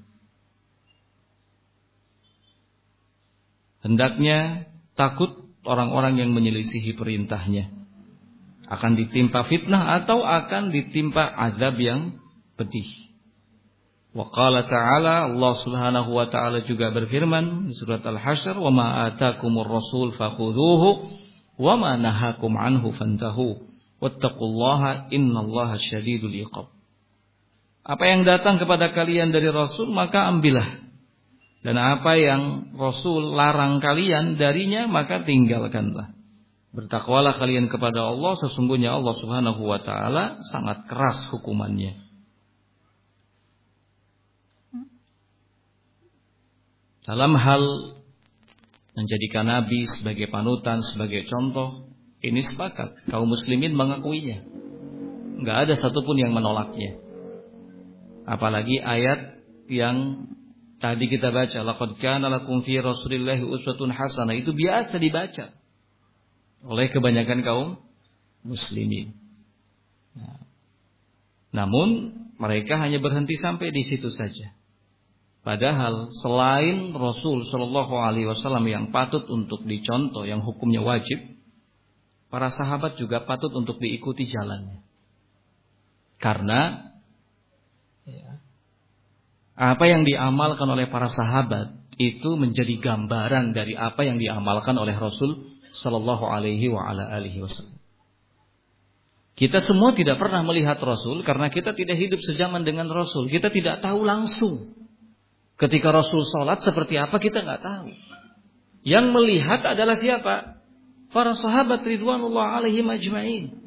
Hendaknya 3.83 4.69
takut 4.95 5.43
orang-orang 5.67 6.21
yang 6.21 6.31
menyelisihi 6.31 6.95
perintahnya 6.95 7.67
akan 8.69 8.95
ditimpa 8.95 9.43
fitnah 9.43 9.99
atau 10.01 10.23
akan 10.23 10.71
ditimpa 10.71 11.19
azab 11.19 11.75
yang 11.83 12.15
pedih. 12.55 12.87
Wa 14.13 14.29
qala 14.29 14.69
ta'ala 14.69 15.33
Allah 15.33 15.53
Subhanahu 15.57 16.09
wa 16.13 16.29
taala 16.29 16.61
juga 16.63 16.93
berfirman 16.93 17.65
di 17.65 17.73
surat 17.73 18.05
Al-Hasyr, 18.05 18.55
"Wa 18.61 18.69
ma 18.69 19.09
atakumur 19.09 19.65
rasul 19.65 20.13
fakhudhuhu 20.13 21.22
wa 21.59 21.73
ma 21.77 21.97
nahakum 21.99 22.53
anhu 22.57 22.93
fantahu. 22.93 23.65
Wattaqullaha 24.03 25.13
innallaha 25.13 25.79
syadidul 25.79 26.35
iqab." 26.43 26.71
Apa 27.83 28.03
yang 28.07 28.23
datang 28.23 28.63
kepada 28.63 28.95
kalian 28.95 29.35
dari 29.35 29.51
Rasul 29.51 29.91
maka 29.91 30.31
ambillah. 30.31 30.83
Dan 31.63 31.79
apa 31.79 32.19
yang 32.19 32.75
Rasul 32.75 33.35
larang 33.35 33.79
kalian 33.79 34.35
darinya 34.35 34.87
maka 34.87 35.23
tinggalkanlah. 35.23 36.11
Bertakwalah 36.73 37.37
kalian 37.37 37.69
kepada 37.71 38.01
Allah 38.11 38.33
sesungguhnya 38.39 38.97
Allah 38.97 39.15
Subhanahu 39.15 39.61
wa 39.61 39.79
taala 39.79 40.41
sangat 40.51 40.89
keras 40.89 41.29
hukumannya. 41.31 42.03
Dalam 47.03 47.35
hal 47.35 47.63
menjadikan 48.93 49.45
Nabi 49.49 49.89
sebagai 49.89 50.29
panutan, 50.29 50.81
sebagai 50.85 51.25
contoh, 51.25 51.93
ini 52.23 52.39
sepakat. 52.45 53.09
Kaum 53.09 53.27
muslimin 53.27 53.75
mengakuinya. 53.75 54.45
Nggak 55.43 55.57
ada 55.67 55.73
satupun 55.75 56.15
yang 56.15 56.31
menolaknya. 56.31 57.01
Apalagi 58.23 58.79
ayat 58.79 59.43
yang 59.67 60.29
tadi 60.79 61.11
kita 61.11 61.35
baca. 61.35 61.59
Laqad 61.67 61.99
kana 61.99 62.31
lakum 62.31 62.63
fi 62.63 62.79
uswatun 62.79 63.91
hasanah. 63.91 64.39
Itu 64.39 64.55
biasa 64.55 64.95
dibaca. 65.01 65.51
Oleh 66.63 66.87
kebanyakan 66.87 67.43
kaum 67.43 67.69
muslimin. 68.47 69.11
Nah. 70.15 70.47
Namun 71.51 72.15
mereka 72.39 72.79
hanya 72.79 73.03
berhenti 73.03 73.35
sampai 73.35 73.75
di 73.75 73.83
situ 73.83 74.07
saja. 74.07 74.55
Padahal 75.43 76.07
selain 76.23 76.95
Rasul 76.95 77.43
Shallallahu 77.43 77.99
Alaihi 77.99 78.31
Wasallam 78.31 78.63
yang 78.63 78.95
patut 78.95 79.27
untuk 79.27 79.67
dicontoh, 79.67 80.23
yang 80.23 80.39
hukumnya 80.39 80.79
wajib, 80.79 81.19
para 82.31 82.47
sahabat 82.47 82.95
juga 82.95 83.27
patut 83.27 83.51
untuk 83.51 83.75
diikuti 83.83 84.23
jalannya. 84.23 84.79
Karena 86.15 86.95
ya, 88.07 88.39
apa 89.59 89.83
yang 89.83 90.07
diamalkan 90.07 90.63
oleh 90.63 90.87
para 90.87 91.11
sahabat 91.11 91.75
itu 91.99 92.39
menjadi 92.39 92.79
gambaran 92.79 93.51
dari 93.51 93.75
apa 93.75 94.07
yang 94.07 94.23
diamalkan 94.23 94.79
oleh 94.79 94.95
Rasul 94.95 95.59
Shallallahu 95.75 96.23
Alaihi 96.23 96.71
Wasallam. 96.71 97.83
Kita 99.35 99.59
semua 99.59 99.91
tidak 99.91 100.23
pernah 100.23 100.39
melihat 100.39 100.79
Rasul 100.79 101.19
karena 101.27 101.51
kita 101.51 101.75
tidak 101.75 101.99
hidup 101.99 102.23
sejaman 102.23 102.63
dengan 102.63 102.87
Rasul. 102.87 103.27
Kita 103.27 103.51
tidak 103.51 103.83
tahu 103.83 104.07
langsung 104.07 104.72
Ketika 105.53 105.93
Rasul 105.93 106.25
sholat 106.25 106.65
seperti 106.65 106.97
apa 106.97 107.15
kita 107.21 107.45
nggak 107.45 107.61
tahu. 107.61 107.89
Yang 108.83 109.05
melihat 109.15 109.61
adalah 109.63 109.95
siapa? 109.95 110.59
Para 111.13 111.37
sahabat 111.37 111.85
Ridwanullah 111.85 112.59
alaihim 112.59 112.89
ajma'in. 112.89 113.63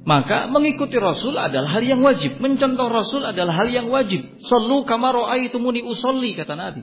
Maka 0.00 0.48
mengikuti 0.48 0.96
Rasul 0.96 1.36
adalah 1.36 1.76
hal 1.78 1.84
yang 1.84 2.00
wajib. 2.02 2.40
Mencontoh 2.40 2.88
Rasul 2.88 3.22
adalah 3.22 3.52
hal 3.62 3.68
yang 3.70 3.86
wajib. 3.92 4.42
Sallu 4.42 4.82
kamaro 4.88 5.28
aitumuni 5.28 5.84
usolli 5.84 6.34
kata 6.34 6.56
Nabi. 6.56 6.82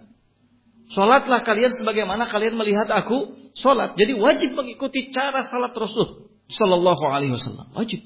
Sholatlah 0.87 1.43
kalian 1.43 1.75
sebagaimana 1.75 2.31
kalian 2.31 2.55
melihat 2.55 2.87
aku 2.87 3.35
sholat. 3.57 3.99
Jadi 3.99 4.15
wajib 4.15 4.55
mengikuti 4.55 5.11
cara 5.11 5.43
salat 5.43 5.75
Rasul. 5.75 6.31
Sallallahu 6.47 7.03
alaihi 7.03 7.35
wasallam. 7.35 7.67
Wajib. 7.75 7.99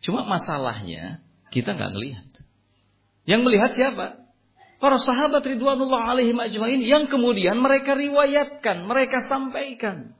Cuma 0.00 0.24
masalahnya 0.24 1.20
kita 1.52 1.76
nggak 1.76 1.92
ngelihat. 1.92 2.28
Yang 3.30 3.40
melihat 3.46 3.70
siapa? 3.78 4.26
Para 4.82 4.98
sahabat 4.98 5.46
Ridwanullah 5.46 6.10
alaihim 6.10 6.34
ajmain 6.42 6.82
yang 6.82 7.06
kemudian 7.06 7.62
mereka 7.62 7.94
riwayatkan, 7.94 8.90
mereka 8.90 9.22
sampaikan. 9.30 10.18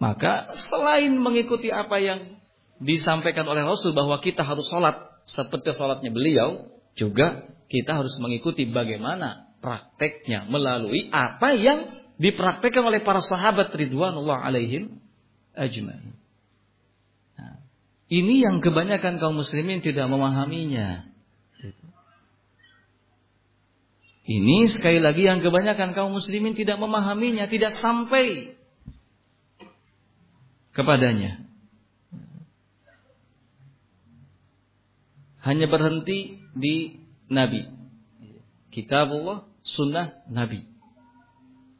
Maka 0.00 0.56
selain 0.56 1.12
mengikuti 1.18 1.68
apa 1.68 1.98
yang 2.00 2.40
disampaikan 2.80 3.44
oleh 3.44 3.66
Rasul 3.66 3.92
bahwa 3.92 4.22
kita 4.22 4.46
harus 4.46 4.64
sholat 4.70 4.96
seperti 5.26 5.74
sholatnya 5.76 6.14
beliau, 6.14 6.72
juga 6.94 7.44
kita 7.68 7.98
harus 7.98 8.14
mengikuti 8.22 8.64
bagaimana 8.64 9.50
prakteknya 9.58 10.46
melalui 10.48 11.10
apa 11.10 11.52
yang 11.52 11.90
dipraktekkan 12.16 12.86
oleh 12.86 13.02
para 13.02 13.20
sahabat 13.20 13.74
Ridwanullah 13.74 14.46
alaihim 14.46 15.02
ajmain. 15.52 16.16
Ini 18.08 18.34
yang 18.48 18.64
kebanyakan 18.64 19.20
kaum 19.20 19.36
muslimin 19.36 19.84
tidak 19.84 20.08
memahaminya. 20.08 21.04
Ini 24.28 24.68
sekali 24.68 25.00
lagi 25.00 25.24
yang 25.24 25.40
kebanyakan 25.40 25.96
kaum 25.96 26.12
muslimin 26.12 26.52
tidak 26.52 26.76
memahaminya, 26.76 27.48
tidak 27.48 27.72
sampai 27.76 28.56
kepadanya. 30.76 31.48
Hanya 35.40 35.64
berhenti 35.64 36.44
di 36.52 37.00
Nabi. 37.32 37.64
Kitabullah, 38.68 39.48
sunnah 39.64 40.28
Nabi. 40.28 40.60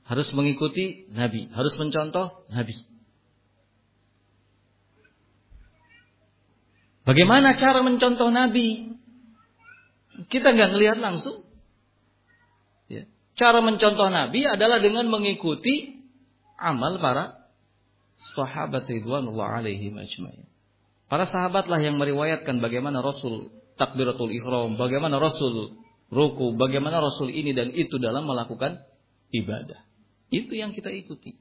Harus 0.09 0.33
mengikuti 0.33 1.05
Nabi, 1.13 1.53
harus 1.53 1.77
mencontoh 1.77 2.49
Nabi. 2.49 2.88
Bagaimana 7.09 7.57
cara 7.57 7.81
mencontoh 7.81 8.29
Nabi? 8.29 9.01
Kita 10.29 10.53
nggak 10.53 10.77
ngelihat 10.77 10.99
langsung. 11.01 11.41
Ya. 12.85 13.09
Cara 13.33 13.65
mencontoh 13.65 14.13
Nabi 14.13 14.45
adalah 14.45 14.77
dengan 14.85 15.09
mengikuti 15.09 16.05
amal 16.61 17.01
para 17.01 17.49
sahabat 18.21 18.85
ridwanullah 18.85 19.65
alaihi 19.65 19.89
majma'in. 19.89 20.45
Para 21.09 21.25
sahabatlah 21.25 21.81
yang 21.81 21.97
meriwayatkan 21.97 22.61
bagaimana 22.61 23.01
Rasul 23.01 23.57
takbiratul 23.81 24.29
ihram, 24.29 24.77
bagaimana 24.77 25.17
Rasul 25.17 25.81
ruku, 26.13 26.61
bagaimana 26.61 27.01
Rasul 27.01 27.33
ini 27.33 27.57
dan 27.57 27.73
itu 27.73 27.97
dalam 27.97 28.29
melakukan 28.29 28.85
ibadah. 29.33 29.81
Itu 30.29 30.53
yang 30.53 30.77
kita 30.77 30.93
ikuti. 30.93 31.41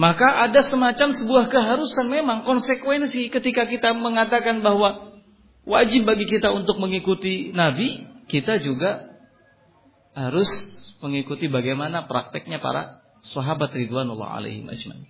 Maka 0.00 0.48
ada 0.48 0.64
semacam 0.64 1.12
sebuah 1.12 1.52
keharusan 1.52 2.08
memang 2.08 2.48
konsekuensi 2.48 3.28
ketika 3.28 3.68
kita 3.68 3.92
mengatakan 3.92 4.64
bahwa 4.64 5.12
wajib 5.68 6.08
bagi 6.08 6.24
kita 6.24 6.48
untuk 6.56 6.80
mengikuti 6.80 7.52
Nabi, 7.52 8.08
kita 8.24 8.64
juga 8.64 9.12
harus 10.16 10.48
mengikuti 11.04 11.52
bagaimana 11.52 12.08
prakteknya 12.08 12.64
para 12.64 13.04
sahabat 13.20 13.76
Ridwanullah 13.76 14.40
alaihi 14.40 14.64
majma'in. 14.64 15.04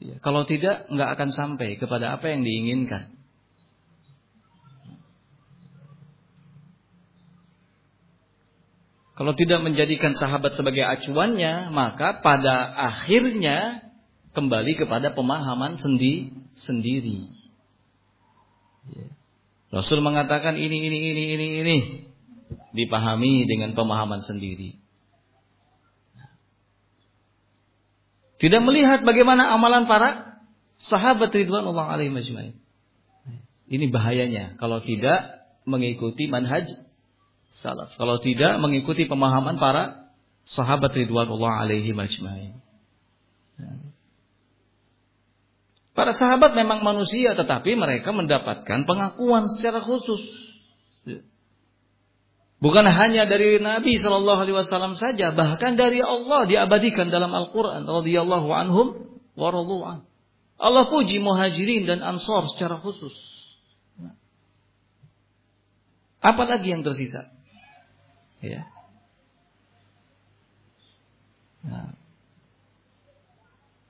Ya, 0.00 0.16
kalau 0.24 0.48
tidak, 0.48 0.88
nggak 0.88 1.20
akan 1.20 1.28
sampai 1.28 1.76
kepada 1.76 2.16
apa 2.16 2.32
yang 2.32 2.40
diinginkan. 2.40 3.19
Kalau 9.20 9.36
tidak 9.36 9.60
menjadikan 9.60 10.16
sahabat 10.16 10.56
sebagai 10.56 10.80
acuannya, 10.80 11.68
maka 11.76 12.24
pada 12.24 12.72
akhirnya 12.72 13.84
kembali 14.32 14.80
kepada 14.80 15.12
pemahaman 15.12 15.76
sendi 15.76 16.32
sendiri. 16.56 17.28
Ya. 18.88 19.12
Rasul 19.76 20.00
mengatakan 20.00 20.56
ini 20.56 20.72
ini 20.72 20.98
ini 21.12 21.22
ini 21.36 21.46
ini 21.60 21.76
dipahami 22.72 23.44
dengan 23.44 23.76
pemahaman 23.76 24.24
sendiri. 24.24 24.80
Tidak 28.40 28.64
melihat 28.64 29.04
bagaimana 29.04 29.52
amalan 29.52 29.84
para 29.84 30.40
sahabat 30.80 31.28
ridwanullah 31.28 31.92
alaihi 31.92 32.08
majma'in. 32.08 32.56
Ini 33.68 33.84
bahayanya 33.92 34.56
kalau 34.56 34.80
tidak 34.80 35.44
mengikuti 35.68 36.24
manhaj 36.24 36.64
salaf. 37.50 37.92
Kalau 37.98 38.22
tidak 38.22 38.56
mengikuti 38.62 39.04
pemahaman 39.10 39.58
para 39.58 40.14
sahabat 40.46 40.94
ridwanullah 40.94 41.66
alaihi 41.66 41.92
majma'in. 41.92 42.62
Para 45.92 46.16
sahabat 46.16 46.56
memang 46.56 46.80
manusia 46.80 47.36
tetapi 47.36 47.76
mereka 47.76 48.14
mendapatkan 48.14 48.88
pengakuan 48.88 49.50
secara 49.52 49.84
khusus. 49.84 50.22
Bukan 52.60 52.84
hanya 52.84 53.24
dari 53.24 53.56
Nabi 53.56 53.96
Shallallahu 53.96 54.44
Alaihi 54.44 54.56
Wasallam 54.60 54.92
saja, 54.92 55.32
bahkan 55.32 55.80
dari 55.80 56.04
Allah 56.04 56.44
diabadikan 56.44 57.08
dalam 57.08 57.32
Al-Quran. 57.32 57.88
Radiyallahu 57.88 58.48
anhum 58.52 58.86
wa 59.32 59.48
Allah 60.60 60.84
puji 60.92 61.24
muhajirin 61.24 61.88
dan 61.88 62.04
ansor 62.04 62.44
secara 62.52 62.76
khusus. 62.84 63.16
Nah. 63.96 64.12
Apalagi 66.20 66.68
yang 66.68 66.84
tersisa? 66.84 67.39
Ya. 68.40 68.64
Nah. 71.60 71.92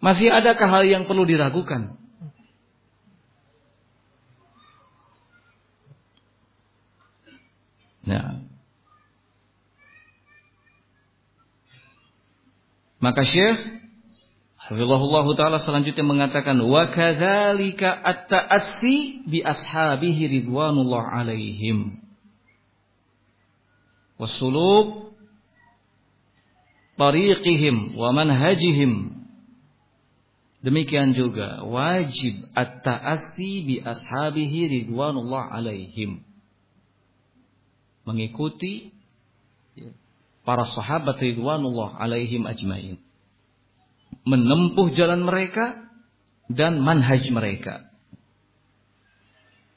Masih 0.03 0.33
adakah 0.33 0.67
hal 0.67 0.85
yang 0.91 1.05
perlu 1.07 1.23
diragukan? 1.23 1.95
Nah. 8.03 8.43
Maka 13.01 13.25
Syekh 13.25 13.61
Hafizahullah 14.71 15.27
Ta'ala 15.35 15.59
selanjutnya 15.59 16.07
mengatakan 16.07 16.55
wa 16.63 16.87
kadzalika 16.95 17.91
at-ta'assi 17.91 19.27
bi 19.27 19.43
ashabihi 19.43 20.31
ridwanullah 20.31 21.11
alaihim 21.11 21.99
wasuluk 24.21 25.17
tariqihim 27.01 27.97
wa 27.97 28.13
manhajihim 28.13 29.25
demikian 30.61 31.17
juga 31.17 31.65
wajib 31.65 32.37
at-ta'assi 32.53 33.53
bi 33.65 33.75
ashabihi 33.81 34.85
ridwanullah 34.85 35.49
alaihim 35.57 36.21
mengikuti 38.05 38.93
para 40.45 40.65
sahabat 40.67 41.21
ridwanullah 41.21 42.01
alaihim 42.01 42.49
ajmain. 42.49 42.99
Menempuh 44.27 44.93
jalan 44.93 45.25
mereka 45.25 45.79
dan 46.51 46.83
manhaj 46.83 47.23
mereka. 47.31 47.87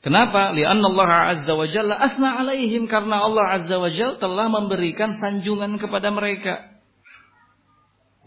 Kenapa? 0.04 0.51
Lianna 0.51 0.84
Allah 0.91 1.12
Azza 1.32 1.56
wa 1.56 1.64
Jalla 1.64 1.95
asna 1.95 2.43
alaihim 2.43 2.91
karena 2.91 3.24
Allah 3.24 3.56
Azza 3.56 3.80
wa 3.80 3.88
Jalla 3.88 4.20
telah 4.20 4.51
memberikan 4.51 5.16
sanjungan 5.16 5.80
kepada 5.80 6.12
mereka. 6.12 6.76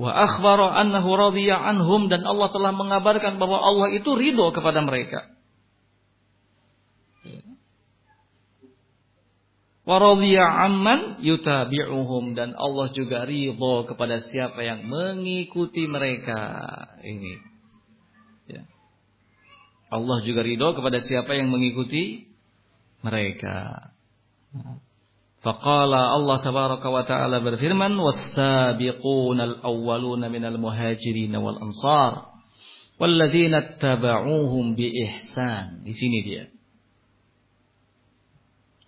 Wa 0.00 0.12
akhbara 0.24 0.72
annahu 0.80 1.12
radiya 1.12 1.60
anhum 1.60 2.08
dan 2.08 2.24
Allah 2.24 2.48
telah 2.48 2.72
mengabarkan 2.72 3.36
bahwa 3.36 3.60
Allah 3.60 3.92
itu 3.92 4.08
ridho 4.16 4.48
kepada 4.56 4.80
mereka. 4.80 5.36
Waradhiya 9.86 10.42
amman 10.66 11.22
yutabi'uhum 11.22 12.34
dan 12.34 12.58
Allah 12.58 12.90
juga 12.90 13.22
ridho 13.22 13.86
kepada 13.86 14.18
siapa 14.18 14.66
yang 14.66 14.82
mengikuti 14.82 15.86
mereka. 15.86 16.42
Ini. 17.06 17.55
Allah 19.86 20.18
juga 20.26 20.42
ridho 20.42 20.74
kepada 20.74 20.98
siapa 20.98 21.38
yang 21.38 21.50
mengikuti 21.50 22.26
mereka. 23.06 23.90
Faqala 25.46 26.18
Allah 26.18 26.42
tabaraka 26.42 26.90
wa 26.90 27.06
ta'ala 27.06 27.38
berfirman 27.38 27.94
was-sabiquna 27.94 29.46
al-awwaluna 29.46 30.26
minal 30.26 30.58
muhajirin 30.58 31.30
wal 31.38 31.54
ansar 31.62 32.34
walladzina 32.98 33.78
ittaba'uuhum 33.78 34.74
bi 34.74 34.90
ihsan. 35.06 35.86
Di 35.86 35.94
sini 35.94 36.18
dia. 36.26 36.50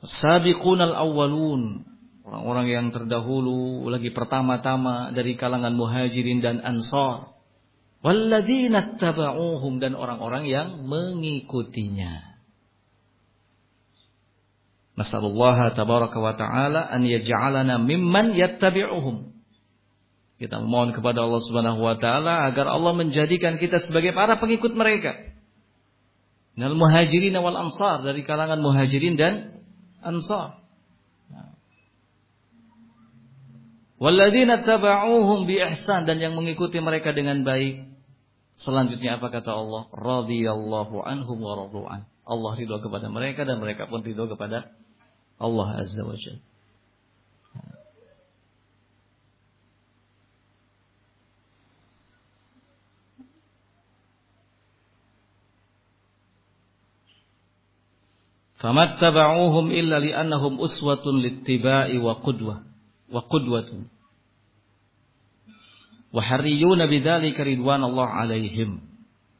Sabiqun 0.03 0.83
al-awwalun. 0.83 1.87
Orang-orang 2.27 2.67
yang 2.69 2.87
terdahulu 2.93 3.89
lagi 3.89 4.13
pertama-tama 4.13 5.15
dari 5.15 5.39
kalangan 5.39 5.73
muhajirin 5.73 6.43
dan 6.43 6.59
ansar. 6.61 7.38
Walladzina 7.99 8.95
taba'uhum 8.95 9.83
dan 9.83 9.99
orang-orang 9.99 10.47
yang 10.47 10.87
mengikutinya. 10.87 12.39
Nasallallahu 14.99 15.75
tabaraka 15.79 16.19
wa 16.19 16.35
ta'ala 16.35 16.91
an 16.91 17.07
yaj'alana 17.07 17.79
mimman 17.83 18.35
yattabi'uhum. 18.35 19.35
Kita 20.39 20.63
mohon 20.63 20.95
kepada 20.95 21.27
Allah 21.27 21.43
Subhanahu 21.43 21.83
wa 21.83 21.99
taala 21.99 22.47
agar 22.47 22.71
Allah 22.71 22.95
menjadikan 22.95 23.59
kita 23.59 23.83
sebagai 23.83 24.15
para 24.15 24.39
pengikut 24.39 24.71
mereka. 24.71 25.19
Nal 26.55 26.79
muhajirin 26.79 27.35
wal 27.35 27.59
ansar 27.59 28.07
dari 28.07 28.23
kalangan 28.23 28.63
muhajirin 28.63 29.19
dan 29.19 29.59
Ansar. 29.99 30.63
Walladzina 33.99 34.63
taba'uhum 34.63 35.51
bi 35.51 35.59
ihsan 35.59 36.07
dan 36.07 36.23
yang 36.23 36.39
mengikuti 36.39 36.79
mereka 36.79 37.11
dengan 37.11 37.43
baik. 37.43 37.91
Selanjutnya 38.55 39.19
apa 39.19 39.27
kata 39.35 39.51
Allah? 39.51 39.91
Radhiyallahu 39.91 41.03
anhum 41.03 41.39
wa 41.43 41.55
radu'an. 41.59 42.07
Allah 42.23 42.53
ridho 42.55 42.79
kepada 42.79 43.11
mereka 43.11 43.43
dan 43.43 43.59
mereka 43.59 43.91
pun 43.91 44.07
ridho 44.07 44.31
kepada 44.31 44.71
Allah 45.43 45.83
Azza 45.83 46.07
wa 46.07 46.15
Jalla. 46.15 46.47
Famattaba'uhum 58.59 59.71
illa 59.71 60.03
li'annahum 60.03 60.59
uswatun 60.59 61.23
littiba'i 61.23 61.95
wa 62.03 62.19
qudwah 62.19 62.68
wa 63.09 63.25
qudwatun. 63.25 63.89
Wa 66.09 66.23
hariyuna 66.25 66.89
bidzalika 66.89 67.45
ridwanallah 67.45 68.25
alaihim. 68.25 68.81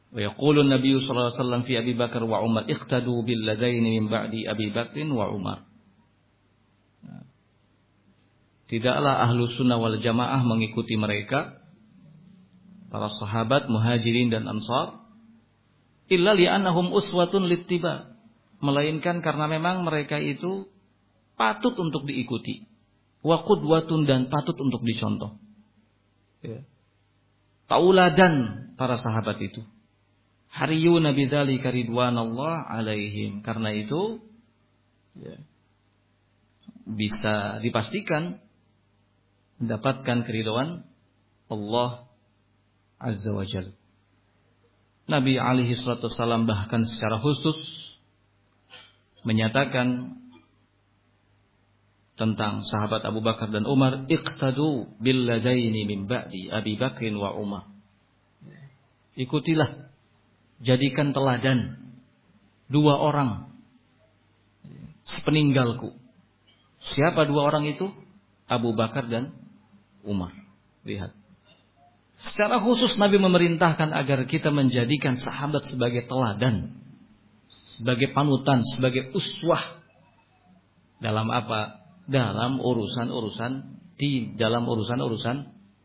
Wa 0.09 0.19
yaqulu 0.21 0.65
an-nabiy 0.65 0.97
sallallahu 1.01 1.29
alaihi 1.33 1.41
wasallam 1.41 1.63
fi 1.65 1.73
Abi 1.77 1.93
Bakar 1.93 2.25
wa 2.25 2.41
Umar 2.41 2.65
iqtadu 2.65 3.25
bil 3.25 3.45
ladaini 3.45 4.01
min 4.01 4.05
ba'di 4.09 4.45
Abi 4.45 4.69
Bakr 4.73 5.05
wa 5.09 5.29
Umar. 5.33 5.69
Tidaklah 8.69 9.25
ahlu 9.25 9.49
sunnah 9.49 9.81
wal 9.81 9.97
jamaah 9.97 10.45
mengikuti 10.45 10.93
mereka 10.93 11.57
para 12.93 13.09
sahabat 13.09 13.65
muhajirin 13.65 14.29
dan 14.29 14.45
ansar 14.45 15.09
illa 16.05 16.37
li'annahum 16.37 16.93
uswatun 16.93 17.49
littiba 17.49 18.13
melainkan 18.61 19.25
karena 19.25 19.49
memang 19.49 19.81
mereka 19.81 20.21
itu 20.21 20.69
patut 21.33 21.73
untuk 21.81 22.05
diikuti. 22.05 22.68
Wa 23.19 23.43
qudwatun 23.43 24.07
dan 24.07 24.31
patut 24.31 24.55
untuk 24.59 24.83
dicontoh. 24.83 25.39
Ya. 26.39 26.63
Tauladan 27.67 28.35
para 28.79 28.95
sahabat 28.95 29.37
itu. 29.43 29.61
Hariyuna 30.49 31.13
bidzalika 31.13 31.69
ridwanallah 31.69 32.65
alaihim. 32.65 33.45
Karena 33.45 33.75
itu 33.75 34.23
ya, 35.19 35.35
bisa 36.89 37.61
dipastikan 37.61 38.41
mendapatkan 39.59 40.25
keridhaan 40.25 40.87
Allah 41.51 42.09
Azza 42.97 43.31
wa 43.35 43.45
Jalla. 43.45 43.75
Nabi 45.09 45.41
alaihi 45.41 45.73
salatu 45.73 46.09
bahkan 46.45 46.85
secara 46.85 47.17
khusus 47.17 47.57
menyatakan 49.25 50.17
tentang 52.19 52.67
sahabat 52.67 53.07
Abu 53.07 53.23
Bakar 53.23 53.47
dan 53.47 53.63
Umar 53.63 54.03
iqtadu 54.11 54.91
bil 54.99 55.23
ladaini 55.23 55.87
min 55.87 56.03
ba'di 56.05 56.51
Abi 56.51 56.75
Bakrin 56.75 57.15
wa 57.15 57.31
Umar 57.39 57.71
ikutilah 59.15 59.87
jadikan 60.59 61.15
teladan 61.15 61.79
dua 62.67 62.99
orang 62.99 63.55
sepeninggalku 65.07 65.95
siapa 66.91 67.23
dua 67.23 67.47
orang 67.47 67.63
itu 67.71 67.87
Abu 68.49 68.73
Bakar 68.73 69.05
dan 69.05 69.29
Umar. 70.01 70.33
Lihat. 70.81 71.13
Secara 72.19 72.59
khusus 72.59 72.99
Nabi 72.99 73.21
memerintahkan 73.21 73.95
agar 73.95 74.27
kita 74.27 74.51
menjadikan 74.51 75.15
sahabat 75.15 75.69
sebagai 75.69 76.03
teladan, 76.09 76.75
sebagai 77.79 78.11
panutan, 78.11 78.59
sebagai 78.75 79.15
uswah 79.15 79.61
dalam 80.99 81.31
apa? 81.31 81.78
Dalam 82.09 82.57
urusan-urusan 82.57 83.79
di 83.99 84.33
dalam 84.33 84.65
urusan-urusan 84.65 85.37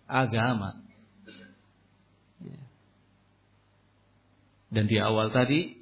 agama. 0.09 0.81
Dan 4.75 4.91
di 4.91 4.99
awal 4.99 5.31
tadi 5.31 5.79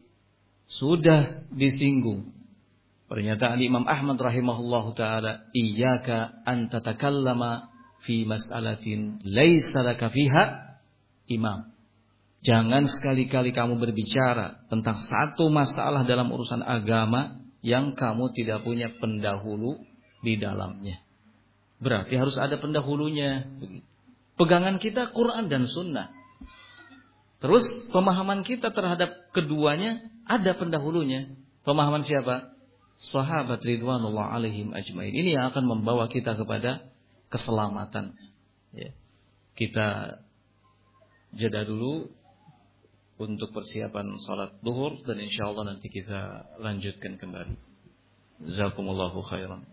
sudah 0.68 1.48
disinggung 1.52 2.32
pernyataan 3.08 3.60
Imam 3.60 3.84
Ahmad 3.88 4.20
rahimahullahu 4.20 4.96
taala, 4.96 5.48
"Iyyaka 5.52 6.44
an 6.44 6.68
tatakallama 6.68 7.72
fi 8.04 8.24
mas'alatin 8.24 9.20
laisa 9.24 9.80
laka 9.84 10.12
fiha 10.12 10.44
imam." 11.28 11.72
Jangan 12.42 12.90
sekali-kali 12.90 13.54
kamu 13.54 13.78
berbicara 13.78 14.66
tentang 14.66 14.98
satu 14.98 15.46
masalah 15.46 16.02
dalam 16.02 16.26
urusan 16.28 16.58
agama 16.58 17.38
yang 17.62 17.94
kamu 17.94 18.34
tidak 18.34 18.66
punya 18.66 18.90
pendahulu 18.98 19.78
di 20.22 20.38
dalamnya. 20.38 21.02
Berarti 21.82 22.14
harus 22.14 22.38
ada 22.38 22.56
pendahulunya. 22.62 23.42
Pegangan 24.38 24.78
kita 24.78 25.10
Quran 25.10 25.50
dan 25.50 25.66
Sunnah. 25.66 26.14
Terus 27.42 27.66
pemahaman 27.90 28.46
kita 28.46 28.70
terhadap 28.70 29.34
keduanya 29.34 29.98
ada 30.30 30.54
pendahulunya. 30.54 31.34
Pemahaman 31.66 32.06
siapa? 32.06 32.54
Sahabat 33.02 33.66
ridwanullah 33.66 34.30
alaihim 34.30 34.70
ajmain. 34.70 35.10
Ini 35.10 35.34
yang 35.34 35.50
akan 35.50 35.66
membawa 35.66 36.06
kita 36.06 36.38
kepada 36.38 36.86
keselamatan. 37.34 38.14
Ya. 38.70 38.94
Kita 39.58 40.22
jeda 41.34 41.66
dulu 41.66 42.14
untuk 43.18 43.50
persiapan 43.50 44.18
salat 44.22 44.54
duhur 44.62 45.02
dan 45.02 45.18
insya 45.18 45.50
Allah 45.50 45.74
nanti 45.74 45.90
kita 45.90 46.46
lanjutkan 46.62 47.18
kembali. 47.18 47.58
Jazakumullahu 48.42 49.18
khairan. 49.26 49.66